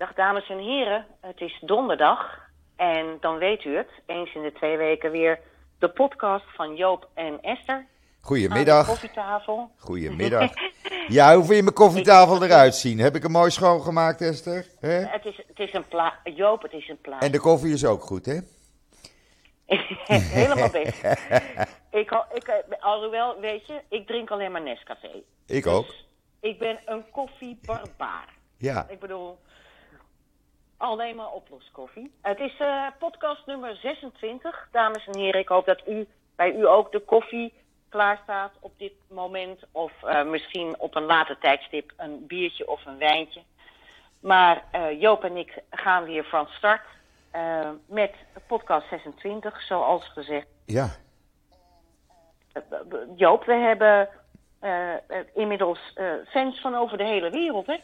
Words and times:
Dag 0.00 0.14
dames 0.14 0.48
en 0.48 0.58
heren, 0.58 1.06
het 1.20 1.40
is 1.40 1.58
donderdag 1.60 2.38
en 2.76 3.16
dan 3.20 3.38
weet 3.38 3.64
u 3.64 3.76
het, 3.76 3.90
eens 4.06 4.34
in 4.34 4.42
de 4.42 4.52
twee 4.52 4.76
weken 4.76 5.10
weer 5.10 5.40
de 5.78 5.88
podcast 5.88 6.44
van 6.54 6.76
Joop 6.76 7.08
en 7.14 7.40
Esther. 7.40 7.86
Goedemiddag. 8.20 8.86
koffietafel. 8.86 9.70
Goedemiddag. 9.76 10.50
Ja, 11.08 11.34
hoe 11.34 11.44
vind 11.44 11.56
je 11.56 11.62
mijn 11.62 11.74
koffietafel 11.74 12.44
eruit 12.44 12.74
zien? 12.74 12.98
Heb 12.98 13.14
ik 13.14 13.22
hem 13.22 13.30
mooi 13.30 13.50
schoongemaakt, 13.50 14.20
Esther? 14.20 14.66
Het 14.80 15.24
is, 15.24 15.36
het 15.36 15.58
is 15.58 15.72
een 15.72 15.88
pla 15.88 16.18
Joop, 16.24 16.62
het 16.62 16.72
is 16.72 16.88
een 16.88 17.00
plaat. 17.00 17.22
En 17.22 17.32
de 17.32 17.40
koffie 17.40 17.72
is 17.72 17.84
ook 17.84 18.02
goed, 18.02 18.26
hè? 18.26 18.38
Helemaal 20.40 20.70
best. 20.70 21.04
ik, 22.00 22.24
ik, 22.34 22.48
eh, 22.48 22.82
alhoewel, 22.82 23.40
weet 23.40 23.66
je, 23.66 23.80
ik 23.88 24.06
drink 24.06 24.30
alleen 24.30 24.52
maar 24.52 24.62
Nescafé. 24.62 25.22
Ik 25.46 25.66
ook. 25.66 25.86
Dus 25.86 26.06
ik 26.40 26.58
ben 26.58 26.78
een 26.84 27.04
koffiebarbaar. 27.10 28.28
Ja. 28.56 28.86
Ik 28.88 28.98
bedoel, 28.98 29.38
alleen 30.80 31.16
maar 31.16 31.30
oploskoffie. 31.30 32.12
Het 32.20 32.38
is 32.38 32.58
eh, 32.58 32.86
podcast 32.98 33.46
nummer 33.46 33.76
26, 33.76 34.68
dames 34.72 35.06
en 35.06 35.18
heren. 35.18 35.40
Ik 35.40 35.48
hoop 35.48 35.66
dat 35.66 35.82
u 35.88 36.06
bij 36.36 36.54
u 36.54 36.66
ook 36.66 36.92
de 36.92 37.00
koffie 37.00 37.52
klaar 37.88 38.20
staat 38.22 38.52
op 38.60 38.72
dit 38.76 38.92
moment. 39.08 39.60
Of 39.72 39.92
eh, 40.02 40.24
misschien 40.24 40.74
op 40.78 40.94
een 40.94 41.02
later 41.02 41.38
tijdstip 41.38 41.92
een 41.96 42.26
biertje 42.26 42.68
of 42.68 42.86
een 42.86 42.98
wijntje. 42.98 43.40
Maar 44.20 44.64
eh, 44.70 45.00
Joop 45.00 45.24
en 45.24 45.36
ik 45.36 45.62
gaan 45.70 46.04
weer 46.04 46.24
van 46.24 46.46
start 46.46 46.82
met 47.86 48.14
podcast 48.46 48.88
26, 48.88 49.62
zoals 49.62 50.08
gezegd. 50.08 50.46
Ja. 50.64 50.88
Joop, 53.16 53.44
we 53.44 53.54
hebben 53.54 54.08
inmiddels 55.34 55.94
fans 56.28 56.60
van 56.60 56.74
over 56.74 56.98
de 56.98 57.04
hele 57.04 57.30
wereld, 57.30 57.66
hè? 57.66 57.76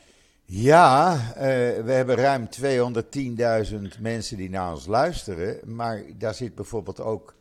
Ja, 0.48 1.16
eh, 1.34 1.44
we 1.84 1.92
hebben 1.92 2.16
ruim 2.16 2.48
210.000 2.48 4.00
mensen 4.00 4.36
die 4.36 4.50
naar 4.50 4.70
ons 4.70 4.86
luisteren. 4.86 5.74
Maar 5.74 6.02
daar 6.14 6.34
zit 6.34 6.54
bijvoorbeeld 6.54 7.00
ook 7.00 7.34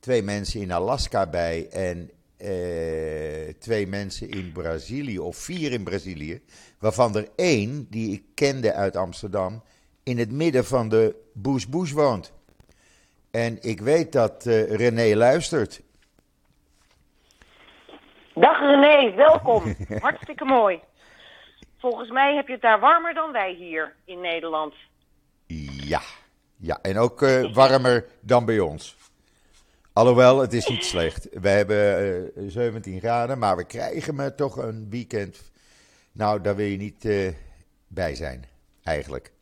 twee 0.00 0.22
mensen 0.22 0.60
in 0.60 0.72
Alaska 0.72 1.26
bij 1.26 1.68
en 1.70 2.10
eh, 2.36 3.54
twee 3.58 3.86
mensen 3.86 4.30
in 4.30 4.52
Brazilië, 4.52 5.18
of 5.18 5.36
vier 5.36 5.72
in 5.72 5.84
Brazilië. 5.84 6.42
Waarvan 6.78 7.16
er 7.16 7.28
één, 7.36 7.86
die 7.90 8.12
ik 8.12 8.22
kende 8.34 8.72
uit 8.72 8.96
Amsterdam, 8.96 9.62
in 10.02 10.18
het 10.18 10.30
midden 10.30 10.64
van 10.64 10.88
de 10.88 11.16
Bush 11.32 11.64
Bush 11.64 11.92
woont. 11.92 12.32
En 13.30 13.58
ik 13.60 13.80
weet 13.80 14.12
dat 14.12 14.46
eh, 14.46 14.74
René 14.74 15.16
luistert. 15.16 15.82
Dag 18.34 18.58
René, 18.60 19.14
welkom. 19.14 19.76
Hartstikke 20.00 20.44
mooi. 20.44 20.80
Volgens 21.82 22.10
mij 22.10 22.34
heb 22.34 22.46
je 22.46 22.52
het 22.52 22.62
daar 22.62 22.80
warmer 22.80 23.14
dan 23.14 23.32
wij 23.32 23.52
hier 23.54 23.94
in 24.04 24.20
Nederland. 24.20 24.74
Ja, 25.86 26.00
ja 26.56 26.78
en 26.82 26.98
ook 26.98 27.22
eh, 27.22 27.54
warmer 27.54 28.04
dan 28.20 28.44
bij 28.44 28.58
ons. 28.60 28.96
Alhoewel, 29.92 30.38
het 30.38 30.52
is 30.52 30.66
niet 30.68 30.84
slecht. 30.84 31.28
We 31.40 31.48
hebben 31.48 31.96
eh, 32.36 32.42
17 32.48 33.00
graden, 33.00 33.38
maar 33.38 33.56
we 33.56 33.64
krijgen 33.64 34.14
me 34.14 34.34
toch 34.34 34.56
een 34.56 34.86
weekend. 34.90 35.50
Nou, 36.12 36.40
daar 36.40 36.56
wil 36.56 36.66
je 36.66 36.76
niet 36.76 37.04
eh, 37.04 37.28
bij 37.88 38.14
zijn, 38.14 38.44
eigenlijk. 38.84 39.32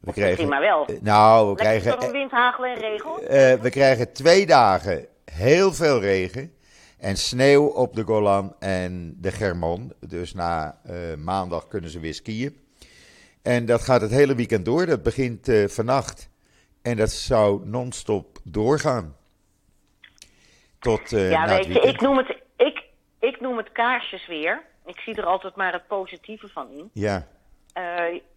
We 0.00 0.12
Misschien 0.16 0.48
maar 0.48 0.60
wel. 0.60 0.86
eh, 0.86 1.00
nou, 1.00 1.40
we 1.40 1.46
Lekker 1.46 1.64
krijgen, 1.80 1.92
storm, 1.92 2.12
wind, 2.12 2.30
hagel 2.30 2.64
en 2.64 2.74
regen. 2.74 3.28
eh, 3.28 3.60
we 3.60 3.70
krijgen 3.70 4.12
twee 4.12 4.46
dagen 4.46 5.06
heel 5.24 5.72
veel 5.72 6.00
regen 6.00 6.54
en 7.00 7.16
sneeuw 7.16 7.66
op 7.66 7.94
de 7.94 8.02
Golan 8.02 8.54
en 8.58 9.14
de 9.20 9.30
Germon. 9.30 9.92
Dus 10.00 10.34
na 10.34 10.80
eh, 10.84 11.14
maandag 11.14 11.68
kunnen 11.68 11.90
ze 11.90 12.00
weer 12.00 12.14
skiën. 12.14 12.60
En 13.42 13.66
dat 13.66 13.82
gaat 13.82 14.00
het 14.00 14.10
hele 14.10 14.34
weekend 14.34 14.64
door. 14.64 14.86
Dat 14.86 15.02
begint 15.02 15.48
eh, 15.48 15.68
vannacht. 15.68 16.30
En 16.82 16.96
dat 16.96 17.10
zou 17.10 17.66
non-stop 17.66 18.38
doorgaan. 18.44 19.16
Tot 20.78 21.12
eh 21.12 21.30
ja, 21.30 21.48
weet 21.48 21.64
je, 21.64 21.80
ik 21.80 22.00
noem, 22.00 22.16
het, 22.16 22.36
ik, 22.56 22.82
ik 23.18 23.40
noem 23.40 23.56
het 23.56 23.72
kaarsjes 23.72 24.26
weer. 24.26 24.62
Ik 24.84 24.98
zie 25.00 25.14
er 25.14 25.24
altijd 25.26 25.56
maar 25.56 25.72
het 25.72 25.86
positieve 25.86 26.48
van 26.48 26.70
in. 26.70 26.90
Ja, 26.92 27.26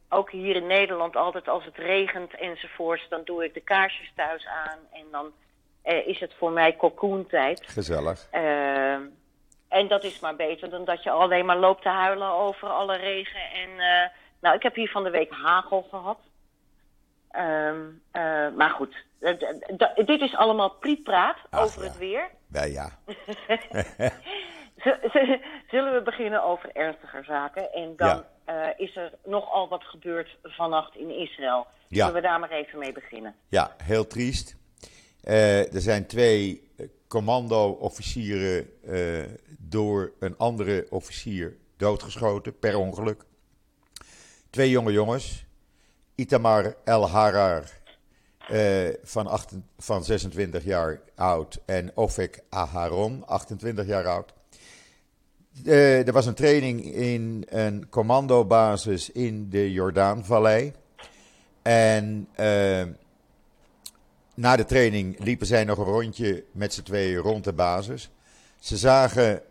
ook 0.09 0.31
hier 0.31 0.55
in 0.55 0.67
Nederland, 0.67 1.15
altijd 1.15 1.47
als 1.47 1.65
het 1.65 1.77
regent 1.77 2.35
enzovoorts, 2.35 3.09
dan 3.09 3.21
doe 3.23 3.43
ik 3.43 3.53
de 3.53 3.61
kaarsjes 3.61 4.11
thuis 4.15 4.47
aan. 4.47 4.79
En 4.91 5.05
dan 5.11 5.31
eh, 5.83 6.07
is 6.07 6.19
het 6.19 6.33
voor 6.37 6.51
mij 6.51 6.75
cocoontijd. 6.75 7.63
gezellig. 7.65 8.27
Eh, 8.31 8.93
en 9.67 9.87
dat 9.87 10.03
is 10.03 10.19
maar 10.19 10.35
beter 10.35 10.69
dan 10.69 10.85
dat 10.85 11.03
je 11.03 11.09
alleen 11.09 11.45
maar 11.45 11.57
loopt 11.57 11.81
te 11.81 11.89
huilen 11.89 12.27
over 12.27 12.67
alle 12.67 12.95
regen. 12.95 13.41
En, 13.53 13.69
eh, 13.79 14.09
nou, 14.41 14.55
ik 14.55 14.63
heb 14.63 14.75
hier 14.75 14.89
van 14.89 15.03
de 15.03 15.09
week 15.09 15.31
hagel 15.31 15.87
gehad. 15.89 16.19
Ehm, 17.31 17.81
eh, 18.11 18.47
maar 18.55 18.69
goed, 18.69 18.95
dit 20.05 20.21
is 20.21 20.35
allemaal 20.35 20.69
priepraat 20.69 21.37
over 21.51 21.81
ja. 21.81 21.87
het 21.87 21.97
weer. 21.97 22.29
Ja, 22.51 22.63
ja. 22.77 22.89
Zullen 25.69 25.93
we 25.93 26.01
beginnen 26.03 26.43
over 26.43 26.69
ernstiger 26.73 27.23
zaken? 27.23 27.73
En 27.73 27.93
dan 27.97 28.23
is 28.77 28.95
er 28.95 29.11
nogal 29.23 29.67
wat 29.67 29.83
gebeurd 29.83 30.37
vannacht 30.43 30.95
in 30.95 31.09
Israël. 31.09 31.67
Ja. 31.87 32.05
Zullen 32.05 32.21
we 32.21 32.27
daar 32.27 32.39
maar 32.39 32.51
even 32.51 32.79
mee 32.79 32.91
beginnen? 32.91 33.35
Ja, 33.47 33.75
heel 33.83 34.07
triest. 34.07 34.62
Eh, 35.23 35.73
er 35.73 35.81
zijn 35.81 36.05
twee 36.05 36.61
eh, 36.75 36.85
commando-officieren 37.07 38.67
eh, 38.81 39.23
door 39.57 40.11
een 40.19 40.37
andere 40.37 40.85
officier 40.89 41.57
doodgeschoten 41.77 42.59
per 42.59 42.77
ongeluk. 42.77 43.23
Twee 44.49 44.69
jonge 44.69 44.91
jongens, 44.91 45.45
Itamar 46.15 46.75
El 46.83 47.09
Harar 47.09 47.81
van, 49.03 49.39
van 49.77 50.03
26 50.03 50.63
jaar 50.63 51.01
oud 51.15 51.59
en 51.65 51.91
Ofek 51.97 52.43
Aharon, 52.49 53.25
28 53.25 53.85
jaar 53.85 54.07
oud. 54.07 54.33
Er 55.65 56.11
was 56.11 56.25
een 56.25 56.33
training 56.33 56.83
in 56.93 57.45
een 57.49 57.89
commandobasis 57.89 59.09
in 59.09 59.49
de 59.49 59.71
Jordaanvallei. 59.71 60.73
En 61.61 62.27
na 64.33 64.55
de 64.55 64.65
training 64.65 65.19
liepen 65.19 65.47
zij 65.47 65.63
nog 65.63 65.77
een 65.77 65.83
rondje 65.83 66.43
met 66.51 66.73
z'n 66.73 66.81
tweeën 66.81 67.17
rond 67.17 67.43
de 67.43 67.53
basis. 67.53 68.09
Ze 68.59 68.77
zagen 68.77 69.41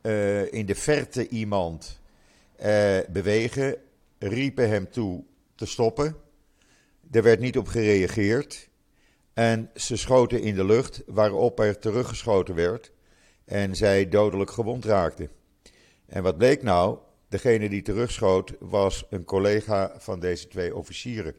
eh, 0.00 0.52
in 0.52 0.66
de 0.66 0.74
verte 0.74 1.28
iemand 1.28 2.00
eh, 2.56 2.98
bewegen, 3.08 3.76
riepen 4.18 4.68
hem 4.68 4.90
toe 4.90 5.24
te 5.54 5.66
stoppen. 5.66 6.16
Er 7.10 7.22
werd 7.22 7.40
niet 7.40 7.58
op 7.58 7.66
gereageerd. 7.66 8.68
En 9.32 9.70
ze 9.74 9.96
schoten 9.96 10.42
in 10.42 10.54
de 10.54 10.64
lucht, 10.64 11.02
waarop 11.06 11.60
er 11.60 11.78
teruggeschoten 11.78 12.54
werd. 12.54 12.92
En 13.44 13.76
zij 13.76 14.08
dodelijk 14.08 14.50
gewond 14.50 14.84
raakten. 14.84 15.28
En 16.06 16.22
wat 16.22 16.38
bleek 16.38 16.62
nou? 16.62 16.98
Degene 17.28 17.68
die 17.68 17.82
terugschoot 17.82 18.52
was 18.58 19.06
een 19.10 19.24
collega 19.24 19.94
van 19.98 20.20
deze 20.20 20.48
twee 20.48 20.76
officieren. 20.76 21.34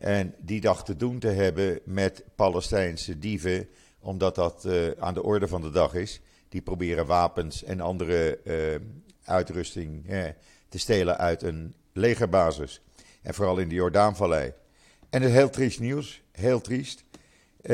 En 0.00 0.34
die 0.38 0.60
dacht 0.60 0.86
te 0.86 0.96
doen 0.96 1.18
te 1.18 1.28
hebben 1.28 1.80
met 1.84 2.24
Palestijnse 2.34 3.18
dieven, 3.18 3.68
omdat 4.00 4.34
dat 4.34 4.64
eh, 4.64 4.90
aan 4.98 5.14
de 5.14 5.22
orde 5.22 5.48
van 5.48 5.60
de 5.62 5.70
dag 5.70 5.94
is. 5.94 6.20
Die 6.48 6.60
proberen 6.62 7.06
wapens 7.06 7.64
en 7.64 7.80
andere 7.80 8.38
eh, 8.44 8.54
uitrusting 9.24 10.08
eh, 10.08 10.24
te 10.68 10.78
stelen 10.78 11.18
uit 11.18 11.42
een 11.42 11.74
legerbasis. 11.92 12.80
En 13.22 13.34
vooral 13.34 13.58
in 13.58 13.68
de 13.68 13.74
Jordaanvallei. 13.74 14.52
En 15.10 15.20
het 15.20 15.30
is 15.30 15.36
heel 15.36 15.50
triest 15.50 15.80
nieuws, 15.80 16.22
heel 16.32 16.60
triest. 16.60 17.04
Eh, 17.62 17.70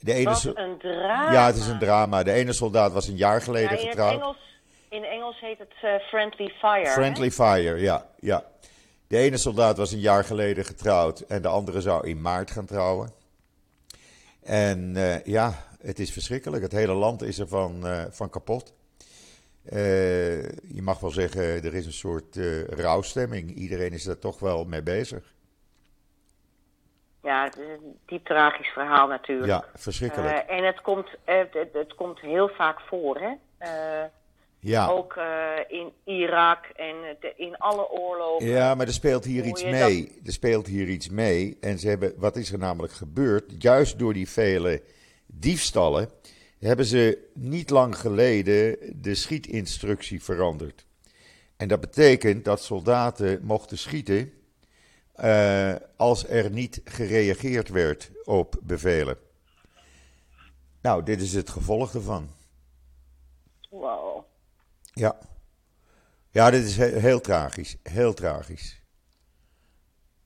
de 0.00 0.12
ene 0.12 0.24
Wat 0.24 0.44
een 0.54 0.78
drama. 0.78 1.32
ja, 1.32 1.46
het 1.46 1.56
is 1.56 1.66
een 1.66 1.78
drama. 1.78 2.22
De 2.22 2.32
ene 2.32 2.52
soldaat 2.52 2.92
was 2.92 3.08
een 3.08 3.16
jaar 3.16 3.38
Ja, 3.38 3.44
geleden 3.44 3.70
in, 3.70 3.76
het 3.76 3.86
getrouwd. 3.88 4.12
Engels, 4.20 4.36
in 4.88 5.04
Engels 5.04 5.40
heet 5.40 5.58
het 5.58 5.74
eh, 5.82 5.94
friendly 6.08 6.48
fire. 6.58 6.86
hè? 6.86 6.92
Friendly 6.92 7.30
Fire, 7.30 7.80
ja, 7.80 8.06
ja. 8.20 8.44
De 9.14 9.20
ene 9.20 9.36
soldaat 9.36 9.76
was 9.76 9.92
een 9.92 10.00
jaar 10.00 10.24
geleden 10.24 10.64
getrouwd 10.64 11.20
en 11.20 11.42
de 11.42 11.48
andere 11.48 11.80
zou 11.80 12.08
in 12.08 12.20
maart 12.20 12.50
gaan 12.50 12.64
trouwen. 12.64 13.10
En 14.42 14.96
eh, 14.96 15.24
ja, 15.24 15.52
het 15.80 15.98
is 15.98 16.12
verschrikkelijk. 16.12 16.62
Het 16.62 16.72
hele 16.72 16.92
land 16.92 17.22
is 17.22 17.38
er 17.38 17.48
van, 17.48 17.86
eh, 17.86 18.04
van 18.10 18.30
kapot. 18.30 18.74
Eh, 19.64 20.42
je 20.48 20.82
mag 20.82 21.00
wel 21.00 21.10
zeggen, 21.10 21.42
er 21.42 21.74
is 21.74 21.86
een 21.86 21.92
soort 21.92 22.36
rouwstemming. 22.68 23.50
Iedereen 23.50 23.92
is 23.92 24.06
er 24.06 24.18
toch 24.18 24.38
wel 24.38 24.64
mee 24.64 24.82
bezig. 24.82 25.34
Ja, 27.22 27.44
het 27.44 27.56
is 27.56 27.68
een 27.68 27.98
diep 28.06 28.24
tragisch 28.24 28.68
verhaal 28.68 29.08
natuurlijk. 29.08 29.48
Ja, 29.48 29.64
verschrikkelijk. 29.74 30.48
En 30.48 30.64
het 30.64 30.80
komt, 30.80 31.08
het, 31.24 31.54
het 31.72 31.94
komt 31.94 32.20
heel 32.20 32.48
vaak 32.48 32.80
voor, 32.80 33.20
hè? 33.20 33.32
Eh, 34.64 34.70
ja. 34.70 34.88
Ook 34.88 35.16
eh, 35.16 35.24
in 35.68 35.92
Irak 36.04 36.64
en 36.66 36.94
de- 37.20 37.32
in 37.36 37.56
alle 37.56 37.90
oorlogen. 37.90 38.46
Ja, 38.48 38.74
maar 38.74 38.86
er 38.86 38.92
speelt 38.92 39.24
hier 39.24 39.44
iets 39.44 39.64
mee. 39.64 40.18
Er 40.24 40.32
speelt 40.32 40.66
hier 40.66 40.88
iets 40.88 41.08
mee. 41.08 41.56
En 41.60 41.78
ze 41.78 41.88
hebben, 41.88 42.12
wat 42.16 42.36
is 42.36 42.52
er 42.52 42.58
namelijk 42.58 42.92
gebeurd? 42.92 43.52
Juist 43.58 43.98
door 43.98 44.12
die 44.12 44.28
vele 44.28 44.82
diefstallen 45.26 46.10
hebben 46.58 46.86
ze 46.86 47.18
niet 47.34 47.70
lang 47.70 47.98
geleden 47.98 48.76
de 49.02 49.14
schietinstructie 49.14 50.22
veranderd. 50.22 50.86
En 51.56 51.68
dat 51.68 51.80
betekent 51.80 52.44
dat 52.44 52.62
soldaten 52.62 53.40
mochten 53.42 53.78
schieten 53.78 54.32
uh, 55.24 55.74
als 55.96 56.28
er 56.28 56.50
niet 56.50 56.80
gereageerd 56.84 57.68
werd 57.68 58.10
op 58.24 58.56
bevelen. 58.62 59.16
Nou, 60.82 61.02
dit 61.02 61.20
is 61.20 61.34
het 61.34 61.50
gevolg 61.50 61.94
ervan. 61.94 62.28
Wow. 63.70 64.13
Ja. 64.94 65.16
Ja, 66.30 66.50
dit 66.50 66.64
is 66.64 66.76
heel, 66.76 67.00
heel 67.00 67.20
tragisch. 67.20 67.76
Heel 67.82 68.14
tragisch. 68.14 68.82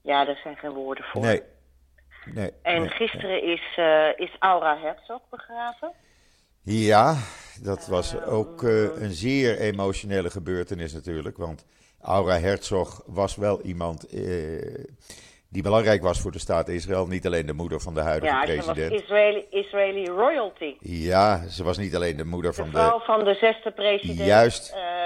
Ja, 0.03 0.25
daar 0.25 0.41
zijn 0.43 0.57
geen 0.57 0.73
woorden 0.73 1.05
voor. 1.05 1.23
Nee. 1.23 1.43
nee 2.25 2.53
en 2.63 2.81
nee, 2.81 2.89
gisteren 2.89 3.43
Is, 3.43 3.77
uh, 3.79 4.09
is 4.17 4.37
Aura 4.39 4.79
Herzog 4.79 5.21
begraven. 5.31 5.93
Ja, 6.63 7.17
dat 7.63 7.87
was 7.87 8.23
ook 8.23 8.63
uh, 8.63 9.03
een 9.03 9.13
zeer 9.13 9.59
emotionele 9.59 10.31
gebeurtenis 10.31 10.93
natuurlijk. 10.93 11.37
Want 11.37 11.65
Aura 12.01 12.39
Herzog 12.39 13.03
was 13.07 13.37
wel 13.37 13.63
iemand 13.63 14.15
uh, 14.15 14.85
die 15.49 15.63
belangrijk 15.63 16.03
was 16.03 16.21
voor 16.21 16.33
de 16.33 16.39
staat 16.39 16.69
Israël. 16.69 17.07
Niet 17.07 17.27
alleen 17.27 17.47
de 17.47 17.53
moeder 17.53 17.81
van 17.81 17.95
de 17.95 18.01
huidige 18.01 18.35
ja, 18.35 18.43
president. 18.45 18.77
Ja, 18.77 18.85
ze 18.85 18.91
was 18.91 19.01
Israëli, 19.01 19.47
Israëli 19.51 20.07
royalty. 20.07 20.77
Ja, 20.81 21.47
ze 21.47 21.65
was 21.65 21.79
niet 21.79 21.95
alleen 21.97 22.17
de 22.17 22.25
moeder 22.25 22.51
de 22.51 22.57
van 22.57 22.71
de... 22.71 22.77
vrouw 22.77 23.01
van 23.01 23.25
de 23.25 23.35
zesde 23.35 23.71
president. 23.71 24.29
Juist. 24.29 24.75
Uh, 24.75 24.99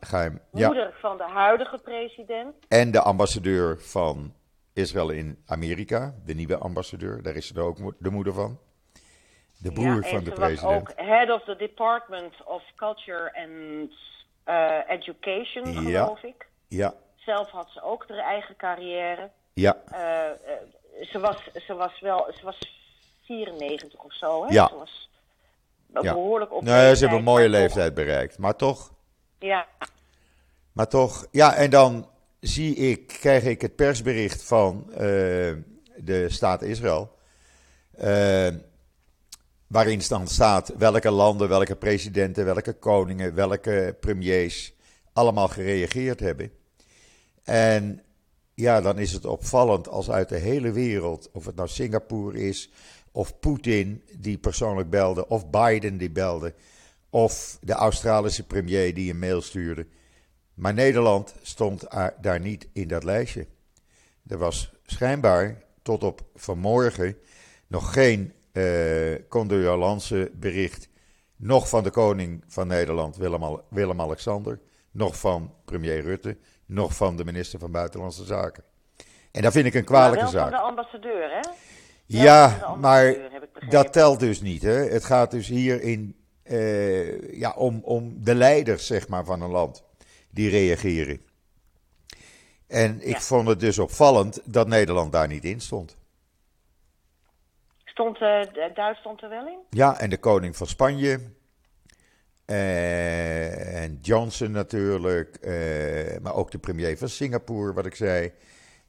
Chaim 0.00 0.40
ja. 0.52 0.66
Moeder 0.66 0.94
van 1.00 1.16
de 1.16 1.28
huidige 1.28 1.78
president. 1.78 2.54
En 2.68 2.90
de 2.90 3.00
ambassadeur 3.00 3.80
van 3.80 4.34
Israël 4.72 5.10
in 5.10 5.42
Amerika. 5.46 6.14
De 6.24 6.34
nieuwe 6.34 6.56
ambassadeur. 6.58 7.22
Daar 7.22 7.36
is 7.36 7.46
ze 7.46 7.60
ook 7.60 7.94
de 7.98 8.10
moeder 8.10 8.32
van. 8.32 8.58
De 9.58 9.72
broer 9.72 10.04
ja, 10.04 10.08
van 10.08 10.24
de 10.24 10.30
president. 10.30 10.80
ook 10.80 10.92
head 10.96 11.30
of 11.30 11.44
the 11.44 11.56
Department 11.56 12.34
of 12.44 12.62
Culture 12.76 13.32
and 13.34 13.90
uh, 14.46 14.78
Education, 14.88 15.66
geloof 15.66 16.22
ja. 16.22 16.28
ik. 16.28 16.48
Ja. 16.68 16.94
Zelf 17.26 17.50
had 17.50 17.68
ze 17.70 17.82
ook 17.82 18.04
haar 18.08 18.18
eigen 18.18 18.56
carrière. 18.56 19.30
Ja. 19.54 19.76
Uh, 19.92 19.98
ze, 21.10 21.18
was, 21.20 21.36
ze 21.66 21.74
was 21.74 22.00
wel, 22.00 22.26
ze 22.38 22.44
was 22.44 22.58
94 23.24 24.00
of 24.00 24.14
zo, 24.14 24.44
hè? 24.44 24.52
Ja. 24.52 24.68
Ze 24.68 24.76
was 24.76 25.10
behoorlijk 26.02 26.52
op 26.52 26.62
Nee, 26.62 26.94
ze 26.94 27.00
hebben 27.00 27.18
een 27.18 27.24
mooie 27.24 27.48
leeftijd 27.48 27.94
bereikt, 27.94 28.38
maar 28.38 28.56
toch. 28.56 28.92
Ja. 29.38 29.66
Maar 30.72 30.88
toch, 30.88 31.26
ja, 31.30 31.54
en 31.54 31.70
dan 31.70 32.08
zie 32.40 32.76
ik, 32.76 33.06
krijg 33.06 33.44
ik 33.44 33.60
het 33.60 33.76
persbericht 33.76 34.44
van 34.44 34.86
uh, 34.90 34.96
de 35.96 36.26
staat 36.28 36.62
Israël. 36.62 37.14
Uh, 38.00 38.48
waarin 39.66 40.02
dan 40.08 40.26
staat 40.26 40.72
welke 40.76 41.10
landen, 41.10 41.48
welke 41.48 41.76
presidenten, 41.76 42.44
welke 42.44 42.72
koningen, 42.72 43.34
welke 43.34 43.96
premiers 44.00 44.72
allemaal 45.12 45.48
gereageerd 45.48 46.20
hebben. 46.20 46.52
En 47.46 48.02
ja, 48.54 48.80
dan 48.80 48.98
is 48.98 49.12
het 49.12 49.24
opvallend 49.24 49.88
als 49.88 50.10
uit 50.10 50.28
de 50.28 50.36
hele 50.36 50.72
wereld, 50.72 51.30
of 51.32 51.46
het 51.46 51.56
nou 51.56 51.68
Singapore 51.68 52.38
is, 52.48 52.70
of 53.12 53.38
Poetin 53.38 54.02
die 54.18 54.38
persoonlijk 54.38 54.90
belde, 54.90 55.28
of 55.28 55.50
Biden 55.50 55.96
die 55.96 56.10
belde, 56.10 56.54
of 57.10 57.58
de 57.60 57.72
Australische 57.72 58.46
premier 58.46 58.94
die 58.94 59.10
een 59.10 59.18
mail 59.18 59.42
stuurde. 59.42 59.86
Maar 60.54 60.74
Nederland 60.74 61.34
stond 61.42 61.86
daar 62.20 62.40
niet 62.40 62.68
in 62.72 62.88
dat 62.88 63.04
lijstje. 63.04 63.46
Er 64.26 64.38
was 64.38 64.72
schijnbaar 64.86 65.62
tot 65.82 66.04
op 66.04 66.24
vanmorgen 66.34 67.16
nog 67.66 67.92
geen 67.92 68.32
uh, 68.52 69.14
condolence 69.28 70.30
bericht, 70.34 70.88
nog 71.36 71.68
van 71.68 71.82
de 71.82 71.90
koning 71.90 72.44
van 72.46 72.66
Nederland, 72.66 73.16
Willem-Alexander, 73.70 74.60
nog 74.90 75.18
van 75.18 75.54
premier 75.64 76.00
Rutte, 76.00 76.36
nog 76.66 76.94
van 76.96 77.16
de 77.16 77.24
minister 77.24 77.58
van 77.58 77.70
Buitenlandse 77.70 78.24
Zaken. 78.24 78.64
En 79.32 79.42
dat 79.42 79.52
vind 79.52 79.66
ik 79.66 79.74
een 79.74 79.84
kwalijke 79.84 80.24
maar 80.24 80.32
wel 80.32 80.42
zaak. 80.42 80.50
van 80.50 80.60
de 80.60 80.66
ambassadeur, 80.66 81.30
hè? 81.30 81.40
Ja, 82.06 82.74
maar 82.80 83.16
dat 83.68 83.92
telt 83.92 84.20
dus 84.20 84.40
niet. 84.40 84.62
Hè? 84.62 84.72
Het 84.72 85.04
gaat 85.04 85.30
dus 85.30 85.48
hier 85.48 85.82
in, 85.82 86.16
uh, 86.44 87.38
ja, 87.38 87.50
om, 87.56 87.80
om 87.84 88.14
de 88.24 88.34
leiders 88.34 88.86
zeg 88.86 89.08
maar, 89.08 89.24
van 89.24 89.40
een 89.42 89.50
land 89.50 89.84
die 90.30 90.50
reageren. 90.50 91.20
En 92.66 93.00
ik 93.00 93.14
Ja. 93.14 93.20
vond 93.20 93.48
het 93.48 93.60
dus 93.60 93.78
opvallend 93.78 94.40
dat 94.44 94.68
Nederland 94.68 95.12
daar 95.12 95.28
niet 95.28 95.44
in 95.44 95.60
stond. 95.60 95.96
Stond 97.84 98.20
eh, 98.20 98.40
Duitsland 98.74 99.22
er 99.22 99.28
wel 99.28 99.46
in? 99.46 99.58
Ja, 99.70 99.98
en 99.98 100.10
de 100.10 100.18
koning 100.18 100.56
van 100.56 100.66
Spanje. 100.66 101.20
Eh, 102.46 103.82
en 103.82 103.98
Johnson 104.02 104.50
natuurlijk. 104.50 105.36
eh, 105.36 106.18
maar 106.22 106.34
ook 106.34 106.50
de 106.50 106.58
premier 106.58 106.98
van 106.98 107.08
Singapore, 107.08 107.72
wat 107.72 107.86
ik 107.86 107.94
zei. 107.94 108.32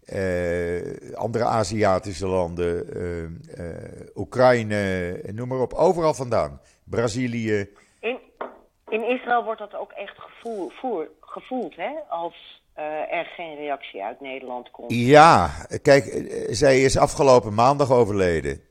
eh, 0.06 1.13
andere 1.15 1.44
Aziatische 1.44 2.27
landen. 2.27 2.94
eh, 2.95 3.24
eh, 3.24 4.07
Oekraïne, 4.15 5.19
noem 5.33 5.48
maar 5.48 5.59
op. 5.59 5.74
Overal 5.74 6.13
vandaan. 6.13 6.62
Brazilië. 6.83 7.69
In, 8.00 8.19
in 8.89 9.04
Israël 9.09 9.44
wordt 9.44 9.59
dat 9.59 9.75
ook 9.75 9.92
echt 9.92 10.18
gevoel, 10.18 10.69
voer, 10.69 11.07
gevoeld, 11.21 11.75
hè? 11.75 11.89
Als 12.09 12.62
er 13.09 13.25
geen 13.25 13.56
reactie 13.56 14.04
uit 14.04 14.21
Nederland 14.21 14.71
komt. 14.71 14.92
Ja, 14.92 15.50
kijk, 15.81 16.31
zij 16.50 16.81
is 16.81 16.98
afgelopen 16.98 17.54
maandag 17.54 17.92
overleden. 17.92 18.62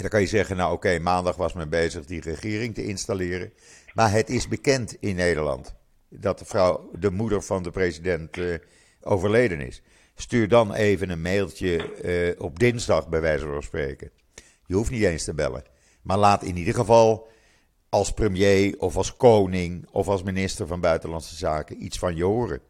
Dan 0.00 0.10
kan 0.10 0.20
je 0.20 0.26
zeggen, 0.26 0.56
nou 0.56 0.72
oké, 0.72 0.98
maandag 0.98 1.36
was 1.36 1.52
men 1.52 1.68
bezig 1.68 2.06
die 2.06 2.20
regering 2.20 2.74
te 2.74 2.84
installeren. 2.84 3.52
Maar 3.94 4.12
het 4.12 4.30
is 4.30 4.48
bekend 4.48 4.96
in 5.00 5.16
Nederland 5.16 5.74
dat 6.08 6.38
de 6.38 6.44
vrouw, 6.44 6.90
de 6.98 7.10
moeder 7.10 7.42
van 7.42 7.62
de 7.62 7.70
president, 7.70 8.38
eh, 8.38 8.54
overleden 9.02 9.60
is. 9.60 9.82
Stuur 10.14 10.48
dan 10.48 10.74
even 10.74 11.10
een 11.10 11.22
mailtje 11.22 11.94
eh, 11.94 12.42
op 12.42 12.58
dinsdag, 12.58 13.08
bij 13.08 13.20
wijze 13.20 13.46
van 13.46 13.62
spreken. 13.62 14.10
Je 14.66 14.74
hoeft 14.74 14.90
niet 14.90 15.02
eens 15.02 15.24
te 15.24 15.34
bellen. 15.34 15.64
Maar 16.02 16.18
laat 16.18 16.42
in 16.42 16.56
ieder 16.56 16.74
geval 16.74 17.28
als 17.88 18.12
premier 18.12 18.74
of 18.78 18.96
als 18.96 19.16
koning 19.16 19.88
of 19.90 20.08
als 20.08 20.22
minister 20.22 20.66
van 20.66 20.80
Buitenlandse 20.80 21.36
Zaken 21.36 21.84
iets 21.84 21.98
van 21.98 22.16
je 22.16 22.24
horen. 22.24 22.60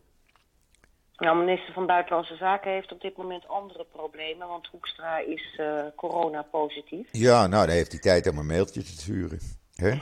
Nou, 1.20 1.36
minister 1.36 1.72
van 1.72 1.86
Buitenlandse 1.86 2.36
Zaken 2.36 2.70
heeft 2.70 2.92
op 2.92 3.00
dit 3.00 3.16
moment 3.16 3.48
andere 3.48 3.86
problemen, 3.92 4.48
want 4.48 4.66
Hoekstra 4.66 5.18
is 5.18 5.56
eh 5.56 5.82
corona-positief. 5.96 7.08
Ja, 7.12 7.46
nou, 7.46 7.66
dan 7.66 7.74
heeft 7.74 7.92
hij 7.92 8.00
tijd 8.00 8.28
om 8.28 8.38
een 8.38 8.46
mailtje 8.46 8.82
te 8.82 8.90
sturen. 8.90 9.38
Hè? 9.74 9.90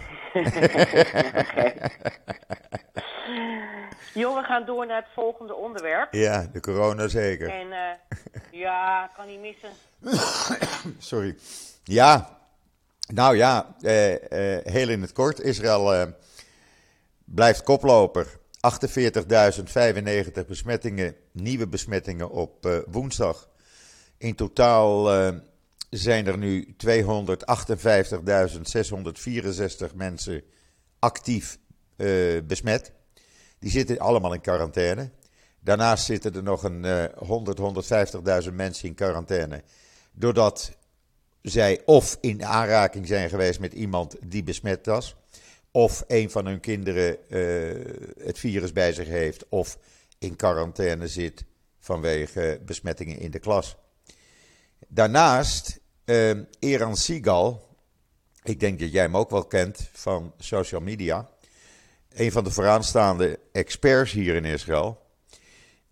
Jo, 4.14 4.34
we 4.34 4.42
gaan 4.42 4.64
door 4.64 4.86
naar 4.86 5.02
het 5.02 5.12
volgende 5.14 5.54
onderwerp. 5.54 6.14
Ja, 6.14 6.46
de 6.52 6.60
corona 6.60 7.08
zeker. 7.08 7.48
En 7.48 7.72
eh, 7.72 8.20
ja, 8.50 9.10
kan 9.16 9.26
niet 9.26 9.40
missen. 9.40 9.70
Sorry. 11.12 11.36
Ja, 11.84 12.38
nou 13.06 13.36
ja, 13.36 13.74
eh, 13.80 14.14
heel 14.72 14.88
in 14.88 15.00
het 15.00 15.12
kort. 15.12 15.40
Israël 15.40 16.14
blijft 17.24 17.62
koploper. 17.62 18.38
48.095 18.68 20.46
besmettingen, 20.46 21.14
nieuwe 21.32 21.68
besmettingen 21.68 22.30
op 22.30 22.66
eh, 22.66 22.78
woensdag. 22.90 23.48
In 24.18 24.34
totaal 24.34 25.12
eh, 25.12 25.34
zijn 25.90 26.26
er 26.26 26.38
nu 26.38 26.74
258.664 26.86 26.90
mensen 29.94 30.42
actief 30.98 31.58
eh, 31.96 32.08
besmet. 32.44 32.92
Die 33.58 33.70
zitten 33.70 33.98
allemaal 33.98 34.34
in 34.34 34.40
quarantaine. 34.40 35.10
Daarnaast 35.60 36.04
zitten 36.04 36.34
er 36.34 36.42
nog 36.42 36.62
een 36.62 36.84
eh 36.84 37.04
100, 37.16 37.60
150.000 38.48 38.52
mensen 38.52 38.88
in 38.88 38.94
quarantaine. 38.94 39.62
Doordat 40.12 40.76
zij 41.42 41.82
of 41.84 42.18
in 42.20 42.44
aanraking 42.44 43.06
zijn 43.06 43.28
geweest 43.28 43.60
met 43.60 43.72
iemand 43.72 44.16
die 44.26 44.42
besmet 44.42 44.86
was. 44.86 45.16
Of 45.78 46.04
een 46.06 46.30
van 46.30 46.46
hun 46.46 46.60
kinderen 46.60 47.28
eh, 47.28 48.24
het 48.24 48.38
virus 48.38 48.72
bij 48.72 48.92
zich 48.92 49.08
heeft. 49.08 49.48
Of 49.48 49.78
in 50.18 50.36
quarantaine 50.36 51.08
zit 51.08 51.44
vanwege 51.78 52.60
besmettingen 52.64 53.18
in 53.18 53.30
de 53.30 53.38
klas. 53.38 53.76
Daarnaast, 54.88 55.80
eh 56.04 56.30
Eran 56.58 56.96
Sigal. 56.96 57.76
Ik 58.42 58.60
denk 58.60 58.80
dat 58.80 58.92
jij 58.92 59.02
hem 59.02 59.16
ook 59.16 59.30
wel 59.30 59.44
kent 59.44 59.88
van 59.92 60.32
social 60.38 60.80
media. 60.80 61.28
Een 62.12 62.32
van 62.32 62.44
de 62.44 62.50
vooraanstaande 62.50 63.38
experts 63.52 64.12
hier 64.12 64.34
in 64.34 64.44
Israël. 64.44 65.06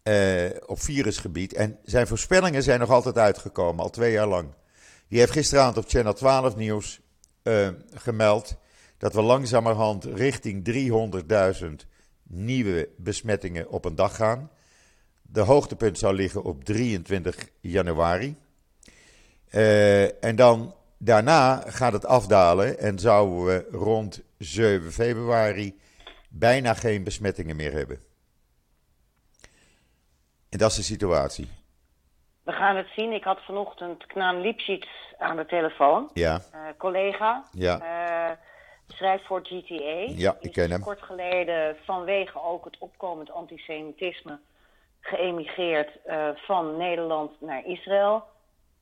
eh, 0.03 0.51
op 0.67 0.81
virusgebied. 0.81 1.53
En 1.53 1.79
zijn 1.85 2.07
voorspellingen 2.07 2.63
zijn 2.63 2.81
nog 2.81 2.91
altijd 2.91 3.19
uitgekomen, 3.19 3.85
al 3.85 3.91
twee 3.91 4.13
jaar 4.13 4.29
lang. 4.29 4.49
Die 5.09 5.19
heeft 5.19 5.33
gisteravond 5.33 5.77
op 5.77 5.89
Channel 5.89 6.15
12 6.15 6.57
Nieuws 6.57 7.01
gemeld 7.95 8.57
dat 8.99 9.13
we 9.15 9.23
langzamerhand 9.23 10.05
richting 10.05 10.65
300.000 11.59 11.67
nieuwe 12.23 12.89
besmettingen 12.97 13.69
op 13.71 13.85
een 13.85 13.95
dag 13.95 14.17
gaan. 14.17 14.51
De 15.23 15.41
hoogtepunt 15.41 15.99
zou 15.99 16.15
liggen 16.15 16.43
op 16.43 16.65
23 16.65 17.49
januari. 17.61 18.37
Eh, 19.51 20.25
en 20.25 20.37
dan 20.37 20.75
daarna 20.99 21.63
gaat 21.67 21.93
het 21.93 22.07
afdalen 22.07 22.79
en 22.79 22.99
zouden 22.99 23.45
we 23.45 23.69
rond 23.71 24.23
7 24.39 24.93
februari 24.93 25.79
bijna 26.29 26.75
geen 26.75 27.05
besmettingen 27.05 27.57
meer 27.57 27.73
hebben. 27.73 28.01
En 30.49 30.59
dat 30.59 30.71
is 30.71 30.77
de 30.77 30.83
situatie. 30.83 31.49
We 32.43 32.53
gaan 32.53 32.77
het 32.77 32.87
zien. 32.97 33.13
Ik 33.13 33.25
had 33.25 33.45
vanochtend 33.45 34.07
Knaan 34.07 34.41
Lipschitz 34.41 34.87
aan 35.19 35.37
de 35.37 35.47
telefoon. 35.47 36.11
Ja, 36.13 36.41
Eh, 36.53 36.61
collega. 36.79 37.45
ja, 37.53 37.81
eh, 37.81 38.37
schrijft 38.89 39.27
voor 39.27 39.41
GTA. 39.47 40.13
Ja, 40.17 40.37
ik 40.41 40.53
ken 40.53 40.71
hem. 40.71 40.81
kort 40.81 41.03
geleden 41.03 41.77
vanwege 41.85 42.43
ook 42.43 42.65
het 42.65 42.77
opkomend 42.79 43.31
antisemitisme 43.31 44.39
geëmigreerd 45.01 45.91
eh, 46.05 46.29
van 46.35 46.77
Nederland 46.77 47.41
naar 47.41 47.65
Israël. 47.67 48.23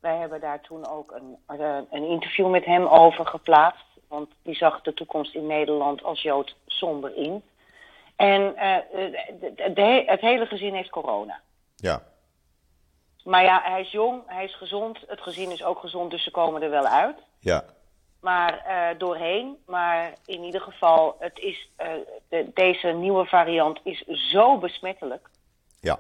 Wij 0.01 0.17
hebben 0.17 0.41
daar 0.41 0.61
toen 0.61 0.87
ook 0.87 1.13
een, 1.13 1.37
eh, 1.61 1.79
een 1.91 2.09
interview 2.09 2.51
met 2.51 2.65
hem 2.65 2.87
over 2.87 3.27
geplaatst. 3.27 3.85
Want 4.09 4.31
die 4.43 4.55
zag 4.55 4.81
de 4.83 4.95
toekomst 4.95 5.35
in 5.35 5.47
Nederland 5.47 6.03
als 6.03 6.23
Jood 6.23 6.57
somber 6.67 7.17
in. 7.17 7.43
En 8.17 8.57
eh, 8.57 8.77
de- 8.93 9.53
de- 9.57 9.73
de- 9.73 10.03
het 10.07 10.21
hele 10.21 10.47
gezin 10.47 10.75
heeft 10.75 10.91
corona. 10.91 11.41
ja, 11.77 12.03
Maar 13.25 13.43
ja, 13.45 13.61
hij 13.65 13.81
is 13.81 13.91
jong, 13.91 14.23
hij 14.27 14.45
is 14.45 14.57
gezond. 14.57 14.99
Het 15.07 15.21
gezin 15.21 15.51
is 15.51 15.65
ook 15.65 15.79
gezond, 15.79 16.11
dus 16.11 16.23
ze 16.25 16.31
komen 16.31 16.63
er 16.63 16.71
wel 16.71 16.87
uit. 16.87 17.17
ja, 17.39 17.65
Maar 18.25 18.59
eh, 18.67 18.99
doorheen. 18.99 19.57
Maar 19.67 20.13
in 20.27 20.43
ieder 20.43 20.61
geval, 20.61 21.17
het 21.19 21.39
is, 21.39 21.69
eh, 21.77 21.89
de, 22.29 22.51
deze 22.55 22.87
nieuwe 22.89 23.25
variant 23.27 23.81
is 23.83 24.05
zo 24.07 24.59
besmettelijk. 24.59 25.29
ja, 25.81 25.99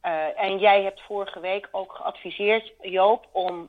Eh, 0.00 0.12
en 0.44 0.58
jij 0.58 0.82
hebt 0.82 1.00
vorige 1.06 1.40
week 1.40 1.68
ook 1.72 1.92
geadviseerd, 1.92 2.72
Joop, 2.80 3.26
om 3.32 3.68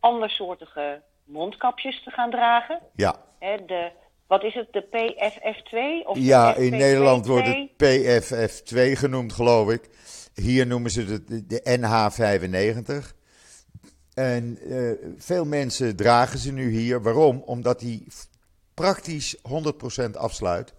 andersoortige 0.00 1.00
mondkapjes 1.24 2.02
te 2.02 2.10
gaan 2.10 2.30
dragen. 2.30 2.80
ja. 2.94 3.14
Hè, 3.38 3.56
de, 3.66 3.90
wat 4.26 4.42
is 4.44 4.54
het, 4.54 4.72
de 4.72 4.82
PFF2? 4.82 6.06
Of 6.06 6.14
de 6.14 6.24
Ja, 6.24 6.54
in 6.54 6.72
FP2? 6.72 6.76
Nederland 6.76 7.26
wordt 7.26 7.46
het 7.46 7.68
PFF2 7.76 8.92
genoemd, 8.98 9.32
geloof 9.32 9.70
ik. 9.70 9.88
Hier 10.34 10.66
noemen 10.66 10.90
ze 10.90 11.00
het 11.04 11.28
de- 11.28 11.46
de 11.46 11.78
NH95. 11.80 13.14
En 14.16 14.58
eh, 14.70 14.90
veel 15.16 15.44
mensen 15.44 15.96
dragen 15.96 16.38
ze 16.38 16.52
nu 16.52 16.70
hier. 16.70 17.02
Waarom? 17.02 17.42
Omdat 17.46 17.80
die 17.80 18.06
praktisch 18.74 19.36
100% 19.36 20.10
afsluit. 20.12 20.74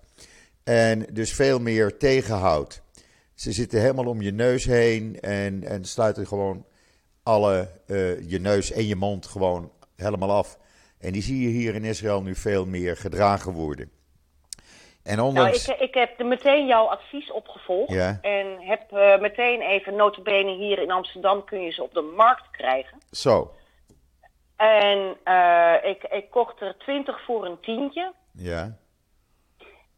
En 0.64 1.06
dus 1.14 1.34
veel 1.34 1.60
meer 1.60 1.98
tegenhoudt. 1.98 2.82
Ze 3.34 3.52
zitten 3.52 3.80
helemaal 3.82 4.06
om 4.06 4.22
je 4.22 4.32
neus 4.32 4.66
heen 4.66 5.20
en, 5.20 5.64
en 5.64 5.86
sluiten 5.86 6.28
gewoon 6.28 6.66
alle, 7.24 7.70
eh, 7.86 8.30
je 8.30 8.40
neus 8.40 8.72
en 8.72 8.88
je 8.88 8.96
mond 8.96 9.26
gewoon 9.26 9.72
helemaal 9.96 10.32
af. 10.32 10.58
En 10.98 11.12
die 11.12 11.22
zie 11.22 11.42
je 11.42 11.50
hier 11.50 11.76
in 11.76 11.84
Israël 11.84 12.22
nu 12.22 12.36
veel 12.36 12.66
meer 12.66 12.98
gedragen 12.98 13.52
worden. 13.52 13.92
En 15.08 15.16
Nou, 15.16 15.28
ondanks... 15.28 15.68
ik, 15.68 15.80
ik 15.80 15.94
heb 15.94 16.24
meteen 16.24 16.66
jouw 16.68 16.86
advies 16.86 17.32
opgevolgd. 17.32 17.92
Ja. 17.92 18.18
En 18.22 18.60
heb 18.60 18.92
eh, 18.92 19.20
meteen 19.20 19.62
even, 19.62 19.96
notabene 19.96 20.52
hier 20.52 20.80
in 20.80 20.92
Amsterdam 20.92 21.44
kun 21.44 21.62
je 21.62 21.72
ze 21.72 21.84
op 21.84 21.94
de 21.94 22.02
markt 22.16 22.50
krijgen. 22.52 22.98
Zo, 23.12 23.52
En 24.56 25.18
eh, 25.24 25.74
ik, 25.84 26.04
ik 26.04 26.30
kocht 26.30 26.62
er 26.62 26.78
20 26.78 27.22
voor 27.26 27.46
een 27.46 27.60
tientje. 27.62 28.14
ja, 28.34 28.78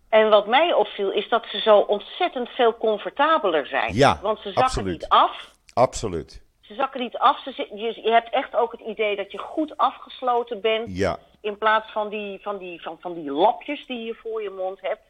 En 0.10 0.30
wat 0.30 0.48
mij 0.48 0.74
opviel 0.74 1.12
is 1.12 1.30
dat 1.30 1.46
ze 1.52 1.60
zo 1.60 1.78
ontzettend 1.78 2.50
veel 2.50 2.78
comfortabeler 2.78 3.68
zijn. 3.68 3.94
Ja, 3.94 4.20
Want 4.22 4.38
ze 4.38 4.44
zakken 4.48 4.64
absoluut. 4.64 4.92
niet 4.92 5.08
af. 5.10 5.54
absoluut. 5.74 6.42
Ze 6.62 6.74
zakken 6.76 7.00
niet 7.02 7.18
af. 7.18 7.44
Ze, 7.44 7.68
je 8.04 8.12
hebt 8.12 8.34
echt 8.34 8.56
ook 8.56 8.72
het 8.72 8.82
idee 8.82 9.16
dat 9.16 9.32
je 9.32 9.38
goed 9.38 9.78
afgesloten 9.78 10.62
bent. 10.62 10.98
Ja, 10.98 11.18
In 11.42 11.58
plaats 11.58 11.92
van 11.92 12.10
die, 12.10 12.40
van 12.42 12.58
die, 12.58 12.82
van, 12.82 12.98
van 13.00 13.14
die 13.14 13.32
lapjes 13.32 13.86
die 13.86 14.06
je 14.06 14.14
voor 14.14 14.42
je 14.42 14.50
mond 14.50 14.82
hebt. 14.82 15.02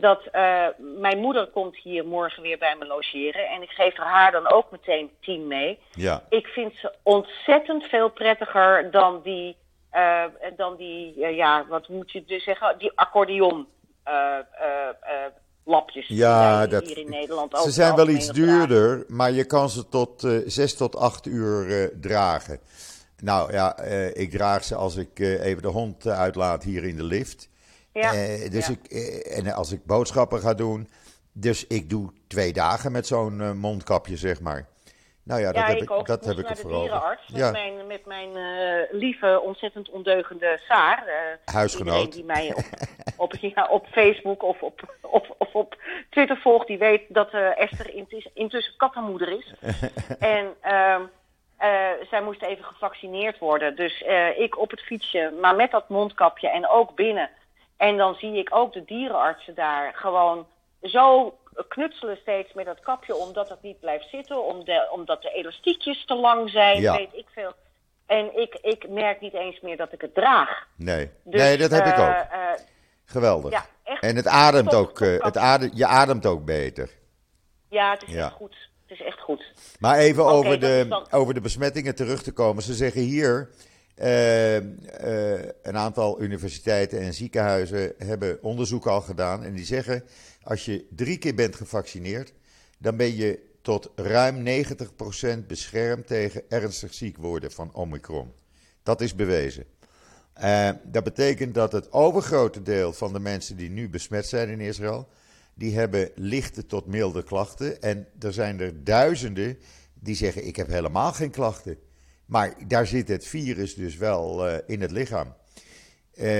Dat, 0.00 0.22
eh, 0.32 0.66
mijn 0.78 1.18
moeder 1.18 1.46
komt 1.46 1.76
hier 1.76 2.06
morgen 2.06 2.42
weer 2.42 2.58
bij 2.58 2.76
me 2.78 2.86
logeren. 2.86 3.48
En 3.48 3.62
ik 3.62 3.70
geef 3.70 3.98
er 3.98 4.04
haar 4.04 4.32
dan 4.32 4.52
ook 4.52 4.70
meteen 4.70 5.10
tien 5.20 5.46
mee. 5.46 5.78
ja, 5.90 6.22
Ik 6.28 6.46
vind 6.46 6.72
ze 6.74 6.94
ontzettend 7.02 7.84
veel 7.84 8.10
prettiger 8.10 8.90
dan 8.90 9.20
die, 9.22 9.56
eh, 9.90 10.24
dan 10.56 10.76
die 10.76 11.24
eh, 11.24 11.36
ja, 11.36 11.66
wat 11.68 11.88
moet 11.88 12.12
je 12.12 12.24
dus 12.24 12.44
zeggen, 12.44 12.78
die 12.78 12.92
accordeon 12.94 13.66
lapjes. 15.64 16.06
ja 16.08 16.60
die 16.60 16.70
dat, 16.70 16.86
hier 16.86 16.98
in 16.98 17.10
Nederland 17.10 17.52
ze 17.52 17.58
over 17.58 17.72
zijn 17.72 17.94
wel 17.94 18.08
iets 18.08 18.28
duurder, 18.28 19.04
maar 19.08 19.30
je 19.30 19.44
kan 19.44 19.68
ze 19.68 19.88
tot 19.88 20.28
6 20.46 20.76
tot 20.76 20.96
8 20.96 21.26
uur 21.26 21.90
dragen. 22.00 22.60
Nou 23.22 23.52
ja, 23.52 23.76
eh, 23.76 24.16
ik 24.16 24.30
draag 24.30 24.64
ze 24.64 24.74
als 24.74 24.96
ik 24.96 25.20
eh, 25.20 25.44
even 25.44 25.62
de 25.62 25.68
hond 25.68 26.06
eh, 26.06 26.20
uitlaat 26.20 26.62
hier 26.62 26.84
in 26.84 26.96
de 26.96 27.04
lift. 27.04 27.48
Ja, 27.92 28.12
dus 28.50 28.66
ja. 28.66 28.72
ik, 28.72 28.86
en 29.26 29.52
als 29.52 29.72
ik 29.72 29.84
boodschappen 29.84 30.40
ga 30.40 30.54
doen. 30.54 30.88
Dus 31.32 31.66
ik 31.66 31.90
doe 31.90 32.12
twee 32.26 32.52
dagen 32.52 32.92
met 32.92 33.06
zo'n 33.06 33.58
mondkapje, 33.58 34.16
zeg 34.16 34.40
maar. 34.40 34.68
Nou 35.24 35.40
ja, 35.40 35.52
dat 35.52 35.62
ja, 35.62 35.68
heb 35.68 35.82
ik 35.82 35.90
ook. 35.90 36.06
dat 36.06 36.20
ik 36.20 36.28
heb 36.28 36.38
ik 36.38 36.42
naar 36.42 36.58
er 36.58 36.62
de 36.62 36.68
dierenarts 36.68 37.28
met 37.28 37.40
Ja, 37.40 37.50
mijn, 37.50 37.86
met 37.86 38.06
mijn 38.06 38.28
lieve, 38.90 39.40
ontzettend 39.40 39.90
ondeugende 39.90 40.60
Saar. 40.68 41.06
eh, 41.06 41.54
Huisgenoot. 41.54 42.12
Die 42.12 42.24
mij 42.24 42.54
op, 42.54 42.64
op, 43.16 43.34
ja, 43.54 43.66
op 43.70 43.86
Facebook 43.86 44.42
of 44.42 44.62
op, 44.62 44.96
of, 45.00 45.30
of 45.38 45.54
op 45.54 45.76
Twitter 46.10 46.36
volgt, 46.36 46.66
die 46.66 46.78
weet 46.78 47.02
dat 47.08 47.30
Esther 47.56 47.94
intussen, 47.94 48.30
intussen 48.34 48.74
kattenmoeder 48.76 49.28
is. 49.38 49.54
en 50.18 50.54
ehm, 50.60 51.00
eh, 51.00 51.00
zij 52.10 52.22
moest 52.22 52.42
even 52.42 52.64
gevaccineerd 52.64 53.38
worden. 53.38 53.76
Dus 53.76 54.02
eh, 54.02 54.38
ik 54.38 54.58
op 54.58 54.70
het 54.70 54.80
fietsje, 54.80 55.32
maar 55.40 55.54
met 55.56 55.70
dat 55.70 55.88
mondkapje 55.88 56.48
en 56.50 56.68
ook 56.68 56.94
binnen. 56.94 57.30
En 57.76 57.96
dan 57.96 58.14
zie 58.14 58.36
ik 58.38 58.54
ook 58.54 58.72
de 58.72 58.84
dierenartsen 58.84 59.54
daar 59.54 59.92
gewoon 59.94 60.46
zo 60.82 61.34
knutselen 61.68 62.16
steeds 62.16 62.52
met 62.52 62.66
dat 62.66 62.80
kapje, 62.80 63.14
omdat 63.16 63.48
het 63.48 63.62
niet 63.62 63.80
blijft 63.80 64.08
zitten, 64.10 64.44
om 64.44 64.64
de, 64.64 64.88
omdat 64.90 65.22
de 65.22 65.30
elastiekjes 65.30 66.04
te 66.04 66.14
lang 66.14 66.50
zijn, 66.50 66.80
Ja. 66.80 66.96
weet 66.96 67.12
ik 67.14 67.26
veel. 67.32 67.52
En 68.06 68.40
ik, 68.40 68.54
ik 68.54 68.88
merk 68.88 69.20
niet 69.20 69.34
eens 69.34 69.60
meer 69.60 69.76
dat 69.76 69.92
ik 69.92 70.00
het 70.00 70.14
draag. 70.14 70.66
nee. 70.76 71.10
Dus, 71.24 71.40
nee, 71.40 71.56
dat 71.58 71.70
heb 71.70 71.86
ik 71.86 71.96
eh, 71.96 72.00
ook. 72.02 72.08
eh, 72.30 72.50
Geweldig. 73.04 73.52
ja, 73.52 73.62
echt 73.84 74.02
en 74.02 74.16
het 74.16 74.26
ademt 74.26 74.74
ook, 74.74 75.00
eh, 75.00 75.18
het 75.24 75.36
adem, 75.36 75.70
je 75.74 75.86
ademt 75.86 76.26
ook 76.26 76.44
beter. 76.44 76.90
ja, 77.68 77.90
het 77.90 78.02
is 78.02 78.14
Ja. 78.14 78.28
goed. 78.28 78.67
Het 78.88 78.98
is 79.00 79.06
echt 79.06 79.20
goed. 79.20 79.52
Maar 79.80 79.98
even 79.98 80.24
over, 80.24 80.60
de, 80.60 80.86
dan- 80.88 81.10
over 81.10 81.34
de 81.34 81.40
besmettingen 81.40 81.94
terug 81.94 82.22
te 82.22 82.32
komen. 82.32 82.62
Ze 82.62 82.74
zeggen 82.74 83.00
hier, 83.00 83.50
eh, 83.94 84.56
eh, 84.56 85.48
een 85.62 85.76
aantal 85.76 86.22
universiteiten 86.22 87.00
en 87.00 87.14
ziekenhuizen 87.14 87.92
hebben 87.98 88.42
onderzoek 88.42 88.86
al 88.86 89.00
gedaan. 89.00 89.44
En 89.44 89.54
die 89.54 89.64
zeggen, 89.64 90.04
als 90.42 90.64
je 90.64 90.86
drie 90.90 91.18
keer 91.18 91.34
bent 91.34 91.56
gevaccineerd, 91.56 92.32
dan 92.78 92.96
ben 92.96 93.16
je 93.16 93.46
tot 93.62 93.90
ruim 93.94 94.42
90% 94.42 95.46
beschermd 95.46 96.06
tegen 96.06 96.42
ernstig 96.48 96.94
ziek 96.94 97.16
worden 97.16 97.52
van 97.52 97.74
Omicron. 97.74 98.32
Dat 98.82 99.00
is 99.00 99.14
bewezen. 99.14 99.64
Eh, 100.32 100.70
dat 100.84 101.04
betekent 101.04 101.54
dat 101.54 101.72
het 101.72 101.92
overgrote 101.92 102.62
deel 102.62 102.92
van 102.92 103.12
de 103.12 103.20
mensen 103.20 103.56
die 103.56 103.70
nu 103.70 103.88
besmet 103.88 104.26
zijn 104.26 104.48
in 104.48 104.60
Israël, 104.60 105.08
die 105.58 105.74
hebben 105.74 106.10
lichte 106.14 106.66
tot 106.66 106.86
milde 106.86 107.22
klachten. 107.22 107.82
En 107.82 108.06
er 108.18 108.32
zijn 108.32 108.60
er 108.60 108.84
duizenden 108.84 109.58
die 109.94 110.14
zeggen: 110.14 110.46
Ik 110.46 110.56
heb 110.56 110.66
helemaal 110.66 111.12
geen 111.12 111.30
klachten. 111.30 111.78
Maar 112.26 112.54
daar 112.66 112.86
zit 112.86 113.08
het 113.08 113.26
virus 113.26 113.74
dus 113.74 113.96
wel 113.96 114.48
eh, 114.48 114.58
in 114.66 114.80
het 114.80 114.90
lichaam. 114.90 115.34
Eh, 116.14 116.38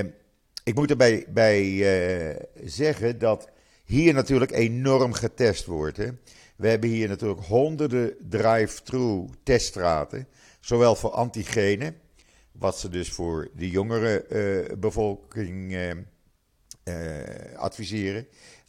ik 0.64 0.74
moet 0.74 0.90
erbij 0.90 1.26
bij, 1.28 1.62
eh, 1.64 2.44
zeggen 2.64 3.18
dat 3.18 3.48
hier 3.84 4.14
natuurlijk 4.14 4.50
enorm 4.50 5.12
getest 5.12 5.64
wordt. 5.64 5.96
Hè. 5.96 6.08
We 6.56 6.68
hebben 6.68 6.90
hier 6.90 7.08
natuurlijk 7.08 7.40
honderden 7.40 8.16
drive-thru 8.28 9.28
teststraten. 9.42 10.28
Zowel 10.60 10.94
voor 10.94 11.10
antigenen, 11.10 11.96
wat 12.52 12.78
ze 12.78 12.88
dus 12.88 13.10
voor 13.12 13.48
de 13.56 13.70
jongere 13.70 14.22
eh, 14.22 14.76
bevolking 14.78 15.72
eh, 15.72 15.90
eh, 16.82 17.58
adviseren, 17.58 18.26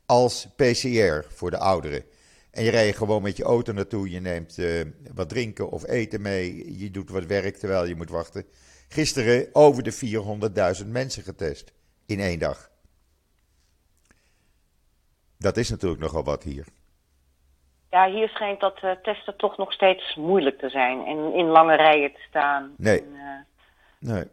als 0.10 0.48
PCR 0.56 1.26
voor 1.28 1.52
de 1.52 1.58
ouderen. 1.58 2.04
En 2.52 2.64
je 2.64 2.70
rijdt 2.70 2.98
gewoon 2.98 3.22
met 3.22 3.38
je 3.38 3.44
auto 3.44 3.74
naartoe, 3.74 4.10
je 4.10 4.20
neemt 4.20 4.58
eh, 4.58 4.86
wat 5.14 5.30
drinken 5.30 5.70
of 5.70 5.88
eten 5.88 6.22
mee, 6.22 6.78
je 6.80 6.92
doet 6.92 7.10
wat 7.10 7.26
werk 7.26 7.58
terwijl 7.58 7.86
je 7.86 7.96
moet 7.96 8.10
wachten. 8.10 8.46
Gisteren 8.88 9.50
over 9.54 9.84
de 9.84 9.94
400.000 10.84 10.88
mensen 10.88 11.24
getest 11.24 11.74
in 12.06 12.20
één 12.20 12.40
dag. 12.40 12.70
Dat 15.38 15.58
is 15.58 15.70
natuurlijk 15.70 16.02
nogal 16.02 16.24
wat 16.24 16.44
hier. 16.44 16.66
Ja, 17.90 18.12
hier 18.12 18.30
schijnt 18.30 18.60
dat 18.60 18.80
eh, 18.82 18.92
testen 18.92 19.38
toch 19.38 19.58
nog 19.58 19.74
steeds 19.74 20.16
moeilijk 20.16 20.60
te 20.60 20.70
zijn. 20.70 21.06
En 21.06 21.34
in 21.34 21.46
lange 21.46 21.76
rijen 21.76 22.14
te 22.14 22.22
staan. 22.30 22.74
Nee. 22.78 23.02
En, 23.02 23.16
eh, 23.16 24.10
Nee. 24.14 24.24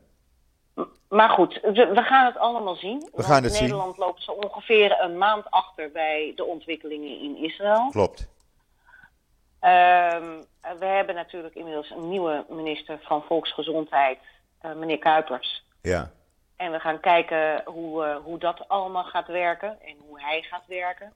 Maar 1.09 1.29
goed, 1.29 1.61
we, 1.63 1.87
we 1.95 2.03
gaan 2.03 2.27
het 2.27 2.39
allemaal 2.39 2.75
zien. 2.75 3.09
We 3.15 3.23
gaan 3.23 3.43
het 3.43 3.53
zien. 3.53 3.63
Nederland 3.63 3.97
loopt 3.97 4.23
zo 4.23 4.33
ongeveer 4.33 5.01
een 5.01 5.19
maand 5.19 5.51
achter 5.51 5.91
bij 5.91 6.33
de 6.37 6.45
ontwikkelingen 6.45 7.21
in 7.21 7.37
Israël. 7.37 7.89
Klopt. 7.91 8.29
Ehm, 9.61 10.43
we 10.79 10.85
hebben 10.85 11.15
natuurlijk 11.15 11.55
inmiddels 11.55 11.91
een 11.91 12.09
nieuwe 12.09 12.45
minister 12.49 12.99
van 13.03 13.23
Volksgezondheid, 13.23 14.19
eh, 14.61 14.73
meneer 14.73 14.99
Kuipers. 14.99 15.65
Ja. 15.83 16.11
En 16.57 16.73
we 16.73 16.81
gaan 16.81 17.01
kijken 17.01 17.63
hoe, 17.65 18.05
eh, 18.05 18.17
hoe 18.17 18.39
dat 18.39 18.69
allemaal 18.69 19.05
gaat 19.05 19.27
werken 19.27 19.79
en 19.81 19.97
hoe 20.07 20.21
hij 20.21 20.43
gaat 20.43 20.67
werken. 20.67 21.13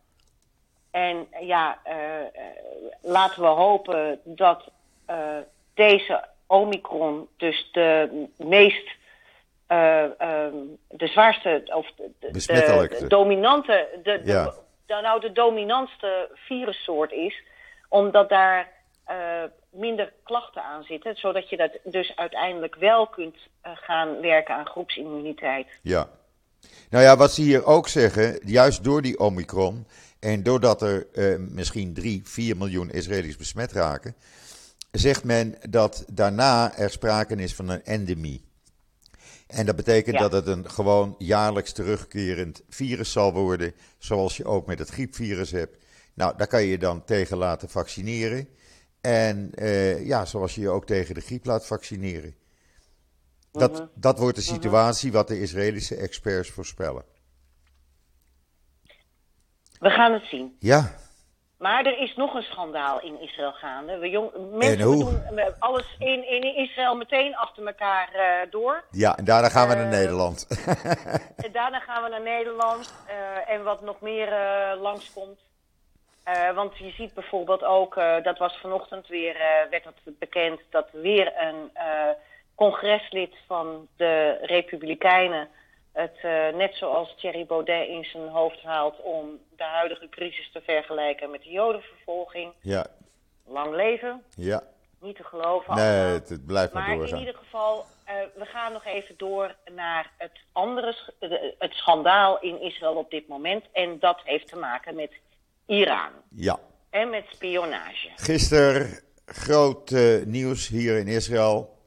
En 0.91 1.27
eh, 1.31 1.47
ja, 1.47 1.79
laten 3.03 3.43
we 3.43 3.49
hopen 3.49 4.21
dat 4.25 4.71
deze 5.75 6.29
Omicron 6.47 7.29
dus 7.37 7.69
de 7.73 8.27
meest 8.37 8.99
de 10.89 11.07
zwaarste 11.07 11.63
of 11.75 11.91
de, 11.97 12.31
de 12.31 13.05
dominante 13.09 13.89
de, 14.03 14.23
de, 14.23 14.53
nou 14.87 15.21
de 15.21 15.33
dominantste 15.33 16.31
virussoort 16.35 17.13
is, 17.13 17.43
omdat 17.89 18.29
daar 18.29 18.69
minder 19.71 20.13
klachten 20.23 20.63
aan 20.63 20.83
zitten, 20.83 21.17
zodat 21.17 21.49
je 21.49 21.57
dat 21.57 21.71
dus 21.85 22.13
uiteindelijk 22.17 22.75
wel 22.75 23.07
kunt 23.07 23.37
gaan 23.63 24.21
werken 24.21 24.55
aan 24.55 24.67
groepsimmuniteit. 24.67 25.67
Ja. 25.83 26.09
Nou 26.91 27.05
ja, 27.05 27.17
wat 27.17 27.33
ze 27.33 27.43
hier 27.43 27.65
ook 27.65 27.89
zeggen, 27.89 28.41
juist 28.45 28.85
door 28.85 29.03
die 29.03 29.19
Omicron 29.19 29.87
en 30.21 30.43
doordat 30.43 30.83
er 30.83 31.07
uh, 31.13 31.37
misschien 31.39 31.95
3, 31.95 32.21
4 32.25 32.57
miljoen 32.57 32.91
Israëli's 32.91 33.37
besmet 33.37 33.73
raken, 33.73 34.15
zegt 34.91 35.25
men 35.25 35.55
dat 35.69 36.05
daarna 36.13 36.77
er 36.77 36.91
sprake 36.91 37.35
is 37.35 37.55
van 37.55 37.69
een 37.69 37.85
endemie. 37.85 38.49
En 39.51 39.67
dat 39.67 39.77
betekent 39.77 40.19
dat 40.19 40.33
het 40.33 40.47
een 40.47 40.71
gewoon 40.71 41.15
jaarlijks 41.19 41.73
terugkerend 41.73 42.63
virus 42.69 43.13
zal 43.13 43.33
worden, 43.33 43.73
zoals 43.99 44.37
je 44.37 44.45
ook 44.45 44.67
met 44.67 44.79
het 44.79 44.89
griepvirus 44.89 45.51
hebt. 45.51 45.85
Nou, 46.15 46.37
daar 46.37 46.47
kan 46.47 46.63
je 46.63 46.69
je 46.69 46.79
dan 46.79 47.05
tegen 47.05 47.37
laten 47.37 47.69
vaccineren. 47.69 48.49
En 49.01 49.53
uh, 49.55 50.07
ja, 50.07 50.25
zoals 50.25 50.55
je 50.55 50.61
je 50.61 50.69
ook 50.69 50.87
tegen 50.87 51.15
de 51.15 51.21
griep 51.21 51.45
laat 51.45 51.67
vaccineren. 51.67 52.35
Dat, 53.53 53.73
mhm. 53.73 53.87
dat 53.95 54.19
wordt 54.19 54.37
de 54.37 54.43
mhm. 54.43 54.53
situatie 54.53 55.13
wat 55.13 55.29
de 55.29 55.41
Israëlische 55.41 55.97
experts 55.97 56.51
voorspellen. 56.51 57.05
We 59.79 59.91
gaan 59.91 60.13
het 60.13 60.25
zien. 60.25 60.57
Ja. 60.59 60.97
Maar 61.61 61.87
er 61.87 61.99
is 61.99 62.17
nog 62.17 62.35
een 62.35 62.43
schandaal 62.43 63.01
in 63.01 63.21
Israël 63.21 63.53
gaande. 63.53 63.99
We 63.99 64.11
jong, 64.11 64.31
mensen 64.53 64.79
doen 64.79 65.23
alles 65.59 65.95
in, 65.99 66.29
in 66.29 66.57
Israël 66.57 66.97
meteen 66.97 67.37
achter 67.37 67.67
elkaar 67.67 68.11
uh, 68.15 68.51
door. 68.51 68.85
Ja, 68.91 69.17
en 69.17 69.25
daarna 69.25 69.49
gaan 69.49 69.69
we 69.69 69.75
naar 69.75 69.85
uh, 69.85 69.91
Nederland. 69.91 70.47
en 71.45 71.53
daarna 71.53 71.81
gaan 71.81 72.03
we 72.03 72.09
naar 72.09 72.21
Nederland. 72.21 72.95
Uh, 73.09 73.55
en 73.55 73.63
wat 73.63 73.81
nog 73.81 74.01
meer 74.01 74.29
langskomt. 74.81 75.39
want 76.55 76.79
je 76.79 76.91
ziet 76.91 77.15
bijvoorbeeld 77.15 77.65
ook, 77.65 77.95
dat 78.23 78.39
was 78.39 78.57
vanochtend 78.61 79.07
weer, 79.09 79.37
werd 79.71 79.85
dat 79.85 79.95
bekend, 80.19 80.61
dat 80.71 80.89
weer 80.93 81.33
een 81.37 81.71
congreslid 82.55 83.35
van 83.47 83.89
de 83.97 84.39
Republikeinen 84.43 85.49
het 85.93 86.17
uh, 86.25 86.49
net 86.57 86.75
zoals 86.75 87.15
Thierry 87.17 87.47
Baudet 87.47 87.89
in 87.89 88.05
zijn 88.05 88.29
hoofd 88.29 88.63
haalt 88.63 89.01
om 89.03 89.39
de 89.57 89.65
huidige 89.65 90.09
crisis 90.09 90.51
te 90.53 90.61
vergelijken 90.61 91.31
met 91.31 91.43
de 91.43 91.51
jodenvervolging. 91.51 92.53
Ja. 92.61 92.87
Lang 93.47 93.75
leven. 93.75 94.23
Ja. 94.37 94.63
Niet 95.01 95.17
te 95.17 95.25
geloven. 95.25 95.75
Nee, 95.75 96.13
het, 96.13 96.29
het, 96.29 96.47
blijft 96.47 96.73
maar 96.73 96.97
doorgaan. 96.97 97.19
in 97.19 97.27
ieder 97.27 97.41
geval, 97.41 97.85
uh, 98.09 98.15
we 98.35 98.45
gaan 98.45 98.73
nog 98.73 98.85
even 98.85 99.15
door 99.17 99.55
naar 99.75 100.13
het 100.17 100.39
andere, 100.53 100.97
het 101.59 101.73
schandaal 101.73 102.41
in 102.41 102.61
Israël 102.61 102.95
op 102.95 103.11
dit 103.11 103.29
moment. 103.29 103.65
En 103.73 103.99
dat 103.99 104.21
heeft 104.25 104.49
te 104.49 104.57
maken 104.57 104.95
met 104.95 105.13
Iran. 105.67 106.11
Ja. 106.29 106.59
En 106.91 107.11
met 107.11 107.25
spionage. 107.33 108.09
Gisteren 108.17 109.01
groot 109.25 109.91
uh, 109.91 110.25
nieuws 110.25 110.69
hier 110.69 110.99
in 110.99 111.09
Israël. 111.09 111.79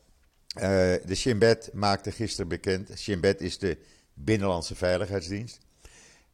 Uh, 0.56 0.62
de 1.06 1.16
Shin 1.16 1.40
Bet 1.40 1.70
maakte 1.74 2.12
gisteren 2.12 2.48
bekend. 2.48 3.00
Shin 3.00 3.22
Bet 3.22 3.42
is 3.42 3.58
de 3.58 3.78
Binnenlandse 4.14 4.76
Veiligheidsdienst. 4.76 5.60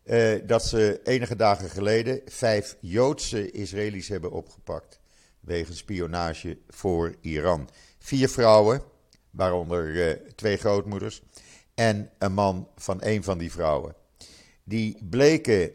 Uh, 0.04 0.40
dat 0.48 0.66
ze 0.66 1.00
enige 1.04 1.36
dagen 1.36 1.70
geleden 1.70 2.22
vijf 2.26 2.78
Joodse 2.80 3.52
Israëli's 3.52 4.08
hebben 4.08 4.32
opgepakt. 4.32 5.00
Wegens 5.40 5.78
spionage 5.78 6.58
voor 6.68 7.16
Iran. 7.22 7.70
Vier 8.00 8.30
vrouwen, 8.30 8.82
waaronder 9.30 9.88
uh, 9.88 10.12
twee 10.36 10.58
grootmoeders. 10.58 11.22
En 11.76 12.12
een 12.18 12.34
man 12.34 12.68
van 12.76 12.98
een 13.02 13.24
van 13.24 13.38
die 13.38 13.52
vrouwen. 13.52 13.96
Die 14.64 14.98
bleken 15.10 15.72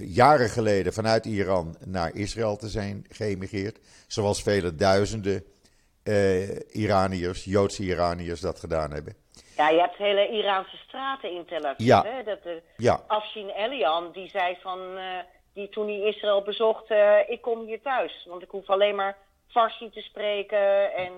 jaren 0.00 0.48
geleden 0.48 0.92
vanuit 0.92 1.24
Iran 1.26 1.76
naar 1.84 2.16
Israël 2.16 2.56
te 2.56 2.68
zijn 2.68 3.06
geëmigreerd. 3.08 3.78
Zoals 4.06 4.42
vele 4.42 4.74
duizenden 4.74 5.44
Iraniërs, 6.70 7.44
Joodse 7.44 7.82
Iraniërs 7.82 8.40
dat 8.40 8.58
gedaan 8.58 8.92
hebben. 8.92 9.14
Ja, 9.58 9.68
je 9.68 9.80
hebt 9.80 9.96
hele 9.96 10.28
Iraanse 10.28 10.76
straten 10.76 11.30
in 11.32 11.44
Tel 11.44 11.64
Aviv. 11.64 11.86
Ja. 11.86 12.02
Hè? 12.04 12.22
Dat, 12.22 12.42
de 12.42 12.62
ja. 12.76 13.00
Afshin 13.06 13.48
Elian, 13.48 14.12
die 14.12 14.28
zei 14.28 14.56
van, 14.60 14.78
uh, 14.96 15.02
die 15.54 15.68
toen 15.68 15.86
hij 15.86 16.00
Israël 16.00 16.42
bezocht, 16.42 16.90
uh, 16.90 17.16
ik 17.26 17.40
kom 17.42 17.66
hier 17.66 17.80
thuis. 17.82 18.26
Want 18.28 18.42
ik 18.42 18.50
hoef 18.50 18.68
alleen 18.68 18.94
maar 18.94 19.16
Farsi 19.48 19.90
te 19.90 20.00
spreken 20.00 20.94
en 20.94 21.12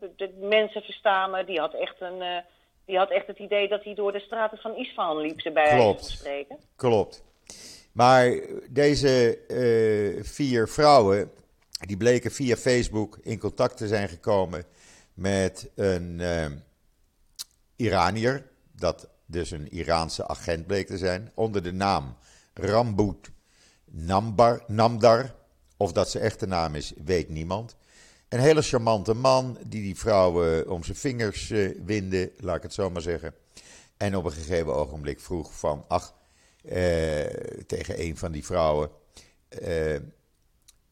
de, 0.00 0.12
de, 0.16 0.34
mensen 0.40 0.82
verstaan 0.82 1.30
me. 1.30 1.44
Die 1.44 1.60
had 1.60 1.74
echt 1.74 2.00
een... 2.00 2.42
die 2.84 2.98
had 2.98 3.10
echt 3.10 3.26
het 3.26 3.38
idee 3.38 3.68
dat 3.68 3.84
hij 3.84 3.94
door 3.94 4.12
de 4.12 4.20
straten 4.20 4.58
van 4.58 4.76
Isfahan 4.76 5.18
liep, 5.18 5.50
bij 5.52 5.68
Klopt. 5.68 6.04
spreken. 6.04 6.58
Klopt. 6.76 7.24
Maar 7.92 8.40
deze 8.70 9.38
vier 10.22 10.68
vrouwen, 10.68 11.32
die 11.86 11.96
bleken 11.96 12.30
via 12.30 12.56
Facebook 12.56 13.18
in 13.22 13.38
contact 13.38 13.76
te 13.76 13.86
zijn 13.86 14.08
gekomen 14.08 14.64
met 15.14 15.70
een 15.74 16.20
Iranier, 17.78 18.46
dat 18.72 19.08
dus 19.26 19.50
een 19.50 19.68
Iraanse 19.72 20.28
agent 20.28 20.66
bleek 20.66 20.86
te 20.86 20.98
zijn, 20.98 21.30
onder 21.34 21.62
de 21.62 21.72
naam 21.72 22.16
Ramboet 22.54 23.30
Nambar, 23.84 24.64
Namdar. 24.66 25.34
Of 25.76 25.92
dat 25.92 26.10
zijn 26.10 26.24
echte 26.24 26.46
naam 26.46 26.74
is, 26.74 26.92
weet 27.04 27.28
niemand. 27.28 27.76
Een 28.28 28.40
hele 28.40 28.62
charmante 28.62 29.14
man 29.14 29.58
die 29.66 29.82
die 29.82 29.96
vrouwen 29.96 30.70
om 30.70 30.84
zijn 30.84 30.96
vingers 30.96 31.50
uh, 31.50 31.78
winde, 31.84 32.32
laat 32.36 32.56
ik 32.56 32.62
het 32.62 32.74
zo 32.74 32.90
maar 32.90 33.02
zeggen. 33.02 33.34
En 33.96 34.16
op 34.16 34.24
een 34.24 34.32
gegeven 34.32 34.74
ogenblik 34.74 35.20
vroeg 35.20 35.58
van, 35.58 35.84
ach, 35.88 36.14
uh, 36.62 36.72
tegen 37.66 38.00
een 38.00 38.16
van 38.16 38.32
die 38.32 38.44
vrouwen, 38.44 38.90
uh, 39.62 39.96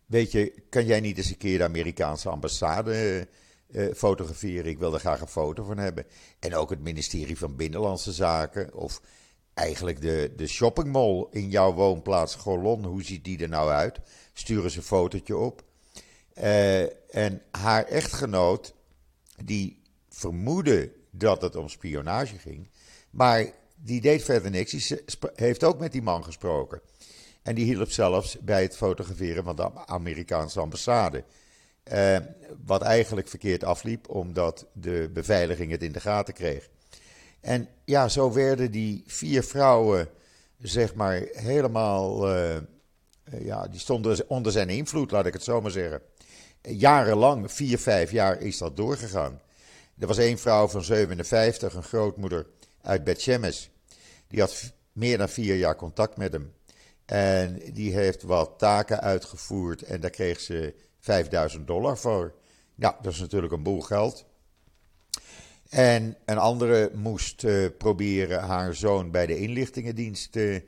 Weet 0.07 0.33
je, 0.33 0.53
kan 0.69 0.87
jij 0.87 1.01
niet 1.01 1.17
eens 1.17 1.31
een 1.31 1.37
keer 1.37 1.59
de 1.59 1.65
Amerikaanse 1.65 2.29
ambassade 2.29 3.29
uh, 3.71 3.95
fotograferen? 3.95 4.71
Ik 4.71 4.79
wil 4.79 4.95
er 4.95 5.01
graag 5.01 5.21
een 5.21 5.27
foto 5.27 5.65
van 5.65 5.79
hebben. 5.79 6.05
En 6.39 6.55
ook 6.55 6.71
het 6.71 6.81
ministerie 6.81 7.39
van 7.39 7.57
Binnenlandse 7.57 8.13
Zaken. 8.13 8.75
Of 8.75 9.01
eigenlijk 9.55 10.01
de, 10.01 10.33
de 10.37 10.47
shoppingmall 10.47 11.27
in 11.31 11.51
jouw 11.51 11.73
woonplaats 11.73 12.35
Golon. 12.35 12.85
Hoe 12.85 13.03
ziet 13.03 13.25
die 13.25 13.39
er 13.39 13.49
nou 13.49 13.71
uit? 13.71 14.01
Stuur 14.33 14.65
eens 14.65 14.77
een 14.77 14.83
fotootje 14.83 15.37
op. 15.37 15.65
Uh, 16.39 17.15
en 17.15 17.43
haar 17.51 17.85
echtgenoot, 17.85 18.75
die 19.45 19.83
vermoedde 20.09 20.93
dat 21.11 21.43
het 21.43 21.57
om 21.57 21.69
spionage 21.69 22.39
ging. 22.39 22.71
Maar 23.11 23.53
die 23.75 24.01
deed 24.01 24.23
verder 24.23 24.51
niks. 24.51 24.71
Die 24.71 25.01
heeft 25.35 25.65
ook 25.65 25.79
met 25.79 25.93
die 25.93 26.03
man 26.03 26.25
gesproken. 26.25 26.81
En 27.43 27.55
die 27.55 27.65
hielp 27.65 27.91
zelfs 27.91 28.39
bij 28.39 28.63
het 28.63 28.77
fotograferen 28.77 29.45
van 29.45 29.57
de 29.57 29.87
Amerikaanse 29.87 30.61
ambassade. 30.61 31.25
Eh, 31.87 32.17
wat 32.65 32.83
eigenlijk 32.83 33.29
verkeerd 33.29 33.65
afliep, 33.65 34.09
omdat 34.09 34.67
de 34.73 35.11
beveiliging 35.13 35.71
het 35.71 35.83
in 35.83 35.93
de 35.93 36.01
gaten 36.01 36.35
kreeg. 36.35 36.69
En 37.41 37.69
ja, 37.85 38.09
zo 38.09 38.33
werden 38.33 38.71
die 38.71 39.03
vier 39.07 39.43
vrouwen, 39.43 40.09
zeg 40.59 40.95
maar, 40.95 41.23
helemaal. 41.33 42.37
Uh, 42.37 42.57
ja, 43.41 43.67
die 43.67 43.81
stonden 43.81 44.29
onder 44.29 44.53
zijn 44.53 44.69
invloed, 44.69 45.11
laat 45.11 45.27
ik 45.27 45.33
het 45.33 45.43
zo 45.43 45.61
maar 45.61 45.71
zeggen. 45.71 46.03
Jarenlang, 46.63 47.53
vier, 47.53 47.79
vijf 47.79 48.11
jaar, 48.11 48.41
is 48.41 48.59
dat 48.59 48.77
doorgegaan. 48.77 49.41
Er 49.99 50.07
was 50.07 50.19
één 50.19 50.39
vrouw 50.39 50.69
van 50.69 50.85
57, 50.85 51.75
een 51.75 51.83
grootmoeder 51.83 52.47
uit 52.83 53.05
Bet 53.05 53.25
Die 54.29 54.41
had 54.41 54.73
meer 54.93 55.19
dan 55.19 55.29
vier 55.29 55.57
jaar 55.57 55.77
contact 55.77 56.17
met 56.17 56.33
hem. 56.33 56.53
En 57.05 57.63
die 57.73 57.95
heeft 57.95 58.23
wat 58.23 58.59
taken 58.59 59.01
uitgevoerd 59.01 59.83
en 59.83 60.01
daar 60.01 60.11
kreeg 60.11 60.41
ze 60.41 60.75
5000 61.07 61.67
dollar 61.67 61.99
voor. 61.99 62.35
Nou, 62.75 62.95
dat 63.03 63.13
is 63.13 63.21
natuurlijk 63.21 63.53
een 63.53 63.63
boel 63.63 63.81
geld. 63.81 64.25
En 65.69 66.17
een 66.25 66.39
andere 66.39 66.91
moest 66.95 67.43
uh, 67.43 67.67
proberen 67.79 68.41
haar 68.41 68.75
zoon 68.75 69.11
bij 69.11 69.27
de 69.27 69.39
inlichtingendienst 69.39 70.37
uh, 70.37 70.61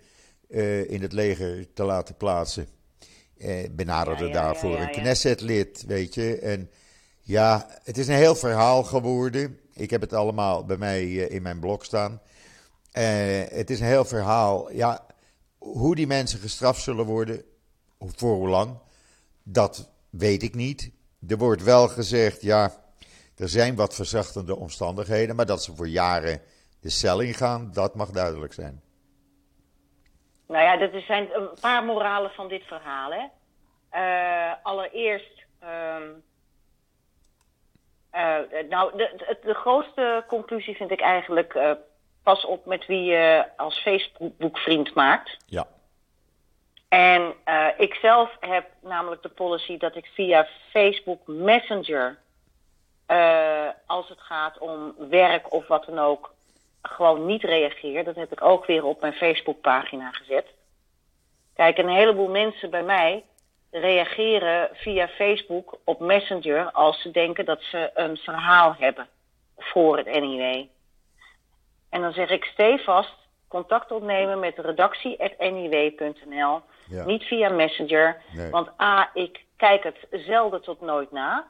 uh, 0.48 0.90
in 0.90 1.02
het 1.02 1.12
leger 1.12 1.72
te 1.72 1.82
laten 1.82 2.16
plaatsen. 2.16 2.68
benaderde 3.70 4.24
ja, 4.24 4.28
ja, 4.28 4.34
daarvoor 4.34 4.70
ja, 4.70 4.82
een 4.82 4.90
Knesset-lid, 4.90 5.84
weet 5.86 6.14
je. 6.14 6.38
En 6.38 6.70
ja, 7.20 7.66
het 7.82 7.98
is 7.98 8.08
een 8.08 8.14
heel 8.14 8.34
verhaal 8.34 8.82
geworden. 8.82 9.58
Ik 9.72 9.90
heb 9.90 10.00
het 10.00 10.12
allemaal 10.12 10.64
bij 10.64 10.76
mij 10.76 11.12
in 11.12 11.42
mijn 11.42 11.60
blog 11.60 11.84
staan. 11.84 12.20
het 12.92 13.70
is 13.70 13.80
een 13.80 13.86
heel 13.86 14.04
verhaal. 14.04 14.72
Ja, 14.72 15.06
hoe 15.58 15.94
die 15.94 16.06
mensen 16.06 16.38
gestraft 16.38 16.82
zullen 16.82 17.06
worden, 17.06 17.42
voor 17.98 18.34
hoe 18.34 18.48
lang, 18.48 18.78
dat 19.42 19.88
weet 20.10 20.42
ik 20.42 20.54
niet. 20.54 20.92
Er 21.28 21.36
wordt 21.36 21.62
wel 21.62 21.88
gezegd, 21.88 22.42
ja, 22.42 22.70
er 23.36 23.48
zijn 23.48 23.76
wat 23.76 23.94
verzachtende 23.94 24.56
omstandigheden, 24.56 25.36
maar 25.36 25.46
dat 25.46 25.62
ze 25.62 25.76
voor 25.76 25.88
jaren 25.88 26.40
de 26.80 26.90
cel 26.90 27.20
ingaan, 27.20 27.70
dat 27.72 27.94
mag 27.94 28.10
duidelijk 28.10 28.52
zijn. 28.52 28.82
Nou 30.46 30.62
ja, 30.62 30.80
er 30.80 31.00
zijn 31.00 31.28
een 31.34 31.48
paar 31.60 31.84
moralen 31.84 32.30
van 32.30 32.48
dit 32.48 32.62
verhaal. 32.64 33.10
Hè. 33.12 33.26
Uh, 33.92 34.54
allereerst, 34.62 35.44
um, 35.62 36.22
uh, 38.14 38.68
nou, 38.68 38.96
de, 38.96 39.12
de, 39.16 39.38
de, 39.42 39.54
grootste 39.54 40.24
conclusie 40.26 40.76
vind 40.76 40.90
ik 40.90 41.00
eigenlijk: 41.00 41.54
uh, 41.54 41.72
pas 42.22 42.44
op 42.44 42.66
met 42.66 42.86
wie 42.86 43.02
je 43.02 43.46
als 43.56 43.82
Facebook-vriend 43.82 44.94
maakt. 44.94 45.36
Ja. 45.46 45.66
En 46.88 47.34
ik 47.76 47.94
zelf 47.94 48.36
heb 48.40 48.66
namelijk 48.80 49.22
de 49.22 49.28
policy 49.28 49.76
dat 49.76 49.96
ik 49.96 50.06
via 50.14 50.46
Facebook 50.70 51.26
Messenger, 51.26 52.18
als 53.86 54.08
het 54.08 54.20
gaat 54.20 54.58
om 54.58 54.94
werk 55.08 55.52
of 55.52 55.66
wat 55.66 55.84
dan 55.84 55.98
ook, 55.98 56.34
gewoon 56.82 57.26
niet 57.26 57.42
reageer. 57.42 58.04
Dat 58.04 58.16
heb 58.16 58.32
ik 58.32 58.42
ook 58.42 58.66
weer 58.66 58.84
op 58.84 59.00
mijn 59.00 59.12
Facebookpagina 59.12 60.10
gezet. 60.10 60.46
Kijk, 61.54 61.78
een 61.78 61.88
heleboel 61.88 62.28
mensen 62.28 62.70
bij 62.70 62.82
mij 62.82 63.24
reageren 63.70 64.68
via 64.72 65.08
Facebook 65.08 65.78
op 65.84 66.00
Messenger 66.00 66.72
als 66.72 67.02
ze 67.02 67.10
denken 67.10 67.44
dat 67.44 67.62
ze 67.62 67.90
een 67.94 68.16
verhaal 68.16 68.74
hebben 68.78 69.08
voor 69.56 69.96
het 69.96 70.06
NIW. 70.06 70.64
En 71.90 72.00
dan 72.00 72.12
zeg 72.12 72.30
ik 72.30 72.44
stevast 72.44 73.14
contact 73.48 73.92
opnemen 73.92 74.38
met 74.38 74.58
redactie.niw.nl. 74.58 76.60
Ja. 76.88 77.04
Niet 77.04 77.22
via 77.22 77.48
Messenger. 77.48 78.22
Nee. 78.32 78.50
Want 78.50 78.80
A, 78.80 79.10
ik 79.14 79.44
kijk 79.56 79.82
het 79.82 80.06
zelden 80.10 80.62
tot 80.62 80.80
nooit 80.80 81.12
na. 81.12 81.46